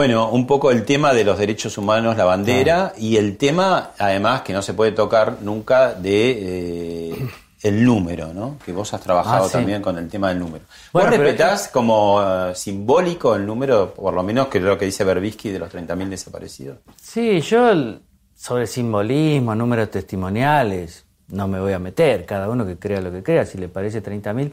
Bueno, 0.00 0.30
un 0.30 0.46
poco 0.46 0.70
el 0.70 0.86
tema 0.86 1.12
de 1.12 1.24
los 1.24 1.38
derechos 1.38 1.76
humanos, 1.76 2.16
la 2.16 2.24
bandera, 2.24 2.94
y 2.96 3.18
el 3.18 3.36
tema, 3.36 3.90
además, 3.98 4.40
que 4.40 4.54
no 4.54 4.62
se 4.62 4.72
puede 4.72 4.92
tocar 4.92 5.42
nunca, 5.42 5.92
de 5.92 7.10
eh, 7.12 7.28
el 7.64 7.84
número, 7.84 8.32
¿no? 8.32 8.56
Que 8.64 8.72
vos 8.72 8.94
has 8.94 9.02
trabajado 9.02 9.44
Ah, 9.44 9.46
sí. 9.48 9.52
también 9.52 9.82
con 9.82 9.98
el 9.98 10.08
tema 10.08 10.30
del 10.30 10.38
número. 10.38 10.64
Bueno, 10.94 11.10
¿Vos 11.10 11.18
respetás 11.18 11.68
como 11.68 12.18
eh, 12.22 12.54
simbólico 12.54 13.36
el 13.36 13.44
número, 13.44 13.92
por 13.92 14.14
lo 14.14 14.22
menos 14.22 14.46
que 14.48 14.56
es 14.56 14.64
lo 14.64 14.78
que 14.78 14.86
dice 14.86 15.04
Berbisky 15.04 15.50
de 15.50 15.58
los 15.58 15.70
30.000 15.70 16.08
desaparecidos? 16.08 16.78
Sí, 16.98 17.42
yo 17.42 17.68
el- 17.68 18.00
sobre 18.34 18.66
simbolismo, 18.66 19.54
números 19.54 19.90
testimoniales, 19.90 21.04
no 21.28 21.46
me 21.46 21.60
voy 21.60 21.74
a 21.74 21.78
meter, 21.78 22.24
cada 22.24 22.48
uno 22.48 22.64
que 22.64 22.78
crea 22.78 23.02
lo 23.02 23.12
que 23.12 23.22
crea, 23.22 23.44
si 23.44 23.58
le 23.58 23.68
parece 23.68 24.00
30.000, 24.02 24.50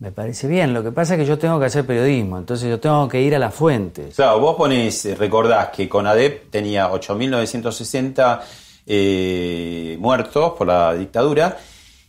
me 0.00 0.10
parece 0.12 0.48
bien. 0.48 0.74
Lo 0.74 0.82
que 0.82 0.90
pasa 0.92 1.14
es 1.14 1.20
que 1.20 1.26
yo 1.26 1.38
tengo 1.38 1.60
que 1.60 1.66
hacer 1.66 1.86
periodismo, 1.86 2.38
entonces 2.38 2.68
yo 2.68 2.80
tengo 2.80 3.06
que 3.08 3.20
ir 3.22 3.34
a 3.34 3.38
las 3.38 3.54
fuentes. 3.54 4.16
Claro, 4.16 4.40
vos 4.40 4.56
ponés, 4.56 5.04
eh, 5.06 5.14
recordás 5.14 5.68
que 5.68 5.88
CONADEP 5.88 6.50
tenía 6.50 6.90
8.960 6.90 8.40
eh, 8.86 9.96
muertos 10.00 10.54
por 10.58 10.66
la 10.66 10.94
dictadura. 10.94 11.56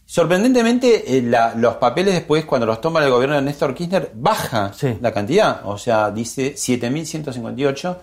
Sorprendentemente, 0.05 1.17
eh, 1.17 1.21
la- 1.21 1.53
los 1.55 1.75
papeles 1.75 2.13
después, 2.13 2.43
cuando 2.45 2.65
los 2.65 2.81
toma 2.81 3.03
el 3.03 3.09
gobierno 3.11 3.35
de 3.35 3.41
Néstor 3.43 3.73
Kirchner, 3.73 4.11
baja 4.13 4.71
la 4.99 5.11
cantidad. 5.13 5.61
O 5.65 5.77
sea, 5.77 6.11
dice 6.11 6.53
7.158 6.55 7.97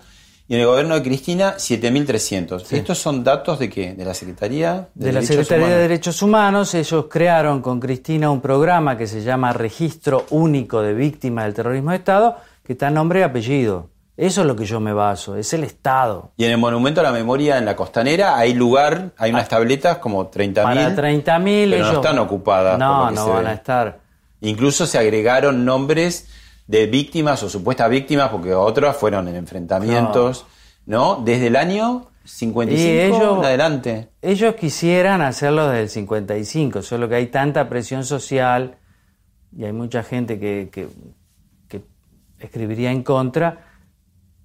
y 0.49 0.55
en 0.55 0.61
el 0.61 0.67
gobierno 0.67 0.95
de 0.95 1.03
Cristina 1.03 1.53
7.300. 1.57 2.65
¿Estos 2.71 2.97
son 2.97 3.23
datos 3.23 3.59
de 3.59 3.69
qué? 3.69 3.93
¿De 3.93 4.03
la 4.03 4.13
Secretaría? 4.13 4.87
de 4.95 5.13
la 5.13 5.19
Derechos 5.21 5.27
Secretaría 5.27 5.65
de 5.67 5.71
Humanos? 5.73 5.81
Derechos 5.89 6.21
Humanos, 6.21 6.73
ellos 6.73 7.05
crearon 7.09 7.61
con 7.61 7.79
Cristina 7.79 8.29
un 8.31 8.41
programa 8.41 8.97
que 8.97 9.07
se 9.07 9.21
llama 9.21 9.53
Registro 9.53 10.25
Único 10.31 10.81
de 10.81 10.93
Víctimas 10.93 11.45
del 11.45 11.53
Terrorismo 11.53 11.91
de 11.91 11.97
Estado, 11.97 12.37
que 12.65 12.73
está 12.73 12.89
nombre 12.89 13.19
y 13.21 13.23
apellido. 13.23 13.89
Eso 14.17 14.41
es 14.41 14.47
lo 14.47 14.55
que 14.55 14.65
yo 14.65 14.81
me 14.81 14.91
baso, 14.91 15.37
es 15.37 15.53
el 15.53 15.63
Estado. 15.63 16.31
Y 16.35 16.43
en 16.43 16.51
el 16.51 16.57
Monumento 16.57 16.99
a 16.99 17.03
la 17.03 17.11
Memoria 17.13 17.57
en 17.57 17.63
la 17.63 17.75
Costanera 17.75 18.37
hay 18.37 18.53
lugar, 18.53 19.11
hay 19.17 19.31
unas 19.31 19.47
tabletas 19.47 19.99
como 19.99 20.29
30.000. 20.29 20.63
Para 20.63 20.93
30.000 20.95 21.69
pero 21.69 21.83
no 21.83 21.89
ellos- 21.91 21.93
están 22.03 22.19
ocupadas. 22.19 22.71
por 22.73 22.79
No, 22.79 23.01
lo 23.03 23.09
que 23.09 23.15
no 23.15 23.23
se 23.25 23.29
van 23.31 23.43
ve. 23.45 23.49
a 23.49 23.53
estar. 23.53 23.99
Incluso 24.41 24.85
se 24.85 24.97
agregaron 24.97 25.63
nombres 25.63 26.27
de 26.69 26.85
víctimas 26.85 27.41
o 27.41 27.49
supuestas 27.49 27.89
víctimas, 27.89 28.29
porque 28.29 28.53
otras 28.53 28.95
fueron 28.95 29.27
en 29.27 29.35
enfrentamientos, 29.35 30.45
¿no? 30.85 31.15
Desde 31.25 31.47
el 31.47 31.55
año 31.55 32.11
55 32.23 32.87
Y 32.87 32.99
ellos- 32.99 33.37
en 33.39 33.43
adelante. 33.45 34.09
Ellos 34.21 34.53
quisieran 34.53 35.21
hacerlo 35.21 35.67
desde 35.67 35.81
el 35.81 35.89
55, 35.89 36.83
solo 36.83 37.09
que 37.09 37.15
hay 37.15 37.25
tanta 37.27 37.67
presión 37.69 38.05
social 38.05 38.77
y 39.51 39.65
hay 39.65 39.73
mucha 39.73 40.03
gente 40.03 40.39
que, 40.39 40.69
que- 40.71 40.89
que 41.67 41.81
escribiría 42.37 42.91
en 42.91 43.01
contra. 43.01 43.65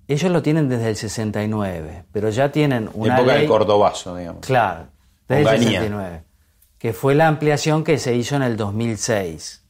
Ellos 0.08 0.32
lo 0.32 0.40
tienen 0.42 0.70
desde 0.70 0.88
el 0.88 0.96
69, 0.96 2.04
pero 2.10 2.30
ya 2.30 2.50
tienen 2.50 2.88
una 2.94 3.16
época 3.18 3.32
ley... 3.32 3.40
del 3.40 3.48
Cordobazo, 3.50 4.16
digamos. 4.16 4.46
Claro, 4.46 4.86
desde 5.28 5.42
el 5.42 5.46
Onganía. 5.48 5.68
69, 5.80 6.22
que 6.78 6.92
fue 6.94 7.14
la 7.14 7.28
ampliación 7.28 7.84
que 7.84 7.98
se 7.98 8.14
hizo 8.14 8.34
en 8.36 8.42
el 8.44 8.56
2006. 8.56 9.60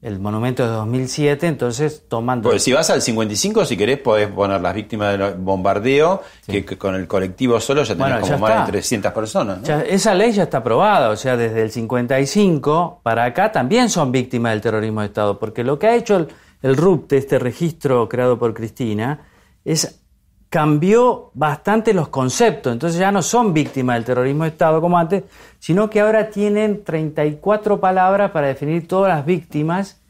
El 0.00 0.20
monumento 0.20 0.62
de 0.62 0.68
2007, 0.68 1.46
entonces 1.48 2.04
toman... 2.08 2.40
Porque 2.40 2.60
si 2.60 2.72
vas 2.72 2.88
al 2.90 3.02
55, 3.02 3.64
si 3.64 3.76
querés, 3.76 3.98
podés 3.98 4.28
poner 4.28 4.60
las 4.60 4.72
víctimas 4.72 5.18
del 5.18 5.34
bombardeo, 5.34 6.22
que, 6.46 6.64
que 6.64 6.78
con 6.78 6.94
el 6.94 7.08
colectivo 7.08 7.58
solo 7.60 7.82
ya 7.82 7.94
tenés 7.96 7.98
Bueno, 7.98 8.20
como 8.20 8.32
ya 8.32 8.38
más 8.38 8.50
está. 8.50 8.64
de 8.66 8.72
300 8.72 9.12
personas. 9.12 9.58
¿no? 9.58 9.64
Ya, 9.64 9.80
esa 9.80 10.14
ley 10.14 10.30
ya 10.30 10.44
está 10.44 10.58
aprobada, 10.58 11.10
o 11.10 11.16
sea, 11.16 11.36
desde 11.36 11.62
el 11.62 11.72
55 11.72 13.00
para 13.02 13.24
acá 13.24 13.50
también 13.50 13.90
son 13.90 14.12
víctimas 14.12 14.52
del 14.52 14.60
terrorismo 14.60 15.00
de 15.00 15.08
Estado, 15.08 15.38
porque 15.38 15.64
lo 15.64 15.80
que 15.80 15.88
ha 15.88 15.96
hecho 15.96 16.16
el, 16.16 16.28
el 16.62 16.76
RUPTE, 16.76 17.16
este 17.16 17.40
registro 17.40 18.08
creado 18.08 18.38
por 18.38 18.54
Cristina, 18.54 19.22
es 19.64 20.00
cambió 20.48 21.30
bastante 21.34 21.92
los 21.92 22.08
conceptos, 22.08 22.72
entonces 22.72 22.98
ya 22.98 23.12
no 23.12 23.22
son 23.22 23.52
víctimas 23.52 23.96
del 23.96 24.04
terrorismo 24.04 24.44
de 24.44 24.50
Estado 24.50 24.80
como 24.80 24.98
antes, 24.98 25.24
sino 25.58 25.90
que 25.90 26.00
ahora 26.00 26.30
tienen 26.30 26.84
34 26.84 27.80
palabras 27.80 28.30
para 28.30 28.48
definir 28.48 28.88
todas 28.88 29.14
las 29.14 29.26
víctimas. 29.26 30.00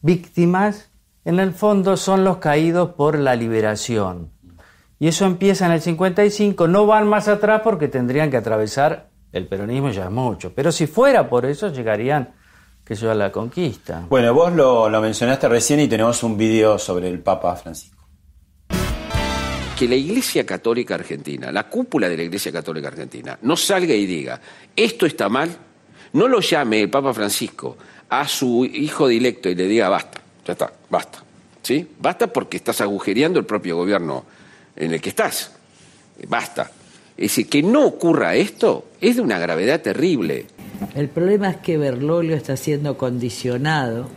Víctimas, 0.00 0.92
en 1.24 1.40
el 1.40 1.52
fondo, 1.52 1.96
son 1.96 2.24
los 2.24 2.36
caídos 2.36 2.90
por 2.90 3.18
la 3.18 3.34
liberación. 3.34 4.30
Y 5.00 5.08
eso 5.08 5.24
empieza 5.24 5.66
en 5.66 5.72
el 5.72 5.80
55, 5.80 6.68
no 6.68 6.86
van 6.86 7.08
más 7.08 7.26
atrás 7.26 7.62
porque 7.64 7.88
tendrían 7.88 8.30
que 8.30 8.36
atravesar 8.36 9.08
el 9.32 9.48
peronismo 9.48 9.90
ya 9.90 10.08
mucho. 10.08 10.52
Pero 10.54 10.70
si 10.70 10.86
fuera 10.86 11.28
por 11.28 11.46
eso, 11.46 11.68
llegarían, 11.68 12.34
que 12.84 12.94
yo, 12.94 13.10
a 13.10 13.14
la 13.14 13.32
conquista. 13.32 14.04
Bueno, 14.08 14.32
vos 14.32 14.52
lo, 14.52 14.88
lo 14.88 15.00
mencionaste 15.00 15.48
recién 15.48 15.80
y 15.80 15.88
tenemos 15.88 16.22
un 16.22 16.36
video 16.36 16.78
sobre 16.78 17.08
el 17.08 17.18
Papa 17.18 17.56
Francisco. 17.56 18.03
Que 19.78 19.88
la 19.88 19.96
Iglesia 19.96 20.46
Católica 20.46 20.94
Argentina, 20.94 21.50
la 21.50 21.68
cúpula 21.68 22.08
de 22.08 22.16
la 22.16 22.22
Iglesia 22.22 22.52
Católica 22.52 22.88
Argentina, 22.88 23.36
no 23.42 23.56
salga 23.56 23.92
y 23.92 24.06
diga, 24.06 24.40
esto 24.76 25.04
está 25.04 25.28
mal, 25.28 25.50
no 26.12 26.28
lo 26.28 26.40
llame 26.40 26.82
el 26.82 26.90
Papa 26.90 27.12
Francisco 27.12 27.76
a 28.08 28.28
su 28.28 28.64
hijo 28.64 29.08
directo 29.08 29.48
y 29.48 29.56
le 29.56 29.66
diga, 29.66 29.88
basta, 29.88 30.20
ya 30.46 30.52
está, 30.52 30.72
basta. 30.88 31.24
¿Sí? 31.62 31.88
Basta 31.98 32.32
porque 32.32 32.58
estás 32.58 32.82
agujereando 32.82 33.40
el 33.40 33.46
propio 33.46 33.76
gobierno 33.76 34.24
en 34.76 34.92
el 34.92 35.00
que 35.00 35.08
estás. 35.08 35.52
Basta. 36.28 36.70
Es 37.16 37.30
decir, 37.30 37.48
que 37.48 37.62
no 37.62 37.86
ocurra 37.86 38.34
esto 38.36 38.88
es 39.00 39.16
de 39.16 39.22
una 39.22 39.38
gravedad 39.38 39.80
terrible. 39.80 40.46
El 40.94 41.08
problema 41.08 41.50
es 41.50 41.56
que 41.56 41.78
Bergoglio 41.78 42.36
está 42.36 42.56
siendo 42.56 42.98
condicionado 42.98 44.08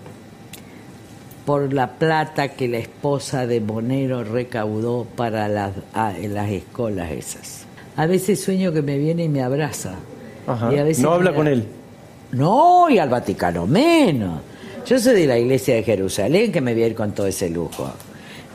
por 1.48 1.72
la 1.74 1.91
plata 1.98 2.50
que 2.50 2.68
la 2.68 2.78
esposa 2.80 3.48
de 3.48 3.62
Monero 3.62 4.26
recaudó 4.26 5.08
para 5.16 5.48
las, 5.48 5.72
ah, 5.93 6.12
en 6.20 6.34
las 6.34 6.50
escuelas 6.52 7.10
esas. 7.12 7.66
A 7.95 8.06
veces 8.06 8.43
sueño 8.43 8.74
que 8.74 8.82
me 8.82 8.98
viene 8.98 9.24
y 9.24 9.30
me 9.30 9.41
abraza. 9.41 9.93
Ajá. 10.45 10.74
Y 10.74 10.78
a 10.78 10.84
veces 10.84 11.02
No 11.02 11.14
habla 11.14 11.32
me- 11.32 11.38
con 11.38 11.48
él. 11.48 11.66
No, 12.34 12.89
y 12.89 12.98
al 13.00 13.08
Vaticano 13.08 13.66
menos. 13.66 14.41
Yo 14.86 15.00
soy 15.00 15.22
de 15.22 15.26
la 15.26 15.39
iglesia 15.39 15.76
de 15.76 15.84
Jerusalén 15.84 16.52
que 16.52 16.60
me 16.60 16.74
voy 16.74 16.84
a 16.84 16.88
ir 16.88 16.95
con 16.95 17.14
todo 17.14 17.28
ese 17.28 17.50
lujo. 17.50 17.89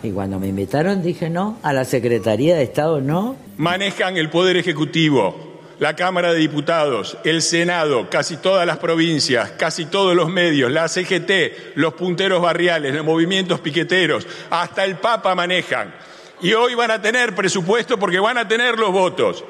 Y 0.02 0.10
cuando 0.10 0.38
me 0.38 0.48
invitaron 0.48 1.00
dije 1.02 1.30
no, 1.30 1.56
a 1.62 1.72
la 1.72 1.86
Secretaría 1.86 2.56
de 2.56 2.64
Estado 2.64 3.00
no. 3.00 3.36
Manejan 3.56 4.18
el 4.18 4.28
Poder 4.28 4.58
Ejecutivo, 4.58 5.34
la 5.82 5.96
Cámara 5.96 6.32
de 6.32 6.38
Diputados, 6.38 7.18
el 7.24 7.42
Senado, 7.42 8.08
casi 8.08 8.36
todas 8.36 8.64
las 8.64 8.78
provincias, 8.78 9.50
casi 9.58 9.86
todos 9.86 10.14
los 10.14 10.28
medios, 10.28 10.70
la 10.70 10.86
CGT, 10.86 11.74
los 11.74 11.94
punteros 11.94 12.40
barriales, 12.40 12.94
los 12.94 13.04
movimientos 13.04 13.58
piqueteros, 13.58 14.24
hasta 14.48 14.84
el 14.84 14.98
Papa 14.98 15.34
manejan. 15.34 15.92
Y 16.40 16.52
hoy 16.52 16.76
van 16.76 16.92
a 16.92 17.02
tener 17.02 17.34
presupuesto 17.34 17.98
porque 17.98 18.20
van 18.20 18.38
a 18.38 18.46
tener 18.46 18.78
los 18.78 18.92
votos. 18.92 19.44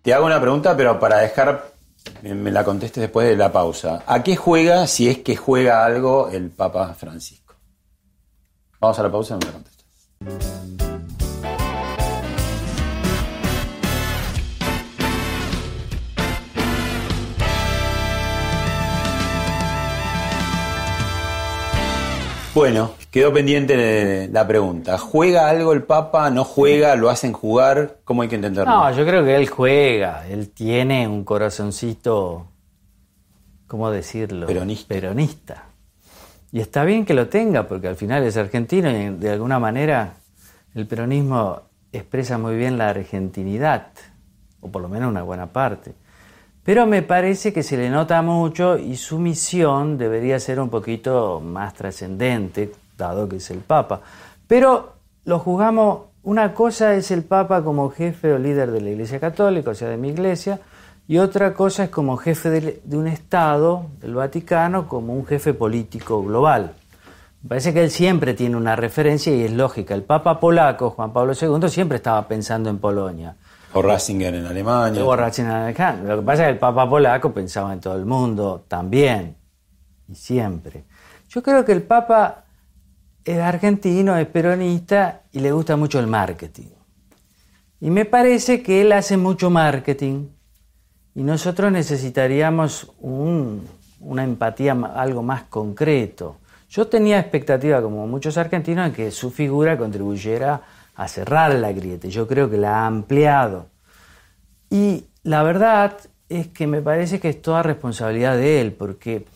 Te 0.00 0.14
hago 0.14 0.24
una 0.24 0.40
pregunta, 0.40 0.74
pero 0.74 0.98
para 0.98 1.18
dejar, 1.18 1.72
me 2.22 2.50
la 2.50 2.64
contestes 2.64 3.02
después 3.02 3.28
de 3.28 3.36
la 3.36 3.52
pausa. 3.52 4.04
¿A 4.06 4.22
qué 4.22 4.36
juega, 4.36 4.86
si 4.86 5.10
es 5.10 5.18
que 5.18 5.36
juega 5.36 5.84
algo, 5.84 6.30
el 6.30 6.48
Papa 6.48 6.94
Francisco? 6.94 7.56
Vamos 8.80 8.98
a 8.98 9.02
la 9.02 9.12
pausa 9.12 9.34
y 9.34 9.36
me 9.36 9.44
la 9.44 9.52
contestas. 9.52 10.95
Bueno, 22.56 22.92
quedó 23.10 23.34
pendiente 23.34 23.76
de 23.76 24.28
la 24.28 24.48
pregunta. 24.48 24.96
¿Juega 24.96 25.50
algo 25.50 25.74
el 25.74 25.82
Papa? 25.82 26.30
¿No 26.30 26.42
juega? 26.42 26.96
¿Lo 26.96 27.10
hacen 27.10 27.34
jugar? 27.34 27.98
¿Cómo 28.02 28.22
hay 28.22 28.28
que 28.28 28.36
entenderlo? 28.36 28.72
No, 28.72 28.90
yo 28.92 29.04
creo 29.04 29.22
que 29.26 29.36
él 29.36 29.46
juega, 29.46 30.26
él 30.26 30.48
tiene 30.48 31.06
un 31.06 31.22
corazoncito, 31.22 32.46
¿cómo 33.66 33.90
decirlo? 33.90 34.46
Peronista. 34.46 34.88
Peronista. 34.88 35.64
Y 36.50 36.60
está 36.60 36.84
bien 36.84 37.04
que 37.04 37.12
lo 37.12 37.28
tenga, 37.28 37.68
porque 37.68 37.88
al 37.88 37.96
final 37.96 38.22
es 38.24 38.38
argentino 38.38 38.90
y 38.90 39.10
de 39.10 39.32
alguna 39.32 39.58
manera 39.58 40.14
el 40.74 40.86
peronismo 40.86 41.60
expresa 41.92 42.38
muy 42.38 42.56
bien 42.56 42.78
la 42.78 42.88
argentinidad, 42.88 43.88
o 44.62 44.70
por 44.70 44.80
lo 44.80 44.88
menos 44.88 45.10
una 45.10 45.22
buena 45.22 45.48
parte. 45.52 45.92
Pero 46.66 46.84
me 46.84 47.02
parece 47.02 47.52
que 47.52 47.62
se 47.62 47.76
le 47.76 47.88
nota 47.88 48.20
mucho 48.22 48.76
y 48.76 48.96
su 48.96 49.20
misión 49.20 49.96
debería 49.96 50.40
ser 50.40 50.58
un 50.58 50.68
poquito 50.68 51.40
más 51.40 51.74
trascendente, 51.74 52.72
dado 52.98 53.28
que 53.28 53.36
es 53.36 53.48
el 53.52 53.58
Papa. 53.58 54.00
Pero 54.48 54.94
lo 55.26 55.38
juzgamos, 55.38 56.06
una 56.24 56.54
cosa 56.54 56.94
es 56.94 57.12
el 57.12 57.22
Papa 57.22 57.62
como 57.62 57.88
jefe 57.90 58.32
o 58.32 58.38
líder 58.38 58.72
de 58.72 58.80
la 58.80 58.90
Iglesia 58.90 59.20
Católica, 59.20 59.70
o 59.70 59.74
sea, 59.76 59.88
de 59.88 59.96
mi 59.96 60.08
iglesia, 60.08 60.58
y 61.06 61.18
otra 61.18 61.54
cosa 61.54 61.84
es 61.84 61.90
como 61.90 62.16
jefe 62.16 62.50
de, 62.50 62.96
un 62.96 63.06
Estado, 63.06 63.86
del 64.00 64.16
Vaticano, 64.16 64.88
como 64.88 65.14
un 65.14 65.24
jefe 65.24 65.54
político 65.54 66.20
global. 66.24 66.74
Me 67.44 67.48
parece 67.48 67.72
que 67.72 67.84
él 67.84 67.92
siempre 67.92 68.34
tiene 68.34 68.56
una 68.56 68.74
referencia 68.74 69.32
y 69.32 69.44
es 69.44 69.52
lógica. 69.52 69.94
El 69.94 70.02
Papa 70.02 70.40
polaco, 70.40 70.90
Juan 70.90 71.12
Pablo 71.12 71.32
II, 71.40 71.68
siempre 71.68 71.98
estaba 71.98 72.26
pensando 72.26 72.68
en 72.70 72.78
Polonia. 72.78 73.36
O 73.72 73.82
Ratzinger 73.82 74.34
en 74.34 74.46
Alemania. 74.46 75.04
O 75.04 75.14
Ratzinger 75.16 75.50
en 75.52 75.56
Alemania. 75.58 76.02
Lo 76.04 76.20
que 76.20 76.26
pasa 76.26 76.42
es 76.42 76.46
que 76.48 76.52
el 76.52 76.58
Papa 76.58 76.88
polaco 76.88 77.32
pensaba 77.32 77.72
en 77.72 77.80
todo 77.80 77.96
el 77.96 78.06
mundo 78.06 78.64
también, 78.68 79.36
y 80.08 80.14
siempre. 80.14 80.84
Yo 81.28 81.42
creo 81.42 81.64
que 81.64 81.72
el 81.72 81.82
Papa 81.82 82.44
es 83.24 83.38
argentino, 83.38 84.16
es 84.16 84.26
peronista 84.28 85.22
y 85.32 85.40
le 85.40 85.52
gusta 85.52 85.76
mucho 85.76 85.98
el 85.98 86.06
marketing. 86.06 86.68
Y 87.80 87.90
me 87.90 88.04
parece 88.04 88.62
que 88.62 88.80
él 88.80 88.92
hace 88.92 89.16
mucho 89.16 89.50
marketing 89.50 90.28
y 91.14 91.22
nosotros 91.22 91.70
necesitaríamos 91.72 92.92
un- 93.00 93.66
una 94.00 94.24
empatía, 94.24 94.72
algo 94.94 95.22
más 95.22 95.42
concreto. 95.44 96.38
Yo 96.70 96.86
tenía 96.86 97.18
expectativa, 97.18 97.82
como 97.82 98.06
muchos 98.06 98.38
argentinos, 98.38 98.86
en 98.88 98.92
que 98.94 99.10
su 99.10 99.30
figura 99.30 99.76
contribuyera 99.76 100.62
a 100.96 101.08
cerrar 101.08 101.54
la 101.54 101.72
grieta. 101.72 102.08
Yo 102.08 102.26
creo 102.26 102.50
que 102.50 102.56
la 102.56 102.80
ha 102.80 102.86
ampliado. 102.86 103.68
Y 104.70 105.04
la 105.22 105.42
verdad 105.42 105.98
es 106.28 106.48
que 106.48 106.66
me 106.66 106.80
parece 106.82 107.20
que 107.20 107.28
es 107.28 107.40
toda 107.40 107.62
responsabilidad 107.62 108.36
de 108.36 108.60
él, 108.60 108.72
porque 108.72 109.26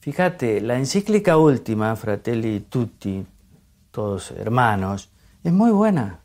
fíjate, 0.00 0.60
la 0.60 0.76
encíclica 0.76 1.38
última, 1.38 1.96
Fratelli 1.96 2.60
Tutti, 2.60 3.26
todos 3.90 4.30
hermanos, 4.32 5.10
es 5.42 5.52
muy 5.52 5.70
buena. 5.70 6.20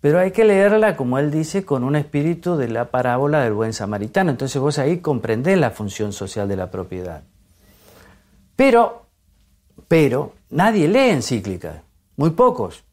Pero 0.00 0.18
hay 0.18 0.30
que 0.30 0.44
leerla, 0.44 0.96
como 0.96 1.18
él 1.18 1.30
dice, 1.30 1.64
con 1.64 1.84
un 1.84 1.94
espíritu 1.94 2.56
de 2.56 2.68
la 2.68 2.90
parábola 2.90 3.42
del 3.42 3.52
buen 3.52 3.72
samaritano. 3.72 4.30
Entonces 4.30 4.60
vos 4.60 4.78
ahí 4.78 4.98
comprendés 4.98 5.58
la 5.58 5.70
función 5.70 6.12
social 6.12 6.48
de 6.48 6.56
la 6.56 6.70
propiedad. 6.70 7.22
Pero, 8.56 9.06
pero, 9.88 10.34
nadie 10.50 10.88
lee 10.88 11.10
encíclicas, 11.10 11.82
muy 12.16 12.30
pocos. 12.30 12.84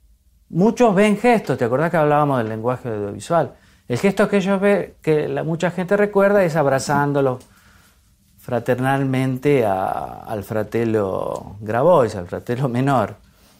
Muchos 0.49 0.95
ven 0.95 1.17
gestos, 1.17 1.57
¿te 1.57 1.65
acordás 1.65 1.91
que 1.91 1.97
hablábamos 1.97 2.37
del 2.39 2.49
lenguaje 2.49 2.89
audiovisual? 2.89 3.53
El 3.87 3.97
gesto 3.97 4.27
que 4.27 4.37
ellos 4.37 4.59
ven, 4.59 4.93
que 5.01 5.27
la, 5.27 5.43
mucha 5.43 5.71
gente 5.71 5.97
recuerda, 5.97 6.43
es 6.43 6.55
abrazándolo 6.55 7.39
fraternalmente 8.47 9.65
al 9.65 10.41
fratelo 10.43 11.57
Grabois, 11.59 12.15
al 12.15 12.27
fratelo 12.27 12.69
menor. 12.69 13.15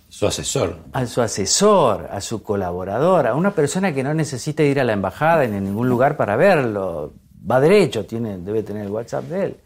Su 0.07 0.27
asesor. 0.27 0.77
A 0.93 1.05
su 1.05 1.21
asesor, 1.21 2.07
a 2.09 2.21
su 2.21 2.41
colaborador, 2.41 3.27
a 3.27 3.35
una 3.35 3.51
persona 3.51 3.93
que 3.93 4.01
no 4.01 4.13
necesita 4.13 4.63
ir 4.63 4.79
a 4.79 4.85
la 4.85 4.93
embajada 4.93 5.45
ni 5.45 5.57
a 5.57 5.59
ningún 5.59 5.89
lugar 5.89 6.15
para 6.15 6.37
verlo. 6.37 7.11
Va 7.49 7.59
derecho, 7.59 8.05
tiene, 8.05 8.37
debe 8.37 8.63
tener 8.63 8.85
el 8.85 8.91
WhatsApp 8.91 9.25
de 9.25 9.43
él. 9.43 9.57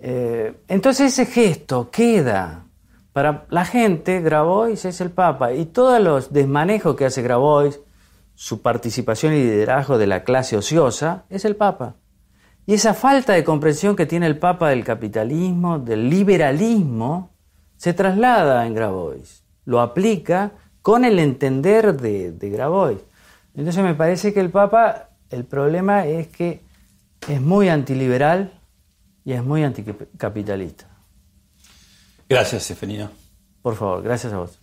Eh, 0.00 0.54
entonces 0.68 1.18
ese 1.18 1.24
gesto 1.24 1.90
queda. 1.90 2.64
Para 3.12 3.46
la 3.50 3.64
gente, 3.64 4.20
Grabois 4.20 4.84
es 4.84 5.00
el 5.00 5.10
Papa. 5.10 5.52
Y 5.52 5.66
todos 5.66 6.00
los 6.00 6.32
desmanejos 6.32 6.96
que 6.96 7.04
hace 7.04 7.22
Grabois, 7.22 7.80
su 8.34 8.62
participación 8.62 9.34
y 9.34 9.42
liderazgo 9.42 9.98
de 9.98 10.06
la 10.06 10.24
clase 10.24 10.56
ociosa, 10.56 11.24
es 11.28 11.44
el 11.44 11.56
Papa. 11.56 11.96
Y 12.66 12.74
esa 12.74 12.94
falta 12.94 13.32
de 13.32 13.44
comprensión 13.44 13.96
que 13.96 14.06
tiene 14.06 14.26
el 14.26 14.38
Papa 14.38 14.70
del 14.70 14.84
capitalismo, 14.84 15.78
del 15.78 16.08
liberalismo, 16.08 17.30
se 17.76 17.92
traslada 17.92 18.66
en 18.66 18.74
Grabois 18.74 19.42
lo 19.64 19.80
aplica 19.80 20.52
con 20.80 21.04
el 21.04 21.18
entender 21.18 21.96
de, 21.96 22.50
Grabois. 22.50 22.98
Entonces 23.54 23.82
me 23.82 23.94
parece 23.94 24.32
que 24.32 24.40
el 24.40 24.50
Papa, 24.50 25.10
el 25.30 25.44
problema 25.44 26.06
es 26.06 26.28
que 26.28 26.62
es 27.28 27.40
muy 27.40 27.68
antiliberal 27.68 28.52
y 29.24 29.32
es 29.32 29.44
muy 29.44 29.62
anticapitalista. 29.62 30.88
Gracias, 32.32 32.62
Seferino. 32.62 33.10
Por 33.60 33.76
favor, 33.76 34.02
gracias 34.02 34.32
a 34.32 34.38
vos. 34.38 34.58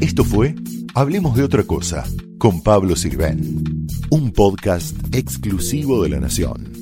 Esto 0.00 0.24
fue 0.24 0.56
Hablemos 0.96 1.36
de 1.36 1.44
otra 1.44 1.62
cosa 1.62 2.04
con 2.36 2.64
Pablo 2.64 2.96
Sirven, 2.96 3.86
un 4.10 4.32
podcast 4.32 4.96
exclusivo 5.14 6.02
de 6.02 6.08
la 6.08 6.18
Nación. 6.18 6.81